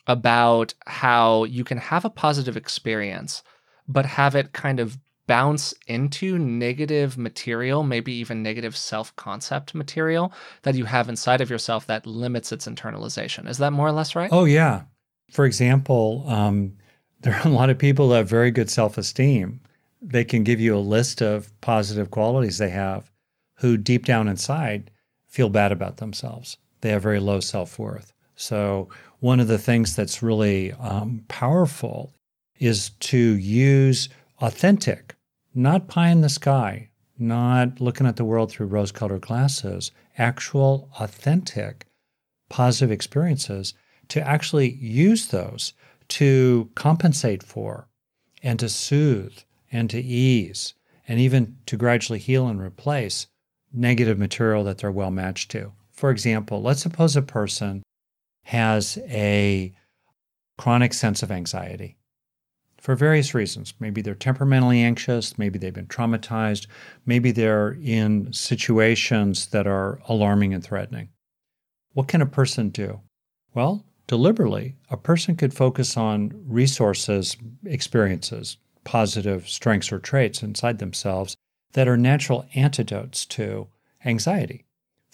about 0.08 0.74
how 0.86 1.43
you 1.45 1.64
can 1.64 1.78
have 1.78 2.06
a 2.06 2.10
positive 2.10 2.58
experience, 2.58 3.43
but 3.88 4.06
have 4.06 4.36
it 4.36 4.53
kind 4.53 4.80
of 4.80 4.97
bounce 5.28 5.74
into 5.88 6.38
negative 6.38 7.18
material, 7.18 7.84
maybe 7.84 8.14
even 8.14 8.43
negative 8.43 8.78
self 8.78 9.16
concept 9.16 9.74
material 9.74 10.32
that 10.64 10.76
you 10.76 10.86
have 10.86 11.10
inside 11.10 11.41
of 11.41 11.49
yourself 11.49 11.88
that 11.88 12.06
limits 12.06 12.51
its 12.51 12.68
internalization. 12.68 13.47
Is 13.47 13.58
that 13.58 13.74
more 13.74 13.88
or 13.88 13.91
less 13.91 14.16
right? 14.16 14.30
Oh, 14.32 14.45
yeah. 14.45 14.84
For 15.32 15.45
example, 15.45 16.24
um, 16.28 16.74
there 17.22 17.34
are 17.36 17.47
a 17.47 17.51
lot 17.51 17.70
of 17.70 17.78
people 17.78 18.10
that 18.10 18.18
have 18.18 18.30
very 18.30 18.51
good 18.51 18.70
self 18.70 18.97
esteem. 18.97 19.62
They 20.01 20.24
can 20.24 20.43
give 20.43 20.60
you 20.60 20.76
a 20.76 20.80
list 20.80 21.22
of 21.22 21.49
positive 21.62 22.12
qualities 22.12 22.58
they 22.58 22.70
have 22.70 23.12
who 23.56 23.78
deep 23.78 24.06
down 24.06 24.28
inside 24.28 24.91
feel 25.28 25.49
bad 25.49 25.72
about 25.72 25.97
themselves. 25.97 26.58
They 26.82 26.91
have 26.91 27.01
very 27.01 27.20
low 27.20 27.39
self 27.39 27.80
worth. 27.80 28.14
So, 28.36 28.89
one 29.26 29.39
of 29.39 29.47
the 29.47 29.57
things 29.57 29.95
that's 29.95 30.21
really 30.21 30.71
um, 30.73 31.19
powerful 31.28 32.13
is 32.59 32.91
to 32.99 33.17
use 33.17 34.07
authentic, 34.39 35.15
not 35.55 35.88
pie 35.88 36.09
in 36.09 36.21
the 36.21 36.30
sky, 36.30 36.88
not 37.17 37.82
looking 37.82 38.05
at 38.05 38.17
the 38.17 38.23
world 38.23 38.51
through 38.51 38.67
rose 38.67 38.91
colored 38.91 39.21
glasses, 39.21 39.91
actual, 40.19 40.88
authentic, 40.99 41.88
positive 42.49 42.91
experiences 42.91 43.73
to 44.09 44.21
actually 44.21 44.73
use 44.76 45.30
those 45.30 45.73
to 46.07 46.69
compensate 46.76 47.41
for 47.41 47.88
and 48.43 48.59
to 48.59 48.69
soothe 48.69 49.39
and 49.71 49.89
to 49.89 49.99
ease 49.99 50.76
and 51.07 51.19
even 51.19 51.57
to 51.65 51.76
gradually 51.76 52.19
heal 52.19 52.47
and 52.47 52.61
replace 52.61 53.26
negative 53.73 54.19
material 54.19 54.63
that 54.63 54.78
they're 54.78 54.91
well 54.91 55.09
matched 55.09 55.49
to. 55.49 55.71
For 55.91 56.11
example, 56.11 56.61
let's 56.61 56.84
suppose 56.84 57.15
a 57.15 57.23
person 57.23 57.82
has 58.45 58.99
a 59.07 59.73
chronic 60.57 60.93
sense 60.93 61.23
of 61.23 61.31
anxiety 61.31 61.97
for 62.79 62.95
various 62.95 63.33
reasons. 63.33 63.73
Maybe 63.79 64.03
they're 64.03 64.13
temperamentally 64.13 64.83
anxious, 64.83 65.39
maybe 65.39 65.57
they've 65.57 65.73
been 65.73 65.87
traumatized, 65.87 66.67
maybe 67.07 67.31
they're 67.31 67.75
in 67.81 68.31
situations 68.31 69.47
that 69.47 69.65
are 69.65 69.99
alarming 70.07 70.53
and 70.53 70.63
threatening. 70.63 71.09
What 71.93 72.07
can 72.07 72.21
a 72.21 72.27
person 72.27 72.69
do? 72.69 73.01
Well, 73.55 73.83
deliberately, 74.05 74.75
a 74.91 74.97
person 74.97 75.35
could 75.35 75.53
focus 75.53 75.97
on 75.97 76.31
resources, 76.45 77.35
experiences, 77.65 78.57
positive 78.83 79.49
strengths 79.49 79.91
or 79.91 79.97
traits 79.97 80.43
inside 80.43 80.77
themselves 80.77 81.35
that 81.73 81.87
are 81.87 81.97
natural 81.97 82.45
antidotes 82.53 83.25
to 83.25 83.69
anxiety. 84.05 84.64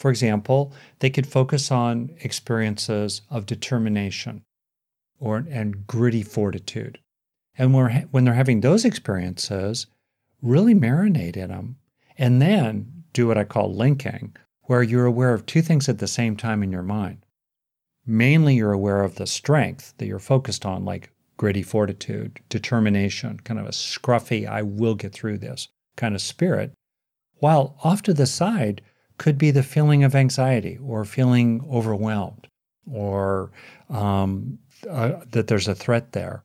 For 0.01 0.09
example, 0.09 0.73
they 0.97 1.11
could 1.11 1.27
focus 1.27 1.69
on 1.69 2.09
experiences 2.21 3.21
of 3.29 3.45
determination 3.45 4.41
or 5.19 5.45
and 5.47 5.85
gritty 5.85 6.23
fortitude. 6.23 6.97
And 7.55 7.71
when, 7.71 8.07
when 8.09 8.25
they're 8.25 8.33
having 8.33 8.61
those 8.61 8.83
experiences, 8.83 9.85
really 10.41 10.73
marinate 10.73 11.37
in 11.37 11.49
them 11.49 11.75
and 12.17 12.41
then 12.41 13.03
do 13.13 13.27
what 13.27 13.37
I 13.37 13.43
call 13.43 13.75
linking, 13.75 14.35
where 14.63 14.81
you're 14.81 15.05
aware 15.05 15.35
of 15.35 15.45
two 15.45 15.61
things 15.61 15.87
at 15.87 15.99
the 15.99 16.07
same 16.07 16.35
time 16.35 16.63
in 16.63 16.71
your 16.71 16.81
mind. 16.81 17.23
Mainly, 18.03 18.55
you're 18.55 18.73
aware 18.73 19.03
of 19.03 19.17
the 19.17 19.27
strength 19.27 19.93
that 19.99 20.07
you're 20.07 20.17
focused 20.17 20.65
on, 20.65 20.83
like 20.83 21.11
gritty 21.37 21.61
fortitude, 21.61 22.39
determination, 22.49 23.39
kind 23.43 23.59
of 23.59 23.67
a 23.67 23.69
scruffy, 23.69 24.47
I 24.47 24.63
will 24.63 24.95
get 24.95 25.13
through 25.13 25.37
this 25.37 25.67
kind 25.95 26.15
of 26.15 26.21
spirit. 26.23 26.73
While 27.35 27.77
off 27.83 28.01
to 28.03 28.15
the 28.15 28.25
side 28.25 28.81
could 29.21 29.37
be 29.37 29.51
the 29.51 29.61
feeling 29.61 30.03
of 30.03 30.15
anxiety 30.15 30.79
or 30.83 31.05
feeling 31.05 31.63
overwhelmed 31.71 32.47
or 32.91 33.51
um, 33.87 34.57
uh, 34.89 35.11
that 35.29 35.45
there's 35.45 35.67
a 35.67 35.75
threat 35.75 36.13
there. 36.13 36.43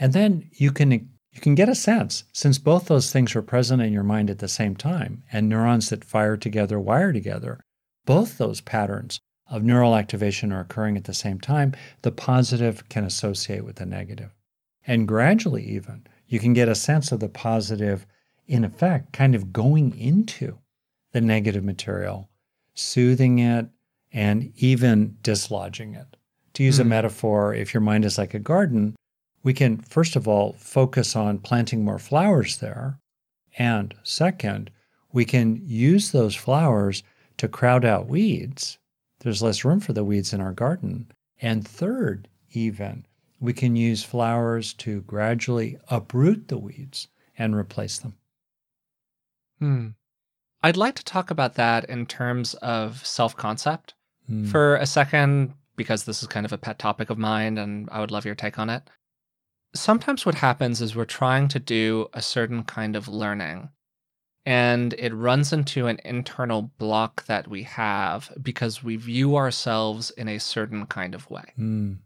And 0.00 0.12
then 0.12 0.50
you 0.50 0.72
can 0.72 0.90
you 0.90 1.40
can 1.40 1.54
get 1.54 1.68
a 1.68 1.74
sense 1.76 2.24
since 2.32 2.58
both 2.58 2.86
those 2.86 3.12
things 3.12 3.36
are 3.36 3.42
present 3.42 3.80
in 3.80 3.92
your 3.92 4.02
mind 4.02 4.28
at 4.28 4.40
the 4.40 4.48
same 4.48 4.74
time 4.74 5.22
and 5.30 5.48
neurons 5.48 5.90
that 5.90 6.04
fire 6.04 6.36
together 6.36 6.80
wire 6.80 7.12
together. 7.12 7.60
Both 8.06 8.38
those 8.38 8.60
patterns 8.60 9.20
of 9.48 9.62
neural 9.62 9.94
activation 9.94 10.52
are 10.52 10.62
occurring 10.62 10.96
at 10.96 11.04
the 11.04 11.14
same 11.14 11.38
time. 11.38 11.76
The 12.02 12.10
positive 12.10 12.88
can 12.88 13.04
associate 13.04 13.64
with 13.64 13.76
the 13.76 13.86
negative. 13.86 14.34
And 14.84 15.06
gradually, 15.06 15.62
even, 15.62 16.08
you 16.26 16.40
can 16.40 16.54
get 16.54 16.68
a 16.68 16.74
sense 16.74 17.12
of 17.12 17.20
the 17.20 17.28
positive, 17.28 18.04
in 18.48 18.64
effect, 18.64 19.12
kind 19.12 19.36
of 19.36 19.52
going 19.52 19.96
into 19.96 20.58
the 21.12 21.20
negative 21.20 21.64
material, 21.64 22.28
soothing 22.74 23.38
it, 23.38 23.66
and 24.12 24.52
even 24.56 25.16
dislodging 25.22 25.94
it. 25.94 26.16
To 26.54 26.62
use 26.62 26.76
mm. 26.76 26.80
a 26.80 26.82
hmm. 26.84 26.88
metaphor, 26.90 27.54
if 27.54 27.74
your 27.74 27.80
mind 27.80 28.04
is 28.04 28.18
like 28.18 28.34
a 28.34 28.38
garden, 28.38 28.96
we 29.42 29.52
can, 29.52 29.78
first 29.78 30.16
of 30.16 30.26
all, 30.26 30.54
focus 30.54 31.14
on 31.14 31.38
planting 31.38 31.84
more 31.84 31.98
flowers 31.98 32.58
there. 32.58 32.98
And 33.58 33.94
second, 34.02 34.70
we 35.12 35.24
can 35.24 35.60
use 35.64 36.10
those 36.10 36.34
flowers 36.34 37.02
to 37.36 37.48
crowd 37.48 37.84
out 37.84 38.08
weeds. 38.08 38.78
There's 39.20 39.42
less 39.42 39.64
room 39.64 39.80
for 39.80 39.92
the 39.92 40.04
weeds 40.04 40.32
in 40.32 40.40
our 40.40 40.52
garden. 40.52 41.10
And 41.40 41.66
third, 41.66 42.28
even, 42.52 43.06
we 43.38 43.52
can 43.52 43.76
use 43.76 44.02
flowers 44.02 44.72
to 44.74 45.02
gradually 45.02 45.78
uproot 45.88 46.48
the 46.48 46.58
weeds 46.58 47.08
and 47.36 47.54
replace 47.54 47.98
them. 47.98 48.16
Hmm. 49.58 49.88
I'd 50.66 50.76
like 50.76 50.96
to 50.96 51.04
talk 51.04 51.30
about 51.30 51.54
that 51.54 51.84
in 51.84 52.06
terms 52.06 52.54
of 52.54 53.06
self 53.06 53.36
concept 53.36 53.94
hmm. 54.26 54.46
for 54.46 54.74
a 54.74 54.84
second, 54.84 55.54
because 55.76 56.04
this 56.04 56.22
is 56.22 56.28
kind 56.28 56.44
of 56.44 56.52
a 56.52 56.58
pet 56.58 56.80
topic 56.80 57.08
of 57.08 57.18
mine 57.18 57.56
and 57.56 57.88
I 57.92 58.00
would 58.00 58.10
love 58.10 58.24
your 58.24 58.34
take 58.34 58.58
on 58.58 58.68
it. 58.68 58.82
Sometimes 59.76 60.26
what 60.26 60.34
happens 60.34 60.82
is 60.82 60.96
we're 60.96 61.04
trying 61.04 61.46
to 61.48 61.60
do 61.60 62.08
a 62.14 62.20
certain 62.20 62.64
kind 62.64 62.96
of 62.96 63.06
learning 63.06 63.68
and 64.44 64.92
it 64.94 65.14
runs 65.14 65.52
into 65.52 65.86
an 65.86 66.00
internal 66.04 66.62
block 66.78 67.26
that 67.26 67.46
we 67.46 67.62
have 67.62 68.32
because 68.42 68.82
we 68.82 68.96
view 68.96 69.36
ourselves 69.36 70.10
in 70.10 70.26
a 70.26 70.40
certain 70.40 70.86
kind 70.86 71.14
of 71.14 71.30
way. 71.30 71.44
Mm. 71.56 71.98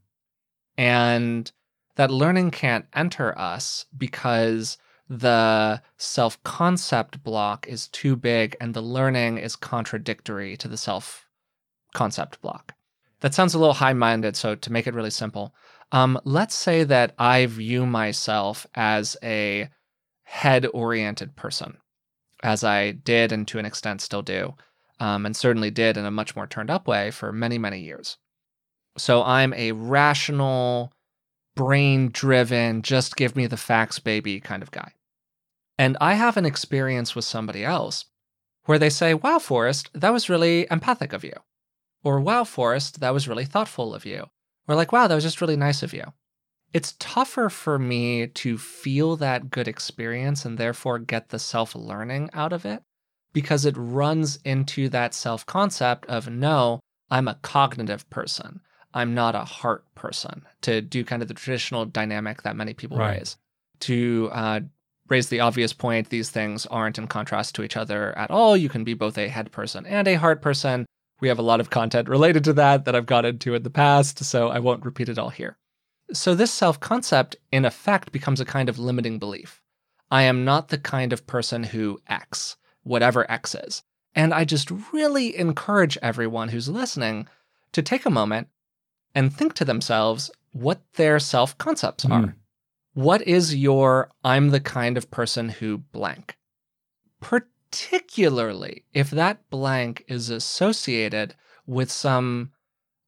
And 0.77 1.51
that 1.97 2.11
learning 2.11 2.51
can't 2.51 2.85
enter 2.95 3.39
us 3.39 3.87
because 3.97 4.77
the 5.11 5.83
self 5.99 6.41
concept 6.45 7.23
block 7.25 7.67
is 7.67 7.89
too 7.89 8.15
big 8.15 8.57
and 8.61 8.73
the 8.73 8.81
learning 8.81 9.39
is 9.39 9.57
contradictory 9.57 10.57
to 10.57 10.69
the 10.69 10.77
self 10.77 11.27
concept 11.93 12.41
block. 12.41 12.75
That 13.21 13.35
sounds 13.35 13.53
a 13.53 13.59
little 13.59 13.75
high 13.75 13.93
minded. 13.93 14.37
So, 14.37 14.55
to 14.55 14.73
make 14.73 14.87
it 14.87 14.95
really 14.95 15.11
simple, 15.11 15.53
um, 15.91 16.19
let's 16.25 16.55
say 16.55 16.85
that 16.85 17.15
I 17.19 17.47
view 17.47 17.87
myself 17.87 18.69
as 18.77 19.17
a 19.23 19.69
head 20.23 20.67
oriented 20.73 21.35
person, 21.35 21.79
as 22.45 22.63
I 22.63 22.93
did 22.93 23.33
and 23.33 23.47
to 23.49 23.59
an 23.59 23.67
extent 23.67 24.01
still 24.01 24.23
do, 24.23 24.55
um, 25.01 25.27
and 25.27 25.37
certainly 25.37 25.73
did 25.73 25.97
in 25.97 26.05
a 26.05 26.11
much 26.13 26.37
more 26.37 26.47
turned 26.47 26.71
up 26.71 26.87
way 26.87 27.11
for 27.11 27.33
many, 27.33 27.59
many 27.59 27.81
years. 27.81 28.17
So, 28.97 29.25
I'm 29.25 29.53
a 29.55 29.73
rational, 29.73 30.93
brain 31.57 32.11
driven, 32.13 32.83
just 32.83 33.17
give 33.17 33.35
me 33.35 33.49
the 33.49 33.57
facts, 33.57 33.99
baby 33.99 34.39
kind 34.39 34.63
of 34.63 34.71
guy. 34.71 34.93
And 35.81 35.97
I 35.99 36.13
have 36.13 36.37
an 36.37 36.45
experience 36.45 37.17
with 37.17 37.25
somebody 37.25 37.65
else 37.65 38.05
where 38.67 38.79
they 38.79 38.91
say, 38.91 39.15
Wow, 39.15 39.39
Forrest, 39.39 39.89
that 39.95 40.13
was 40.13 40.29
really 40.29 40.67
empathic 40.71 41.15
of 41.15 41.25
you. 41.25 41.33
Or, 42.05 42.21
Wow, 42.21 42.45
Forrest, 42.45 43.01
that 43.01 43.15
was 43.15 43.27
really 43.27 43.47
thoughtful 43.47 43.95
of 43.95 44.05
you. 44.05 44.27
Or, 44.69 44.75
like, 44.75 44.93
Wow, 44.93 45.07
that 45.07 45.15
was 45.15 45.25
just 45.25 45.41
really 45.41 45.57
nice 45.57 45.83
of 45.83 45.95
you. 45.95 46.05
It's 46.75 46.97
tougher 46.99 47.49
for 47.49 47.79
me 47.79 48.27
to 48.27 48.59
feel 48.59 49.17
that 49.17 49.51
good 49.51 49.67
experience 49.67 50.45
and 50.45 50.59
therefore 50.59 50.99
get 50.99 51.31
the 51.31 51.39
self 51.39 51.75
learning 51.75 52.29
out 52.35 52.53
of 52.53 52.67
it 52.67 52.83
because 53.33 53.65
it 53.65 53.75
runs 53.79 54.39
into 54.45 54.91
that 54.91 55.15
self 55.15 55.47
concept 55.47 56.05
of, 56.11 56.29
No, 56.29 56.81
I'm 57.11 57.27
a 57.27 57.39
cognitive 57.41 58.09
person. 58.11 58.61
I'm 58.93 59.15
not 59.15 59.35
a 59.35 59.47
heart 59.47 59.87
person, 59.95 60.43
to 60.61 60.83
do 60.83 61.05
kind 61.05 61.23
of 61.23 61.29
the 61.29 61.33
traditional 61.33 61.87
dynamic 61.87 62.43
that 62.43 62.55
many 62.55 62.75
people 62.75 62.99
right. 62.99 63.21
raise. 63.21 63.39
To 63.89 64.29
uh, 64.31 64.61
raise 65.11 65.29
the 65.29 65.41
obvious 65.41 65.73
point 65.73 66.09
these 66.09 66.31
things 66.31 66.67
aren't 66.67 66.99
in 66.99 67.07
contrast 67.07 67.55
to 67.57 67.63
each 67.63 67.77
other 67.77 68.17
at 68.17 68.31
all. 68.31 68.57
You 68.57 68.69
can 68.69 68.85
be 68.85 68.95
both 68.95 69.19
a 69.19 69.29
head 69.29 69.53
person 69.53 69.85
and 69.87 70.07
a 70.09 70.15
heart 70.15 70.41
person. 70.41 70.87
We 71.21 71.29
have 71.29 71.39
a 71.39 71.43
lot 71.43 71.61
of 71.61 71.71
content 71.71 72.09
related 72.09 72.45
to 72.45 72.53
that 72.55 72.85
that 72.85 72.95
I've 72.95 73.07
got 73.07 73.25
into 73.25 73.55
in 73.55 73.63
the 73.63 73.71
past, 73.71 74.25
so 74.25 74.49
I 74.49 74.59
won't 74.61 74.85
repeat 74.85 75.09
it 75.09 75.19
all 75.19 75.29
here. 75.29 75.59
So, 76.13 76.35
this 76.35 76.53
self 76.53 76.81
concept, 76.81 77.37
in 77.53 77.65
effect, 77.65 78.11
becomes 78.11 78.41
a 78.41 78.45
kind 78.45 78.69
of 78.69 78.79
limiting 78.79 79.19
belief. 79.19 79.61
I 80.11 80.23
am 80.23 80.45
not 80.45 80.69
the 80.69 80.79
kind 80.79 81.13
of 81.13 81.27
person 81.27 81.63
who 81.63 82.01
X, 82.09 82.57
whatever 82.83 83.31
X 83.31 83.55
is. 83.55 83.83
And 84.15 84.35
I 84.35 84.45
just 84.45 84.71
really 84.93 85.37
encourage 85.37 85.99
everyone 86.03 86.49
who's 86.49 86.69
listening 86.69 87.29
to 87.73 87.83
take 87.83 88.07
a 88.07 88.11
moment 88.11 88.49
and 89.15 89.33
think 89.33 89.55
to 89.55 89.65
themselves 89.65 90.31
what 90.53 90.81
their 90.95 91.19
self 91.19 91.57
concepts 91.59 92.05
hmm. 92.05 92.13
are. 92.13 92.37
What 93.01 93.27
is 93.27 93.55
your 93.55 94.11
I'm 94.25 94.51
the 94.51 94.61
kind 94.61 94.99
of 94.99 95.11
person 95.11 95.49
who 95.49 95.79
blank? 95.79 96.37
Particularly 97.23 98.85
if 98.93 99.09
that 99.09 99.49
blank 99.49 100.05
is 100.07 100.29
associated 100.29 101.35
with 101.67 101.91
some, 101.91 102.51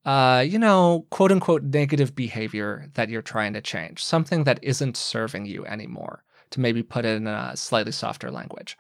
uh, 0.07 0.47
you 0.49 0.59
know, 0.59 1.05
quote 1.11 1.30
unquote 1.30 1.64
negative 1.64 2.14
behavior 2.14 2.88
that 2.95 3.11
you're 3.11 3.20
trying 3.20 3.53
to 3.53 3.61
change, 3.61 4.03
something 4.03 4.45
that 4.45 4.61
isn't 4.62 4.97
serving 4.97 5.45
you 5.45 5.66
anymore, 5.66 6.24
to 6.53 6.61
maybe 6.61 6.82
put 6.82 7.05
it 7.05 7.14
in 7.14 7.26
a 7.26 7.55
slightly 7.55 7.93
softer 7.93 8.30
language. 8.30 8.78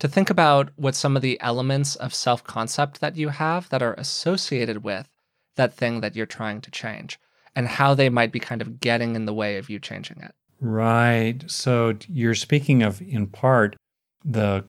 To 0.00 0.08
think 0.08 0.28
about 0.28 0.72
what 0.76 0.94
some 0.94 1.16
of 1.16 1.22
the 1.22 1.40
elements 1.40 1.96
of 1.96 2.12
self 2.12 2.44
concept 2.44 3.00
that 3.00 3.16
you 3.16 3.30
have 3.30 3.70
that 3.70 3.82
are 3.82 3.94
associated 3.94 4.84
with 4.84 5.08
that 5.56 5.72
thing 5.72 6.02
that 6.02 6.14
you're 6.14 6.26
trying 6.26 6.60
to 6.60 6.70
change 6.70 7.18
and 7.56 7.66
how 7.66 7.94
they 7.94 8.10
might 8.10 8.30
be 8.30 8.40
kind 8.40 8.60
of 8.60 8.78
getting 8.78 9.16
in 9.16 9.24
the 9.24 9.32
way 9.32 9.56
of 9.56 9.70
you 9.70 9.78
changing 9.78 10.20
it. 10.20 10.34
Right. 10.60 11.38
So 11.46 11.96
you're 12.08 12.34
speaking 12.34 12.82
of, 12.82 13.00
in 13.02 13.26
part, 13.26 13.76
the 14.24 14.64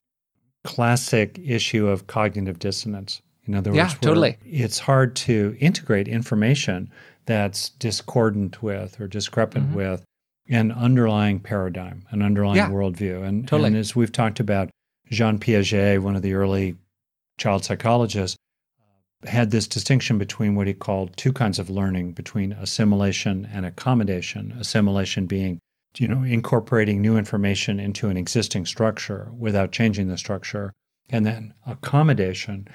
classic 0.64 1.38
issue 1.44 1.88
of 1.88 2.06
cognitive 2.06 2.58
dissonance. 2.58 3.20
In 3.44 3.54
other 3.54 3.70
words, 3.70 3.76
yeah, 3.76 3.98
totally. 4.00 4.38
It's 4.44 4.78
hard 4.78 5.16
to 5.16 5.56
integrate 5.60 6.08
information 6.08 6.90
that's 7.26 7.70
discordant 7.70 8.62
with 8.62 9.00
or 9.00 9.08
discrepant 9.08 9.66
mm-hmm. 9.66 9.76
with 9.76 10.04
an 10.48 10.72
underlying 10.72 11.40
paradigm, 11.40 12.04
an 12.10 12.22
underlying 12.22 12.56
yeah, 12.56 12.70
worldview. 12.70 13.24
And, 13.24 13.46
totally. 13.46 13.68
and 13.68 13.76
as 13.76 13.96
we've 13.96 14.12
talked 14.12 14.40
about, 14.40 14.70
Jean 15.10 15.38
Piaget, 15.38 16.00
one 16.00 16.16
of 16.16 16.22
the 16.22 16.34
early 16.34 16.76
child 17.38 17.64
psychologists, 17.64 18.36
had 19.24 19.50
this 19.50 19.68
distinction 19.68 20.18
between 20.18 20.54
what 20.54 20.66
he 20.66 20.74
called 20.74 21.16
two 21.16 21.32
kinds 21.32 21.58
of 21.58 21.70
learning 21.70 22.12
between 22.12 22.52
assimilation 22.52 23.48
and 23.52 23.66
accommodation. 23.66 24.52
Assimilation 24.58 25.26
being 25.26 25.60
you 25.98 26.08
know, 26.08 26.22
incorporating 26.22 27.00
new 27.00 27.16
information 27.16 27.78
into 27.78 28.08
an 28.08 28.16
existing 28.16 28.66
structure 28.66 29.30
without 29.36 29.72
changing 29.72 30.08
the 30.08 30.18
structure. 30.18 30.72
And 31.10 31.26
then 31.26 31.52
accommodation, 31.66 32.68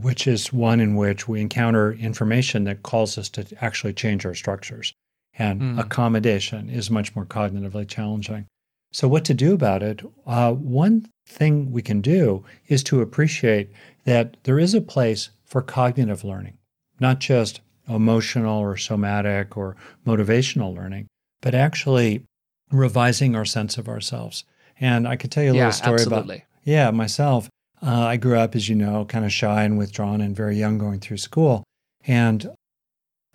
which 0.00 0.26
is 0.26 0.52
one 0.52 0.80
in 0.80 0.96
which 0.96 1.28
we 1.28 1.40
encounter 1.40 1.92
information 1.92 2.64
that 2.64 2.82
calls 2.82 3.16
us 3.18 3.28
to 3.30 3.46
actually 3.60 3.92
change 3.92 4.26
our 4.26 4.34
structures. 4.34 4.92
And 5.38 5.60
mm. 5.60 5.78
accommodation 5.78 6.68
is 6.68 6.90
much 6.90 7.14
more 7.14 7.26
cognitively 7.26 7.86
challenging. 7.88 8.46
So, 8.92 9.08
what 9.08 9.24
to 9.26 9.34
do 9.34 9.54
about 9.54 9.82
it? 9.82 10.02
Uh, 10.26 10.52
one 10.52 11.06
thing 11.26 11.72
we 11.72 11.82
can 11.82 12.00
do 12.00 12.44
is 12.68 12.82
to 12.84 13.00
appreciate 13.00 13.70
that 14.04 14.36
there 14.44 14.58
is 14.58 14.74
a 14.74 14.80
place 14.80 15.30
for 15.44 15.62
cognitive 15.62 16.24
learning, 16.24 16.58
not 17.00 17.18
just 17.18 17.60
emotional 17.88 18.60
or 18.60 18.76
somatic 18.76 19.56
or 19.56 19.76
motivational 20.06 20.74
learning, 20.74 21.08
but 21.42 21.54
actually 21.54 22.24
revising 22.70 23.34
our 23.34 23.44
sense 23.44 23.78
of 23.78 23.88
ourselves. 23.88 24.44
And 24.80 25.06
I 25.06 25.16
could 25.16 25.30
tell 25.30 25.44
you 25.44 25.52
a 25.52 25.54
yeah, 25.54 25.66
little 25.66 25.72
story 25.72 25.94
absolutely. 25.94 26.36
about 26.36 26.46
yeah 26.64 26.90
myself. 26.90 27.48
Uh, 27.82 28.06
I 28.06 28.16
grew 28.16 28.38
up, 28.38 28.54
as 28.54 28.68
you 28.68 28.74
know, 28.74 29.04
kind 29.04 29.24
of 29.24 29.32
shy 29.32 29.62
and 29.64 29.76
withdrawn 29.78 30.20
and 30.20 30.34
very 30.34 30.56
young 30.56 30.78
going 30.78 31.00
through 31.00 31.18
school, 31.18 31.64
and 32.06 32.50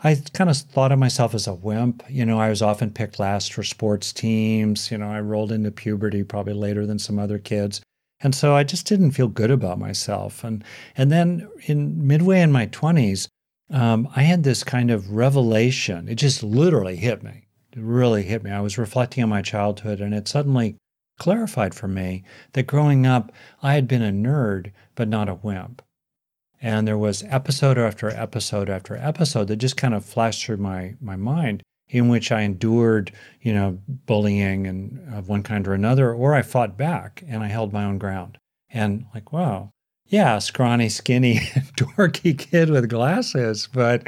I 0.01 0.15
kind 0.33 0.49
of 0.49 0.57
thought 0.57 0.91
of 0.91 0.99
myself 0.99 1.33
as 1.33 1.45
a 1.45 1.53
wimp. 1.53 2.03
You 2.09 2.25
know, 2.25 2.39
I 2.39 2.49
was 2.49 2.61
often 2.61 2.91
picked 2.91 3.19
last 3.19 3.53
for 3.53 3.63
sports 3.63 4.13
teams. 4.13 4.91
You 4.91 4.97
know, 4.97 5.11
I 5.11 5.19
rolled 5.19 5.51
into 5.51 5.71
puberty 5.71 6.23
probably 6.23 6.53
later 6.53 6.85
than 6.85 6.99
some 6.99 7.19
other 7.19 7.37
kids. 7.37 7.81
And 8.21 8.33
so 8.33 8.55
I 8.55 8.63
just 8.63 8.85
didn't 8.85 9.11
feel 9.11 9.27
good 9.27 9.51
about 9.51 9.79
myself. 9.79 10.43
And 10.43 10.63
and 10.95 11.11
then 11.11 11.49
in 11.65 12.07
midway 12.07 12.41
in 12.41 12.51
my 12.51 12.67
20s, 12.67 13.27
um, 13.71 14.09
I 14.15 14.23
had 14.23 14.43
this 14.43 14.63
kind 14.63 14.89
of 14.89 15.11
revelation. 15.11 16.07
It 16.07 16.15
just 16.15 16.43
literally 16.43 16.95
hit 16.95 17.21
me. 17.23 17.47
Really 17.79 18.23
hit 18.23 18.43
me. 18.43 18.51
I 18.51 18.61
was 18.61 18.77
reflecting 18.77 19.23
on 19.23 19.29
my 19.29 19.41
childhood, 19.41 20.01
and 20.01 20.13
it 20.13 20.27
suddenly 20.27 20.75
clarified 21.19 21.75
for 21.75 21.87
me 21.87 22.23
that 22.53 22.67
growing 22.67 23.05
up, 23.05 23.31
I 23.61 23.73
had 23.73 23.87
been 23.87 24.01
a 24.01 24.11
nerd, 24.11 24.71
but 24.95 25.07
not 25.07 25.29
a 25.29 25.35
wimp. 25.35 25.81
And 26.61 26.87
there 26.87 26.97
was 26.97 27.23
episode 27.27 27.77
after 27.77 28.09
episode 28.09 28.69
after 28.69 28.95
episode 28.97 29.47
that 29.47 29.57
just 29.57 29.77
kind 29.77 29.93
of 29.93 30.03
flashed 30.03 30.45
through 30.45 30.57
my, 30.57 30.95
my 30.99 31.15
mind 31.15 31.63
in 31.89 32.07
which 32.07 32.31
I 32.31 32.41
endured, 32.41 33.11
you 33.41 33.53
know, 33.53 33.79
bullying 33.87 34.67
and 34.67 35.13
of 35.13 35.29
one 35.29 35.43
kind 35.43 35.67
or 35.67 35.73
another, 35.73 36.13
or 36.13 36.35
I 36.35 36.41
fought 36.41 36.77
back 36.77 37.23
and 37.27 37.43
I 37.43 37.47
held 37.47 37.73
my 37.73 37.83
own 37.83 37.97
ground. 37.97 38.37
And 38.69 39.05
like, 39.13 39.31
wow, 39.31 39.71
yeah, 40.05 40.39
scrawny, 40.39 40.89
skinny, 40.89 41.35
dorky 41.77 42.37
kid 42.37 42.69
with 42.69 42.89
glasses, 42.89 43.67
but 43.71 44.07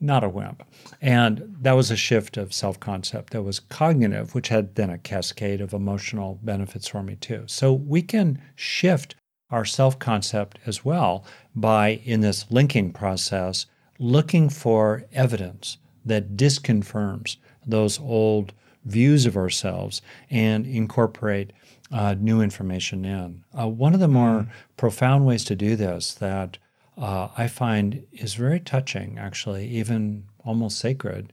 not 0.00 0.24
a 0.24 0.28
wimp. 0.28 0.62
And 1.00 1.56
that 1.60 1.72
was 1.72 1.90
a 1.90 1.96
shift 1.96 2.36
of 2.36 2.52
self 2.52 2.78
concept 2.78 3.32
that 3.32 3.42
was 3.42 3.60
cognitive, 3.60 4.34
which 4.34 4.48
had 4.48 4.74
then 4.74 4.90
a 4.90 4.98
cascade 4.98 5.60
of 5.60 5.72
emotional 5.72 6.38
benefits 6.42 6.88
for 6.88 7.02
me 7.02 7.16
too. 7.16 7.44
So 7.46 7.72
we 7.72 8.02
can 8.02 8.40
shift 8.54 9.14
our 9.50 9.64
self 9.64 9.98
concept 9.98 10.58
as 10.66 10.84
well 10.84 11.24
by, 11.54 12.00
in 12.04 12.20
this 12.20 12.46
linking 12.50 12.92
process, 12.92 13.66
looking 13.98 14.48
for 14.48 15.04
evidence 15.12 15.78
that 16.04 16.36
disconfirms 16.36 17.36
those 17.66 17.98
old 18.00 18.52
views 18.84 19.26
of 19.26 19.36
ourselves 19.36 20.00
and 20.30 20.66
incorporate 20.66 21.52
uh, 21.92 22.14
new 22.18 22.40
information 22.40 23.04
in. 23.04 23.44
Uh, 23.58 23.68
one 23.68 23.94
of 23.94 24.00
the 24.00 24.08
more 24.08 24.42
mm. 24.42 24.48
profound 24.76 25.26
ways 25.26 25.44
to 25.44 25.56
do 25.56 25.76
this 25.76 26.14
that 26.14 26.58
uh, 26.96 27.28
I 27.36 27.46
find 27.48 28.04
is 28.12 28.34
very 28.34 28.60
touching, 28.60 29.18
actually, 29.18 29.66
even 29.68 30.24
almost 30.44 30.78
sacred, 30.78 31.32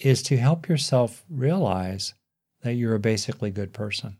is 0.00 0.22
to 0.22 0.36
help 0.36 0.68
yourself 0.68 1.24
realize 1.28 2.14
that 2.62 2.74
you're 2.74 2.94
a 2.94 3.00
basically 3.00 3.50
good 3.50 3.72
person. 3.72 4.18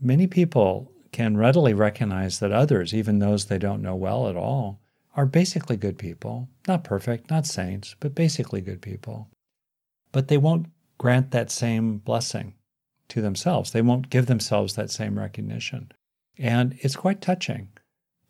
Many 0.00 0.26
people 0.26 0.92
can 1.12 1.36
readily 1.36 1.74
recognize 1.74 2.38
that 2.38 2.52
others, 2.52 2.94
even 2.94 3.18
those 3.18 3.46
they 3.46 3.58
don't 3.58 3.82
know 3.82 3.96
well 3.96 4.28
at 4.28 4.36
all, 4.36 4.80
are 5.16 5.26
basically 5.26 5.76
good 5.76 5.98
people. 5.98 6.48
Not 6.68 6.84
perfect, 6.84 7.30
not 7.30 7.46
saints, 7.46 7.96
but 8.00 8.14
basically 8.14 8.60
good 8.60 8.80
people. 8.80 9.28
But 10.12 10.28
they 10.28 10.38
won't 10.38 10.66
grant 10.98 11.30
that 11.32 11.50
same 11.50 11.98
blessing 11.98 12.54
to 13.08 13.20
themselves. 13.20 13.72
They 13.72 13.82
won't 13.82 14.10
give 14.10 14.26
themselves 14.26 14.74
that 14.74 14.90
same 14.90 15.18
recognition. 15.18 15.92
And 16.38 16.78
it's 16.80 16.96
quite 16.96 17.20
touching 17.20 17.68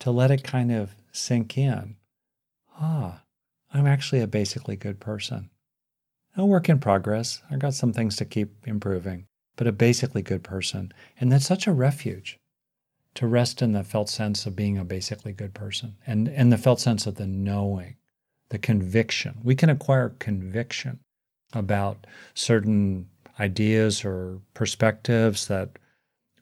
to 0.01 0.11
let 0.11 0.31
it 0.31 0.43
kind 0.43 0.73
of 0.73 0.95
sink 1.13 1.59
in. 1.59 1.97
Ah, 2.79 3.20
I'm 3.73 3.87
actually 3.87 4.21
a 4.21 4.27
basically 4.27 4.77
good 4.77 5.01
person. 5.01 5.51
A 6.37 6.45
work 6.45 6.69
in 6.69 6.79
progress. 6.79 7.43
I've 7.51 7.59
got 7.59 7.75
some 7.75 7.93
things 7.93 8.17
to 8.17 8.25
keep 8.25 8.67
improving, 8.67 9.27
but 9.57 9.67
a 9.67 9.73
basically 9.73 10.23
good 10.23 10.43
person. 10.43 10.93
And 11.21 11.31
that's 11.31 11.47
such 11.47 11.67
a 11.67 11.73
refuge 11.73 12.39
to 13.15 13.27
rest 13.27 13.63
in 13.63 13.73
the 13.73 13.85
felt 13.85 14.09
sense 14.09 14.47
of 14.47 14.57
being 14.57 14.79
a 14.79 14.85
basically 14.85 15.33
good 15.33 15.55
person 15.55 15.97
and, 16.07 16.29
and 16.29 16.53
the 16.53 16.59
felt 16.59 16.81
sense 16.81 17.07
of 17.07 17.17
the 17.17 17.27
knowing, 17.27 17.97
the 18.51 18.59
conviction. 18.59 19.39
We 19.43 19.55
can 19.55 19.71
acquire 19.71 20.11
conviction 20.19 21.01
about 21.53 22.07
certain 22.35 23.09
ideas 23.39 24.05
or 24.05 24.41
perspectives 24.55 25.49
that 25.49 25.71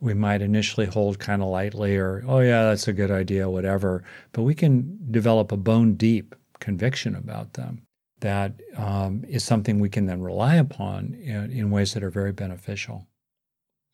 we 0.01 0.15
might 0.15 0.43
initially 0.43 0.87
hold 0.87 1.19
kind 1.19 1.43
of 1.43 1.49
lightly 1.49 1.97
or, 1.97 2.23
oh, 2.27 2.41
yeah, 2.41 2.65
that's 2.65 2.89
a 2.89 2.93
good 2.93 3.11
idea, 3.11 3.51
whatever. 3.51 4.05
But 4.33 4.43
we 4.43 4.55
can 4.55 4.99
develop 5.11 5.51
a 5.51 5.57
bone 5.57 5.95
deep 5.95 6.35
conviction 6.61 7.15
about 7.15 7.55
them 7.55 7.87
that 8.21 8.55
um, 8.77 9.25
is 9.29 9.45
something 9.45 9.79
we 9.79 9.89
can 9.89 10.07
then 10.07 10.23
rely 10.23 10.57
upon 10.57 11.15
in, 11.23 11.51
in 11.51 11.71
ways 11.71 11.95
that 11.95 12.03
are 12.03 12.11
very 12.11 12.33
beneficial. 12.33 13.07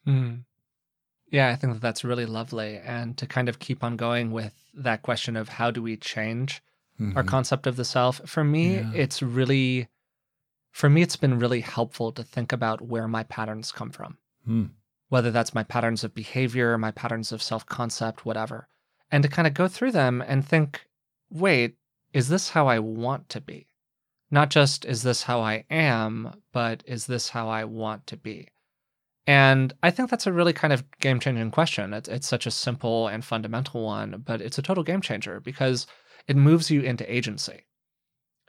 Mm. 0.07 0.45
Yeah, 1.31 1.51
I 1.51 1.57
think 1.57 1.73
that 1.75 1.83
that's 1.83 2.05
really 2.05 2.27
lovely. 2.27 2.77
And 2.77 3.17
to 3.19 3.27
kind 3.27 3.49
of 3.49 3.59
keep 3.59 3.83
on 3.83 3.97
going 3.97 4.31
with 4.31 4.55
that 4.75 5.03
question 5.03 5.37
of 5.37 5.49
how 5.49 5.71
do 5.71 5.83
we 5.83 5.97
change 5.97 6.63
mm-hmm. 7.01 7.17
our 7.17 7.25
concept 7.25 7.67
of 7.67 7.77
the 7.77 7.85
self, 7.85 8.21
for 8.27 8.45
me, 8.45 8.77
yeah. 8.77 8.91
it's 8.95 9.23
really, 9.23 9.89
for 10.71 10.89
me, 10.89 11.03
it's 11.03 11.17
been 11.17 11.39
really 11.39 11.61
helpful 11.61 12.13
to 12.13 12.23
think 12.23 12.53
about 12.53 12.83
where 12.83 13.09
my 13.09 13.25
patterns 13.25 13.73
come 13.73 13.91
from. 13.91 14.19
Mm. 14.49 14.71
Whether 15.09 15.31
that's 15.31 15.55
my 15.55 15.63
patterns 15.63 16.03
of 16.03 16.15
behavior, 16.15 16.77
my 16.79 16.91
patterns 16.91 17.31
of 17.31 17.43
self 17.43 17.67
concept, 17.67 18.25
whatever. 18.25 18.69
And 19.11 19.23
to 19.23 19.29
kind 19.29 19.47
of 19.47 19.55
go 19.55 19.69
through 19.69 19.93
them 19.93 20.23
and 20.27 20.47
think, 20.47 20.87
wait, 21.31 21.77
is 22.15 22.29
this 22.29 22.51
how 22.51 22.69
I 22.69 22.79
want 22.79 23.29
to 23.31 23.41
be? 23.41 23.67
Not 24.31 24.49
just 24.49 24.85
is 24.85 25.03
this 25.03 25.25
how 25.25 25.41
I 25.41 25.65
am, 25.69 26.41
but 26.53 26.83
is 26.87 27.07
this 27.07 27.29
how 27.29 27.49
I 27.49 27.65
want 27.65 28.07
to 28.07 28.17
be? 28.17 28.49
And 29.27 29.73
I 29.83 29.91
think 29.91 30.11
that's 30.11 30.27
a 30.27 30.33
really 30.33 30.53
kind 30.53 30.73
of 30.73 30.85
game 31.01 31.19
changing 31.19 31.51
question. 31.51 31.93
It's, 31.93 32.09
it's 32.09 32.29
such 32.29 32.47
a 32.47 32.51
simple 32.51 33.09
and 33.09 33.25
fundamental 33.25 33.85
one, 33.85 34.23
but 34.25 34.41
it's 34.41 34.59
a 34.59 34.63
total 34.63 34.85
game 34.85 35.01
changer 35.01 35.41
because 35.41 35.87
it 36.29 36.37
moves 36.37 36.71
you 36.71 36.83
into 36.83 37.13
agency. 37.13 37.67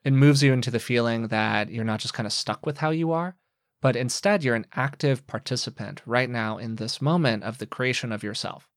It 0.03 0.13
moves 0.13 0.43
you 0.43 0.53
into 0.53 0.69
the 0.69 0.79
feeling 0.79 1.29
that 1.29 1.71
you're 1.71 1.83
not 1.83 2.01
just 2.01 2.13
kind 2.13 2.27
of 2.27 2.33
stuck 2.33 2.65
with 2.65 2.77
how 2.77 2.91
you 2.91 3.11
are, 3.11 3.35
but 3.81 3.95
instead 3.95 4.43
you're 4.43 4.55
an 4.55 4.67
active 4.73 5.25
participant 5.25 6.01
right 6.05 6.29
now 6.29 6.57
in 6.57 6.75
this 6.75 7.01
moment 7.01 7.43
of 7.43 7.57
the 7.57 7.65
creation 7.65 8.11
of 8.11 8.23
yourself. 8.23 8.69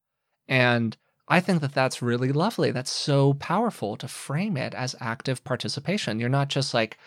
And 0.47 0.97
I 1.29 1.41
think 1.41 1.61
that 1.61 1.74
that's 1.74 2.01
really 2.01 2.33
lovely. 2.33 2.70
That's 2.70 2.91
so 2.91 3.35
powerful 3.35 3.97
to 3.99 4.09
frame 4.09 4.57
it 4.57 4.74
as 4.74 4.97
active 5.01 5.45
participation. 5.45 6.18
You're 6.18 6.29
not 6.29 6.49
just 6.49 6.72
like 6.72 6.99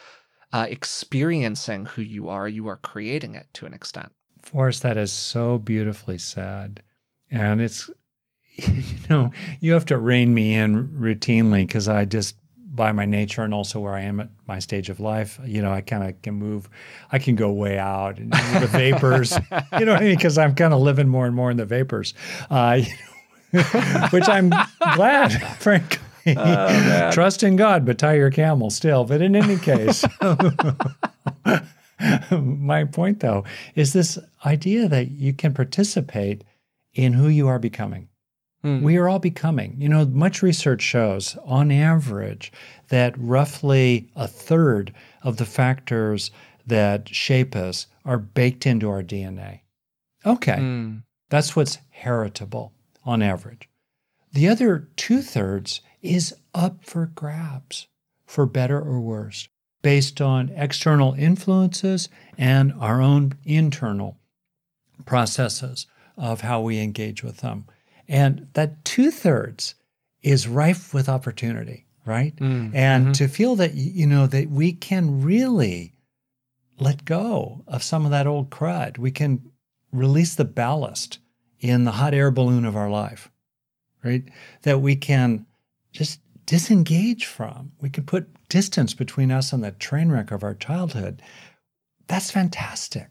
uh, 0.53 0.67
experiencing 0.69 1.86
who 1.86 2.01
you 2.01 2.30
are, 2.30 2.47
you 2.47 2.67
are 2.67 2.78
creating 2.78 3.36
it 3.36 3.47
to 3.53 3.65
an 3.65 3.74
extent. 3.74 4.11
Forrest, 4.41 4.84
that 4.84 4.97
is 4.97 5.11
so 5.11 5.57
beautifully 5.57 6.17
said. 6.17 6.84
And 7.30 7.61
it's, 7.61 7.89
you 8.55 8.84
know, 9.09 9.32
you 9.59 9.74
have 9.74 9.86
to 9.86 9.97
rein 9.97 10.34
me 10.34 10.55
in 10.55 10.89
routinely 10.89 11.65
because 11.65 11.88
I 11.88 12.05
just, 12.05 12.36
by 12.74 12.91
my 12.91 13.05
nature 13.05 13.43
and 13.43 13.53
also 13.53 13.80
where 13.80 13.93
I 13.93 14.01
am 14.01 14.19
at 14.19 14.30
my 14.47 14.59
stage 14.59 14.89
of 14.89 14.99
life, 14.99 15.39
you 15.45 15.61
know, 15.61 15.72
I 15.72 15.82
kind 15.82 16.03
of 16.03 16.22
can 16.22 16.36
move, 16.36 16.69
I 17.11 17.19
can 17.19 17.36
go 17.36 17.51
way 17.51 17.78
out 17.78 18.17
and 18.17 18.32
the 18.32 18.67
vapors, 18.67 19.32
you 19.80 19.86
know 19.86 19.93
what 19.93 20.01
I 20.01 20.05
mean? 20.05 20.15
Because 20.15 20.38
I'm 20.38 20.55
kind 20.55 20.74
of 20.74 20.80
living 20.80 21.07
more 21.07 21.26
and 21.26 21.36
more 21.36 21.51
in 21.51 21.57
the 21.57 21.65
vapors, 21.65 22.13
uh, 22.49 22.82
which 24.12 24.30
I'm 24.30 24.49
glad, 24.95 25.32
frankly. 25.60 25.99
Oh, 26.38 27.12
Trust 27.12 27.43
in 27.43 27.56
God, 27.56 27.86
but 27.86 27.97
tie 27.97 28.16
your 28.16 28.32
camel 28.32 28.70
still. 28.70 29.04
But 29.04 29.22
in 29.22 29.36
any 29.36 29.58
case, 29.58 30.06
my 32.32 32.86
point, 32.86 33.20
though, 33.20 33.43
is 33.76 33.93
this 33.93 34.18
idea 34.45 34.88
that 34.88 35.12
you 35.12 35.34
can 35.34 35.54
participate 35.54 36.43
in 36.93 37.14
who 37.14 37.28
you 37.28 37.47
are 37.47 37.60
becoming. 37.60 38.08
Hmm. 38.62 38.84
We 38.84 38.97
are 38.97 39.10
all 39.10 39.20
becoming. 39.20 39.76
You 39.80 39.89
know, 39.89 40.06
much 40.06 40.43
research 40.43 40.84
shows, 40.84 41.38
on 41.43 41.72
average, 41.72 42.52
that 42.89 43.18
roughly 43.18 44.10
a 44.16 44.28
third 44.28 44.93
of 45.24 45.38
the 45.38 45.45
factors 45.45 46.30
that 46.68 47.10
shape 47.10 47.56
us 47.56 47.88
are 48.06 48.20
baked 48.20 48.68
into 48.68 48.89
our 48.89 49.02
DNA. 49.02 49.62
Okay, 50.26 50.58
hmm. 50.58 50.97
that's 51.30 51.56
what's 51.56 51.80
heritable 51.89 52.74
on 53.04 53.22
average. 53.22 53.70
The 54.34 54.47
other 54.47 54.89
two 54.95 55.22
thirds 55.22 55.82
is 56.02 56.34
up 56.54 56.84
for 56.84 57.06
grabs, 57.08 57.88
for 58.26 58.45
better 58.45 58.80
or 58.80 58.99
worse 58.99 59.47
based 59.82 60.22
on 60.22 60.49
external 60.56 61.14
influences 61.14 62.10
and 62.38 62.74
our 62.80 63.02
own 63.02 63.34
internal 63.43 64.18
processes 65.06 65.88
of 66.18 66.41
how 66.41 66.62
we 66.62 66.80
engage 66.80 67.24
with 67.24 67.38
them. 67.38 67.66
And 68.08 68.47
that 68.54 68.84
two 68.86 69.12
thirds 69.12 69.76
is 70.22 70.47
rife 70.47 70.93
with 70.93 71.10
opportunity, 71.10 71.86
right? 72.06 72.36
Mm, 72.36 72.76
and 72.76 73.06
mm-hmm. 73.06 73.12
to 73.14 73.28
feel 73.28 73.56
that, 73.56 73.74
you 73.74 74.06
know, 74.06 74.28
that 74.28 74.49
we 74.49 74.74
can 74.74 75.24
really 75.24 75.93
let 76.80 77.06
go 77.06 77.64
of 77.68 77.84
some 77.84 78.06
of 78.06 78.12
that 78.12 78.28
old 78.28 78.49
crud. 78.49 78.97
We 78.97 79.12
can 79.12 79.52
release 79.91 80.36
the 80.36 80.45
ballast 80.45 81.20
in 81.62 81.86
the 81.86 81.91
hot 81.91 82.14
air 82.14 82.32
balloon 82.32 82.66
of 82.66 82.76
our 82.76 82.89
life, 82.89 83.32
right? 84.03 84.24
That 84.64 84.82
we 84.82 84.95
can 84.95 85.45
just 85.93 86.20
disengage 86.45 87.26
from. 87.26 87.72
We 87.80 87.89
can 87.89 88.03
put 88.03 88.28
distance 88.49 88.93
between 88.93 89.32
us 89.32 89.53
and 89.53 89.64
the 89.64 89.72
train 89.72 90.12
wreck 90.12 90.32
of 90.32 90.43
our 90.43 90.55
childhood. 90.55 91.22
That's 92.07 92.32
fantastic. 92.32 93.07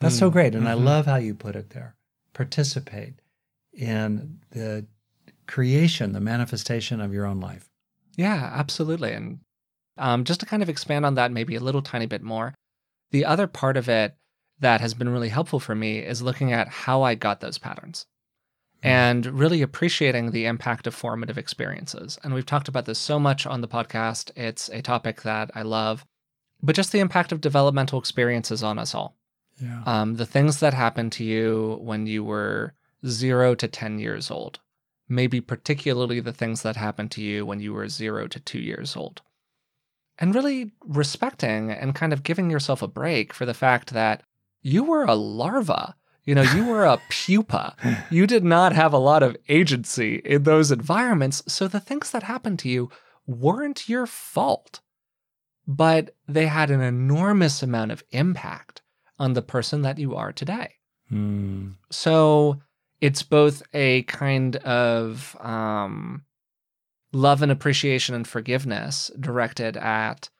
That's 0.00 0.16
mm 0.16 0.20
so 0.20 0.30
great. 0.30 0.54
And 0.54 0.64
mm-hmm. 0.64 0.80
I 0.80 0.84
love 0.84 1.06
how 1.06 1.16
you 1.16 1.34
put 1.34 1.54
it 1.54 1.70
there. 1.70 1.94
Participate 2.32 3.14
in 3.72 4.40
the 4.50 4.86
creation, 5.46 6.12
the 6.12 6.20
manifestation 6.20 7.00
of 7.00 7.12
your 7.12 7.26
own 7.26 7.40
life. 7.40 7.70
Yeah, 8.16 8.50
absolutely. 8.54 9.12
And 9.12 9.40
um, 9.98 10.24
just 10.24 10.40
to 10.40 10.46
kind 10.46 10.62
of 10.62 10.68
expand 10.68 11.06
on 11.06 11.14
that 11.14 11.30
maybe 11.30 11.54
a 11.54 11.60
little 11.60 11.82
tiny 11.82 12.06
bit 12.06 12.22
more, 12.22 12.54
the 13.10 13.24
other 13.24 13.46
part 13.46 13.76
of 13.76 13.88
it 13.88 14.16
that 14.62 14.80
has 14.80 14.94
been 14.94 15.08
really 15.10 15.28
helpful 15.28 15.60
for 15.60 15.74
me 15.74 15.98
is 15.98 16.22
looking 16.22 16.52
at 16.52 16.68
how 16.68 17.02
I 17.02 17.14
got 17.14 17.40
those 17.40 17.58
patterns. 17.58 18.06
and 18.84 19.26
really 19.26 19.62
appreciating 19.62 20.30
the 20.32 20.44
impact 20.46 20.88
of 20.88 20.94
formative 20.94 21.38
experiences. 21.38 22.18
And 22.24 22.34
we've 22.34 22.46
talked 22.46 22.66
about 22.66 22.84
this 22.84 22.98
so 22.98 23.20
much 23.20 23.46
on 23.46 23.60
the 23.60 23.68
podcast. 23.68 24.32
It's 24.34 24.68
a 24.70 24.82
topic 24.82 25.22
that 25.22 25.52
I 25.54 25.62
love, 25.62 26.04
but 26.60 26.74
just 26.74 26.90
the 26.90 26.98
impact 26.98 27.30
of 27.30 27.40
developmental 27.40 28.00
experiences 28.00 28.62
on 28.64 28.80
us 28.80 28.92
all. 28.92 29.14
Yeah. 29.60 29.82
Um, 29.86 30.16
the 30.16 30.26
things 30.26 30.58
that 30.58 30.74
happened 30.74 31.12
to 31.12 31.24
you 31.24 31.78
when 31.80 32.08
you 32.08 32.24
were 32.24 32.74
zero 33.06 33.54
to 33.54 33.68
10 33.68 34.00
years 34.00 34.32
old, 34.32 34.58
maybe 35.08 35.40
particularly 35.40 36.18
the 36.18 36.32
things 36.32 36.62
that 36.62 36.74
happened 36.74 37.12
to 37.12 37.22
you 37.22 37.46
when 37.46 37.60
you 37.60 37.72
were 37.72 37.88
zero 37.88 38.26
to 38.26 38.40
two 38.40 38.58
years 38.60 38.96
old. 38.96 39.22
And 40.18 40.34
really 40.34 40.72
respecting 40.84 41.70
and 41.70 41.94
kind 41.94 42.12
of 42.12 42.24
giving 42.24 42.50
yourself 42.50 42.82
a 42.82 42.88
break 42.88 43.32
for 43.32 43.46
the 43.46 43.54
fact 43.54 43.92
that 43.92 44.24
you 44.62 44.84
were 44.84 45.04
a 45.04 45.14
larva. 45.14 45.94
You 46.24 46.36
know, 46.36 46.42
you 46.42 46.64
were 46.66 46.84
a 46.84 47.00
pupa. 47.10 47.74
You 48.10 48.26
did 48.26 48.44
not 48.44 48.72
have 48.72 48.92
a 48.92 48.98
lot 48.98 49.22
of 49.22 49.36
agency 49.48 50.22
in 50.24 50.44
those 50.44 50.70
environments. 50.70 51.42
So 51.48 51.66
the 51.66 51.80
things 51.80 52.12
that 52.12 52.22
happened 52.22 52.60
to 52.60 52.68
you 52.68 52.90
weren't 53.26 53.88
your 53.88 54.06
fault, 54.06 54.80
but 55.66 56.14
they 56.28 56.46
had 56.46 56.70
an 56.70 56.80
enormous 56.80 57.62
amount 57.62 57.90
of 57.90 58.04
impact 58.10 58.82
on 59.18 59.32
the 59.32 59.42
person 59.42 59.82
that 59.82 59.98
you 59.98 60.14
are 60.14 60.32
today. 60.32 60.74
Mm. 61.10 61.74
So 61.90 62.60
it's 63.00 63.22
both 63.22 63.62
a 63.74 64.02
kind 64.04 64.56
of 64.56 65.36
um, 65.40 66.24
love 67.12 67.42
and 67.42 67.52
appreciation 67.52 68.14
and 68.14 68.26
forgiveness 68.26 69.10
directed 69.18 69.76
at 69.76 70.30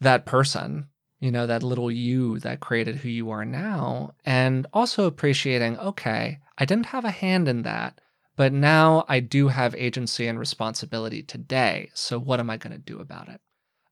that 0.00 0.26
person, 0.26 0.88
you 1.18 1.30
know, 1.30 1.46
that 1.46 1.62
little 1.62 1.90
you 1.90 2.38
that 2.40 2.60
created 2.60 2.96
who 2.96 3.08
you 3.08 3.30
are 3.30 3.44
now, 3.44 4.14
and 4.24 4.66
also 4.72 5.06
appreciating, 5.06 5.78
okay, 5.78 6.40
I 6.58 6.64
didn't 6.64 6.86
have 6.86 7.04
a 7.04 7.10
hand 7.10 7.48
in 7.48 7.62
that, 7.62 8.00
but 8.36 8.52
now 8.52 9.04
I 9.08 9.20
do 9.20 9.48
have 9.48 9.74
agency 9.76 10.26
and 10.26 10.38
responsibility 10.38 11.22
today. 11.22 11.90
So 11.94 12.18
what 12.18 12.40
am 12.40 12.50
I 12.50 12.56
going 12.58 12.72
to 12.72 12.78
do 12.78 12.98
about 13.00 13.28
it? 13.28 13.40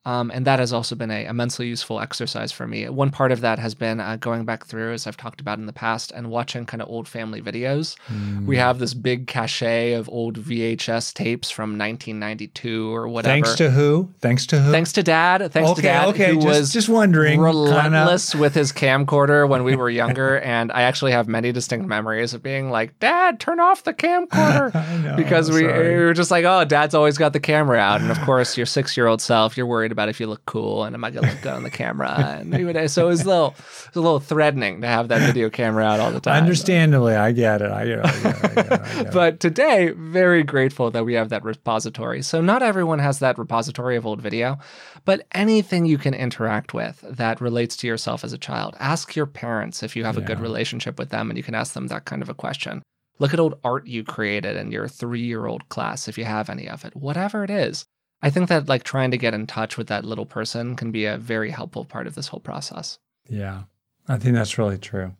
Um, 0.07 0.31
and 0.31 0.47
that 0.47 0.59
has 0.59 0.73
also 0.73 0.95
been 0.95 1.11
a 1.11 1.25
immensely 1.25 1.67
useful 1.67 1.99
exercise 1.99 2.53
for 2.53 2.67
me. 2.67 2.87
One 2.89 3.11
part 3.11 3.33
of 3.33 3.41
that 3.41 3.59
has 3.59 3.75
been 3.75 4.01
uh, 4.01 4.17
going 4.17 4.45
back 4.45 4.67
through, 4.67 4.93
as 4.93 5.07
I've 5.07 5.17
talked 5.17 5.41
about 5.41 5.59
in 5.59 5.65
the 5.65 5.73
past, 5.73 6.13
and 6.13 6.31
watching 6.31 6.67
kind 6.67 6.83
of 6.83 6.89
old 6.89 7.09
family 7.09 7.41
videos. 7.41 7.97
Mm. 8.09 8.45
We 8.45 8.59
have 8.59 8.79
this 8.79 8.93
big 8.93 9.27
cache 9.27 9.63
of 9.63 10.09
old 10.11 10.39
VHS 10.39 11.15
tapes 11.15 11.51
from 11.51 11.79
1992 11.79 12.95
or 12.95 13.09
whatever. 13.09 13.33
Thanks 13.33 13.55
to 13.55 13.71
who? 13.71 14.11
Thanks 14.21 14.47
to 14.49 14.61
who? 14.61 14.73
Thanks 14.73 14.93
to 14.93 15.03
Dad. 15.03 15.51
Thanks 15.53 15.71
okay, 15.71 15.81
to 15.81 15.83
Dad, 15.83 16.09
okay. 16.09 16.29
who 16.35 16.35
just, 16.37 16.47
was 16.47 16.73
just 16.73 16.89
wondering. 16.91 17.39
kinda- 17.39 17.45
relentless 17.45 18.35
with 18.35 18.55
his 18.55 18.73
camcorder 18.73 19.49
when 19.49 19.65
we 19.65 19.75
were 19.75 19.89
younger. 19.89 20.39
and 20.41 20.71
I 20.73 20.83
actually 20.83 21.13
have 21.13 21.29
many 21.29 21.51
distinct 21.51 21.87
memories 21.87 22.35
of 22.35 22.43
being 22.43 22.71
like, 22.71 22.99
Dad, 22.99 23.41
turn 23.41 23.59
off 23.59 23.85
the 23.85 23.95
camcorder. 23.95 24.73
Know, 25.05 25.17
because 25.17 25.51
we, 25.51 25.65
we 25.65 25.97
were 25.97 26.15
just 26.15 26.31
like, 26.31 26.45
oh, 26.45 26.65
dad's 26.65 26.95
always 26.95 27.19
got 27.19 27.33
the 27.33 27.41
camera 27.41 27.79
out. 27.79 28.01
And 28.01 28.11
of 28.11 28.21
course, 28.21 28.57
your 28.57 28.65
six 28.65 28.97
year 28.97 29.07
old 29.07 29.21
self, 29.21 29.57
you're 29.57 29.67
worried 29.67 29.93
about 29.95 30.11
if 30.11 30.21
you 30.21 30.27
look 30.27 30.45
cool 30.45 30.85
and 30.85 30.95
am 30.95 31.03
I 31.03 31.11
to 31.11 31.23
look 31.23 31.41
good 31.41 31.55
on 31.55 31.63
the 31.63 31.71
camera? 31.71 32.11
And 32.41 32.91
so 32.91 33.07
it 33.07 33.09
was, 33.09 33.23
a 33.23 33.29
little, 33.29 33.49
it 33.49 33.89
was 33.89 33.97
a 33.97 34.01
little 34.01 34.21
threatening 34.21 34.83
to 34.83 34.87
have 34.87 35.09
that 35.09 35.23
video 35.23 35.49
camera 35.49 35.85
out 35.85 36.01
all 36.01 36.11
the 36.11 36.21
time. 36.21 36.43
Understandably, 36.43 37.15
I 37.15 37.33
get 37.33 37.63
it. 37.63 37.71
I 37.71 37.87
get 37.87 37.99
it. 38.01 38.05
I 38.05 38.23
get 38.23 38.25
it, 38.25 38.45
I 38.45 38.49
get 38.49 38.57
it, 38.57 38.73
I 38.73 38.95
get 38.95 39.07
it. 39.07 39.13
But 39.15 39.41
today, 39.41 39.91
very 39.97 40.43
grateful 40.43 40.91
that 40.91 41.05
we 41.05 41.15
have 41.15 41.31
that 41.31 41.45
repository. 41.45 42.21
So, 42.23 42.41
not 42.41 42.63
everyone 42.63 42.99
has 42.99 43.21
that 43.21 43.39
repository 43.39 43.97
of 43.97 44.05
old 44.07 44.21
video, 44.21 44.59
but 45.05 45.27
anything 45.33 45.87
you 45.87 45.99
can 45.99 46.15
interact 46.15 46.75
with 46.75 47.05
that 47.09 47.41
relates 47.41 47.77
to 47.79 47.87
yourself 47.87 48.25
as 48.25 48.33
a 48.33 48.39
child. 48.39 48.77
Ask 48.81 49.17
your 49.17 49.27
parents 49.27 49.83
if 49.83 49.97
you 49.97 50.05
have 50.05 50.17
a 50.17 50.21
good 50.21 50.41
relationship 50.41 50.99
with 50.99 51.11
them 51.11 51.31
and 51.31 51.37
you 51.37 51.43
can 51.43 51.55
ask 51.55 51.75
them 51.75 51.87
that 51.89 52.05
kind 52.05 52.23
of 52.23 52.29
a 52.29 52.35
question. 52.35 52.83
Look 53.19 53.33
at 53.33 53.41
old 53.41 53.59
art 53.63 53.87
you 53.87 54.03
created 54.03 54.57
in 54.57 54.73
your 54.73 54.89
three 54.89 55.23
year 55.23 55.47
old 55.47 55.69
class 55.69 56.09
if 56.09 56.19
you 56.19 56.25
have 56.25 56.51
any 56.51 56.69
of 56.69 56.85
it, 56.85 56.97
whatever 56.97 57.45
it 57.45 57.51
is. 57.51 57.85
I 58.25 58.31
think 58.31 58.49
that 58.49 58.71
like 58.71 58.85
trying 58.85 59.11
to 59.11 59.19
get 59.19 59.35
in 59.35 59.47
touch 59.47 59.77
with 59.77 59.89
that 59.89 60.03
little 60.07 60.25
person 60.25 60.77
can 60.77 60.91
be 60.91 61.05
a 61.05 61.19
very 61.19 61.51
helpful 61.51 61.85
part 61.85 62.07
of 62.07 62.15
this 62.15 62.29
whole 62.29 62.41
process. 62.41 62.99
yeah, 63.29 63.65
I 64.09 64.17
think 64.17 64.35
that's 64.35 64.57
really 64.57 64.79
true. 64.79 65.15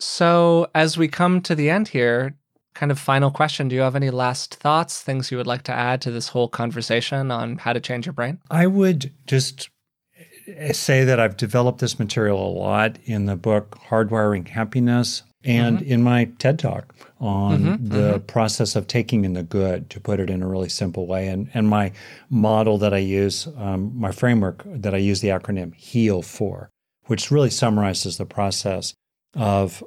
So, 0.00 0.68
as 0.74 0.98
we 0.98 1.06
come 1.06 1.40
to 1.42 1.54
the 1.54 1.70
end 1.70 1.86
here, 1.86 2.36
kind 2.74 2.90
of 2.90 2.98
final 2.98 3.30
question 3.30 3.68
Do 3.68 3.76
you 3.76 3.82
have 3.82 3.94
any 3.94 4.10
last 4.10 4.56
thoughts, 4.56 5.00
things 5.00 5.30
you 5.30 5.36
would 5.36 5.46
like 5.46 5.62
to 5.62 5.72
add 5.72 6.00
to 6.02 6.10
this 6.10 6.28
whole 6.28 6.48
conversation 6.48 7.30
on 7.30 7.58
how 7.58 7.72
to 7.72 7.78
change 7.78 8.06
your 8.06 8.14
brain? 8.14 8.40
I 8.50 8.66
would 8.66 9.12
just 9.28 9.70
eh, 10.48 10.72
say 10.72 11.04
that 11.04 11.20
I've 11.20 11.36
developed 11.36 11.78
this 11.78 12.00
material 12.00 12.44
a 12.44 12.50
lot 12.50 12.98
in 13.04 13.26
the 13.26 13.36
book 13.36 13.78
Hardwiring 13.90 14.48
Happiness 14.48 15.22
and 15.44 15.82
in 15.82 16.02
my 16.02 16.26
TED 16.38 16.58
Talk 16.58 16.94
on 17.20 17.60
Mhm, 17.60 17.90
the 17.90 18.20
process 18.20 18.76
of 18.76 18.86
taking 18.86 19.24
in 19.24 19.32
the 19.32 19.42
good, 19.42 19.90
to 19.90 20.00
put 20.00 20.20
it 20.20 20.30
in 20.30 20.42
a 20.42 20.48
really 20.48 20.68
simple 20.68 21.06
way. 21.06 21.28
And, 21.28 21.48
and 21.54 21.68
my 21.68 21.92
model 22.30 22.78
that 22.78 22.94
I 22.94 22.98
use, 22.98 23.48
um, 23.56 23.92
my 23.94 24.12
framework 24.12 24.62
that 24.66 24.94
I 24.94 24.98
use 24.98 25.20
the 25.20 25.28
acronym 25.28 25.74
HEAL 25.74 26.22
for, 26.22 26.70
which 27.06 27.30
really 27.30 27.50
summarizes 27.50 28.18
the 28.18 28.26
process 28.26 28.94
of 29.34 29.82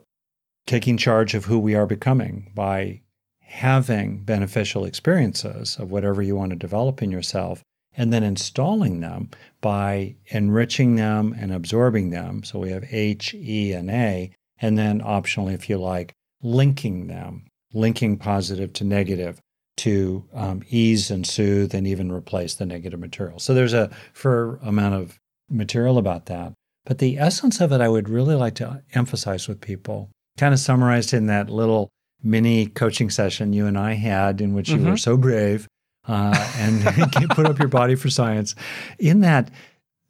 taking 0.65 0.97
charge 0.97 1.35
of 1.35 1.45
who 1.45 1.59
we 1.59 1.75
are 1.75 1.85
becoming 1.85 2.51
by 2.55 3.01
having 3.41 4.23
beneficial 4.23 4.85
experiences 4.85 5.77
of 5.77 5.91
whatever 5.91 6.21
you 6.21 6.35
want 6.35 6.49
to 6.49 6.55
develop 6.55 7.01
in 7.01 7.11
yourself 7.11 7.61
and 7.95 8.11
then 8.11 8.23
installing 8.23 8.99
them 8.99 9.29
by 9.61 10.15
enriching 10.27 10.95
them 10.95 11.33
and 11.39 11.53
absorbing 11.53 12.09
them. 12.09 12.43
So 12.43 12.59
we 12.59 12.71
have 12.71 12.83
H, 12.91 13.33
E, 13.33 13.71
and 13.71 13.89
A. 13.89 14.31
And 14.61 14.77
then 14.77 15.01
optionally, 15.01 15.53
if 15.53 15.69
you 15.69 15.77
like, 15.77 16.13
linking 16.41 17.07
them, 17.07 17.47
linking 17.73 18.17
positive 18.17 18.71
to 18.73 18.83
negative 18.83 19.39
to 19.77 20.23
um, 20.33 20.63
ease 20.69 21.11
and 21.11 21.27
soothe 21.27 21.75
and 21.75 21.85
even 21.85 22.11
replace 22.11 22.55
the 22.55 22.65
negative 22.65 22.99
material. 22.99 23.39
So 23.39 23.53
there's 23.53 23.73
a 23.73 23.89
fair 24.13 24.55
amount 24.63 24.95
of 24.95 25.19
material 25.49 25.97
about 25.97 26.27
that. 26.27 26.53
But 26.85 26.99
the 26.99 27.17
essence 27.17 27.59
of 27.59 27.71
it, 27.73 27.81
I 27.81 27.89
would 27.89 28.07
really 28.07 28.35
like 28.35 28.55
to 28.55 28.81
emphasize 28.93 29.47
with 29.47 29.59
people, 29.59 30.09
kind 30.37 30.53
of 30.53 30.59
summarized 30.59 31.13
in 31.13 31.25
that 31.27 31.49
little 31.49 31.89
mini 32.23 32.67
coaching 32.67 33.09
session 33.09 33.51
you 33.53 33.65
and 33.67 33.77
I 33.77 33.93
had, 33.93 34.39
in 34.39 34.53
which 34.53 34.69
you 34.69 34.77
were 34.81 34.91
Mhm. 34.93 34.99
so 34.99 35.17
brave 35.17 35.67
uh, 36.07 36.51
and 36.57 36.83
put 37.31 37.45
up 37.45 37.59
your 37.59 37.67
body 37.67 37.95
for 37.95 38.09
science. 38.09 38.55
In 38.99 39.19
that, 39.21 39.51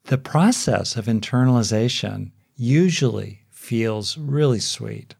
the 0.05 0.17
process 0.19 0.95
of 0.95 1.05
internalization 1.05 2.31
usually 2.55 3.41
feels 3.65 4.17
really 4.17 4.59
sweet, 4.59 5.15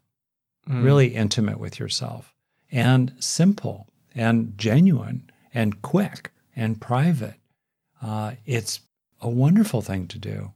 Mm. 0.68 0.84
really 0.84 1.08
intimate 1.14 1.58
with 1.60 1.78
yourself, 1.78 2.34
and 2.72 3.12
simple, 3.20 3.86
and 4.14 4.56
genuine, 4.58 5.30
and 5.54 5.80
quick, 5.82 6.32
and 6.56 6.80
private. 6.80 7.38
Uh, 8.02 8.32
it's 8.44 8.80
a 9.20 9.28
wonderful 9.28 9.80
thing 9.80 10.06
to 10.08 10.18
do. 10.18 10.52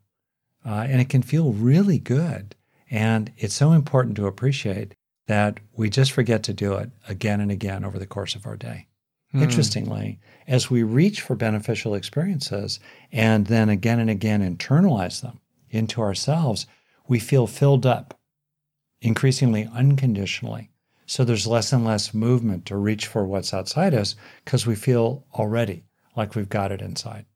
Uh, 0.64 0.86
and 0.90 1.00
it 1.00 1.08
can 1.08 1.22
feel 1.22 1.52
really 1.52 1.98
good. 1.98 2.54
And 2.90 3.32
it's 3.38 3.54
so 3.54 3.72
important 3.72 4.16
to 4.16 4.26
appreciate 4.26 4.94
that 5.26 5.58
we 5.74 5.88
just 5.88 6.12
forget 6.12 6.42
to 6.42 6.52
do 6.52 6.74
it 6.74 6.90
again 7.08 7.40
and 7.40 7.50
again 7.50 7.84
over 7.84 7.98
the 7.98 8.06
course 8.06 8.34
of 8.34 8.46
our 8.46 8.56
day. 8.56 8.86
Hmm. 9.32 9.42
Interestingly, 9.42 10.18
as 10.48 10.70
we 10.70 10.82
reach 10.82 11.20
for 11.22 11.36
beneficial 11.36 11.94
experiences 11.94 12.80
and 13.12 13.46
then 13.46 13.68
again 13.68 14.00
and 14.00 14.10
again 14.10 14.42
internalize 14.42 15.20
them 15.22 15.38
into 15.70 16.00
ourselves, 16.02 16.66
we 17.10 17.18
feel 17.18 17.48
filled 17.48 17.84
up 17.84 18.16
increasingly 19.02 19.68
unconditionally. 19.74 20.70
So 21.06 21.24
there's 21.24 21.46
less 21.46 21.72
and 21.72 21.84
less 21.84 22.14
movement 22.14 22.66
to 22.66 22.76
reach 22.76 23.08
for 23.08 23.26
what's 23.26 23.52
outside 23.52 23.94
us 23.94 24.14
because 24.44 24.64
we 24.64 24.76
feel 24.76 25.24
already 25.34 25.82
like 26.16 26.36
we've 26.36 26.48
got 26.48 26.70
it 26.70 26.80
inside. 26.80 27.26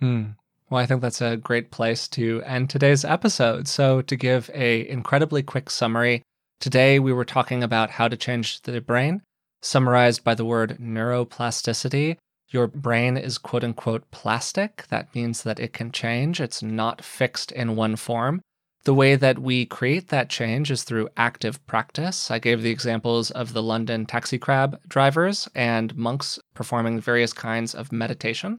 Hmm. 0.00 0.32
Well, 0.68 0.82
I 0.82 0.86
think 0.86 1.00
that's 1.00 1.22
a 1.22 1.38
great 1.38 1.70
place 1.70 2.06
to 2.08 2.42
end 2.44 2.68
today's 2.68 3.06
episode. 3.06 3.68
So, 3.68 4.02
to 4.02 4.16
give 4.16 4.50
a 4.52 4.86
incredibly 4.86 5.42
quick 5.42 5.70
summary, 5.70 6.22
today 6.60 6.98
we 6.98 7.12
were 7.12 7.24
talking 7.24 7.62
about 7.62 7.90
how 7.90 8.08
to 8.08 8.18
change 8.18 8.60
the 8.62 8.80
brain, 8.82 9.22
summarized 9.62 10.24
by 10.24 10.34
the 10.34 10.44
word 10.44 10.76
neuroplasticity. 10.78 12.18
Your 12.50 12.66
brain 12.66 13.16
is 13.16 13.38
quote 13.38 13.64
unquote 13.64 14.10
plastic. 14.10 14.84
That 14.88 15.14
means 15.14 15.42
that 15.42 15.58
it 15.58 15.72
can 15.72 15.90
change. 15.90 16.38
It's 16.38 16.62
not 16.62 17.02
fixed 17.02 17.50
in 17.50 17.76
one 17.76 17.96
form. 17.96 18.42
The 18.84 18.94
way 18.94 19.16
that 19.16 19.38
we 19.38 19.64
create 19.64 20.08
that 20.08 20.28
change 20.28 20.70
is 20.70 20.84
through 20.84 21.08
active 21.16 21.66
practice. 21.66 22.30
I 22.30 22.38
gave 22.38 22.60
the 22.60 22.70
examples 22.70 23.30
of 23.30 23.54
the 23.54 23.62
London 23.62 24.04
taxi 24.04 24.38
cab 24.38 24.78
drivers 24.86 25.48
and 25.54 25.96
monks 25.96 26.38
performing 26.54 27.00
various 27.00 27.32
kinds 27.32 27.74
of 27.74 27.92
meditation 27.92 28.58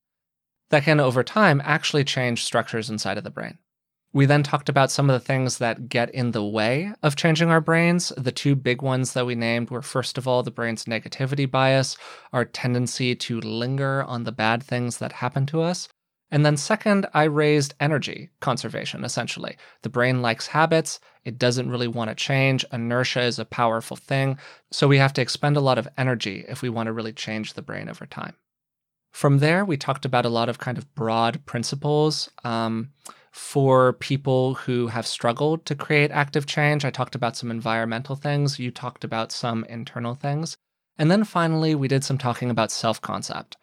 that 0.72 0.84
can, 0.84 1.00
over 1.00 1.24
time, 1.24 1.62
actually 1.64 2.04
change 2.04 2.44
structures 2.44 2.90
inside 2.90 3.20
of 3.20 3.24
the 3.24 3.30
brain. 3.30 3.60
We 4.14 4.26
then 4.26 4.42
talked 4.42 4.68
about 4.68 4.90
some 4.90 5.12
of 5.12 5.14
the 5.14 5.26
things 5.26 5.60
that 5.60 5.90
get 5.90 6.10
in 6.10 6.32
the 6.32 6.44
way 6.44 6.94
of 7.04 7.16
changing 7.16 7.52
our 7.52 7.62
brains. 7.62 8.12
The 8.18 8.32
two 8.32 8.56
big 8.56 8.82
ones 8.82 9.14
that 9.14 9.28
we 9.28 9.36
named 9.36 9.70
were 9.70 9.84
first 9.84 10.18
of 10.18 10.28
all, 10.28 10.42
the 10.42 10.50
brain's 10.50 10.86
negativity 10.86 11.50
bias, 11.50 11.98
our 12.34 12.46
tendency 12.46 13.14
to 13.14 13.42
linger 13.42 14.04
on 14.04 14.24
the 14.24 14.32
bad 14.32 14.64
things 14.64 14.98
that 14.98 15.12
happen 15.12 15.46
to 15.48 15.62
us. 15.62 15.88
And 16.36 16.46
then, 16.46 16.58
second, 16.58 17.06
I 17.14 17.24
raised 17.24 17.76
energy 17.80 18.30
conservation, 18.42 19.06
essentially. 19.06 19.56
The 19.84 19.90
brain 19.90 20.22
likes 20.22 20.48
habits, 20.48 21.00
it 21.24 21.40
doesn't 21.40 21.70
really 21.70 21.88
want 21.88 22.10
to 22.10 22.16
change. 22.16 22.66
Inertia 22.74 23.22
is 23.22 23.40
a 23.40 23.46
powerful 23.46 23.96
thing. 23.96 24.38
So 24.70 24.86
we 24.86 24.98
have 24.98 25.14
to 25.14 25.22
expend 25.22 25.56
a 25.56 25.62
lot 25.62 25.78
of 25.78 25.88
energy 25.98 26.44
if 26.50 26.62
we 26.62 26.68
want 26.68 26.88
to 26.88 26.92
really 26.92 27.14
change 27.14 27.54
the 27.54 27.62
brain 27.62 27.88
over 27.88 28.06
time. 28.06 28.36
From 29.14 29.40
there, 29.40 29.64
we 29.64 29.78
talked 29.78 30.04
about 30.04 30.26
a 30.26 30.30
lot 30.30 30.50
of 30.50 30.60
kind 30.60 30.78
of 30.78 30.94
broad 30.94 31.46
principles. 31.46 32.30
Um, 32.44 32.90
for 33.32 33.94
people 33.94 34.56
who 34.56 34.88
have 34.88 35.08
struggled 35.08 35.66
to 35.66 35.76
create 35.76 36.12
active 36.12 36.46
change. 36.46 36.86
I 36.86 36.90
talked 36.90 37.16
about 37.16 37.36
some 37.36 37.52
environmental 37.52 38.16
things, 38.16 38.60
you 38.60 38.72
talked 38.72 39.04
about 39.04 39.32
some 39.32 39.66
internal 39.66 40.16
things. 40.16 40.56
And 40.98 41.12
then 41.12 41.26
finally, 41.26 41.76
we 41.76 41.90
did 41.90 42.06
some 42.06 42.18
talking 42.18 42.50
about 42.50 42.72
self 42.72 43.02
concept 43.02 43.58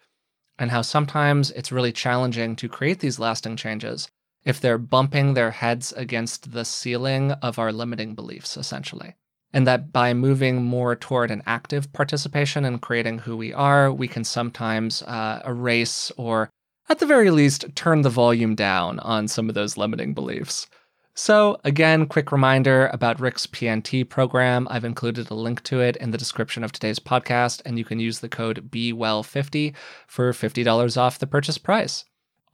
and 0.63 0.71
how 0.71 0.81
sometimes 0.81 1.51
it's 1.51 1.73
really 1.73 1.91
challenging 1.91 2.55
to 2.55 2.69
create 2.69 3.01
these 3.01 3.19
lasting 3.19 3.57
changes 3.57 4.07
if 4.45 4.61
they're 4.61 4.77
bumping 4.77 5.33
their 5.33 5.51
heads 5.51 5.91
against 5.91 6.53
the 6.53 6.63
ceiling 6.63 7.33
of 7.33 7.59
our 7.59 7.73
limiting 7.73 8.15
beliefs, 8.15 8.55
essentially. 8.55 9.13
And 9.51 9.67
that 9.67 9.91
by 9.91 10.13
moving 10.13 10.63
more 10.63 10.95
toward 10.95 11.31
an 11.31 11.43
active 11.45 11.91
participation 11.91 12.63
in 12.63 12.79
creating 12.79 13.19
who 13.19 13.35
we 13.35 13.51
are, 13.51 13.91
we 13.91 14.07
can 14.07 14.23
sometimes 14.23 15.01
uh, 15.01 15.41
erase 15.45 16.13
or 16.15 16.49
at 16.87 16.99
the 16.99 17.05
very 17.05 17.29
least, 17.29 17.65
turn 17.75 18.01
the 18.01 18.09
volume 18.09 18.55
down 18.55 18.99
on 18.99 19.27
some 19.27 19.49
of 19.49 19.55
those 19.55 19.75
limiting 19.75 20.13
beliefs. 20.13 20.67
So, 21.15 21.57
again, 21.63 22.07
quick 22.07 22.31
reminder 22.31 22.87
about 22.87 23.19
Rick's 23.19 23.45
PNT 23.45 24.07
program. 24.09 24.67
I've 24.71 24.83
included 24.83 25.29
a 25.29 25.35
link 25.35 25.61
to 25.63 25.79
it 25.79 25.95
in 25.97 26.09
the 26.09 26.17
description 26.17 26.63
of 26.63 26.71
today's 26.71 26.97
podcast, 26.97 27.61
and 27.65 27.77
you 27.77 27.85
can 27.85 27.99
use 27.99 28.19
the 28.19 28.29
code 28.29 28.71
BEWELL50 28.71 29.75
for 30.07 30.31
$50 30.31 30.97
off 30.97 31.19
the 31.19 31.27
purchase 31.27 31.59
price. 31.59 32.05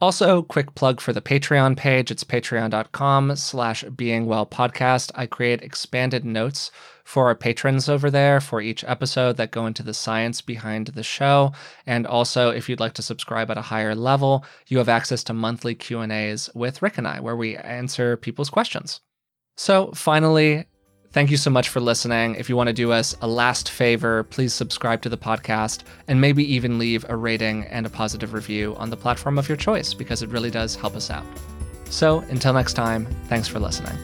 Also, 0.02 0.42
quick 0.42 0.76
plug 0.76 1.02
for 1.02 1.12
the 1.12 1.22
Patreon 1.22 1.76
page. 1.76 2.10
It's 2.10 2.24
patreon.com 2.24 3.36
slash 3.36 3.84
beingwellpodcast. 3.84 5.12
I 5.14 5.26
create 5.26 5.62
expanded 5.62 6.24
notes 6.24 6.72
for 7.04 7.26
our 7.28 7.36
patrons 7.36 7.90
over 7.90 8.10
there 8.10 8.40
for 8.40 8.62
each 8.62 8.86
episode 8.86 9.36
that 9.36 9.52
go 9.52 9.66
into 9.66 9.84
the 9.84 9.94
science 9.94 10.42
behind 10.42 10.88
the 10.88 11.04
show. 11.04 11.52
And 11.86 12.08
also, 12.08 12.50
if 12.50 12.70
you'd 12.70 12.80
like 12.80 12.94
to 12.94 13.02
subscribe 13.02 13.52
at 13.52 13.58
a 13.58 13.64
higher 13.64 13.94
level, 13.94 14.46
you 14.68 14.78
have 14.78 14.88
access 14.88 15.22
to 15.26 15.34
monthly 15.34 15.76
Q&As 15.76 16.50
with 16.56 16.82
Rick 16.82 16.98
and 16.98 17.08
I, 17.08 17.20
where 17.20 17.36
we 17.36 17.58
answer 17.58 18.16
people's 18.16 18.50
questions. 18.50 19.02
So 19.58 19.92
finally, 19.94 20.68
Thank 21.12 21.32
you 21.32 21.38
so 21.38 21.50
much 21.50 21.70
for 21.70 21.80
listening. 21.80 22.36
If 22.36 22.50
you 22.50 22.56
want 22.56 22.68
to 22.68 22.74
do 22.74 22.92
us 22.92 23.16
a 23.22 23.28
last 23.28 23.72
favor, 23.72 24.24
please 24.24 24.54
subscribe 24.54 25.02
to 25.02 25.10
the 25.10 25.18
podcast 25.18 25.82
and 26.08 26.22
maybe 26.22 26.44
even 26.54 26.78
leave 26.78 27.04
a 27.10 27.16
rating 27.16 27.66
and 27.66 27.88
a 27.88 27.90
positive 27.90 28.34
review 28.34 28.76
on 28.76 28.92
the 28.92 28.98
platform 28.98 29.40
of 29.40 29.50
your 29.50 29.58
choice 29.58 29.96
because 29.96 30.22
it 30.22 30.30
really 30.30 30.52
does 30.52 30.76
help 30.76 30.96
us 30.96 31.10
out. 31.10 31.26
So 31.90 32.20
until 32.30 32.54
next 32.54 32.74
time, 32.74 33.08
thanks 33.26 33.48
for 33.48 33.60
listening. 33.60 33.98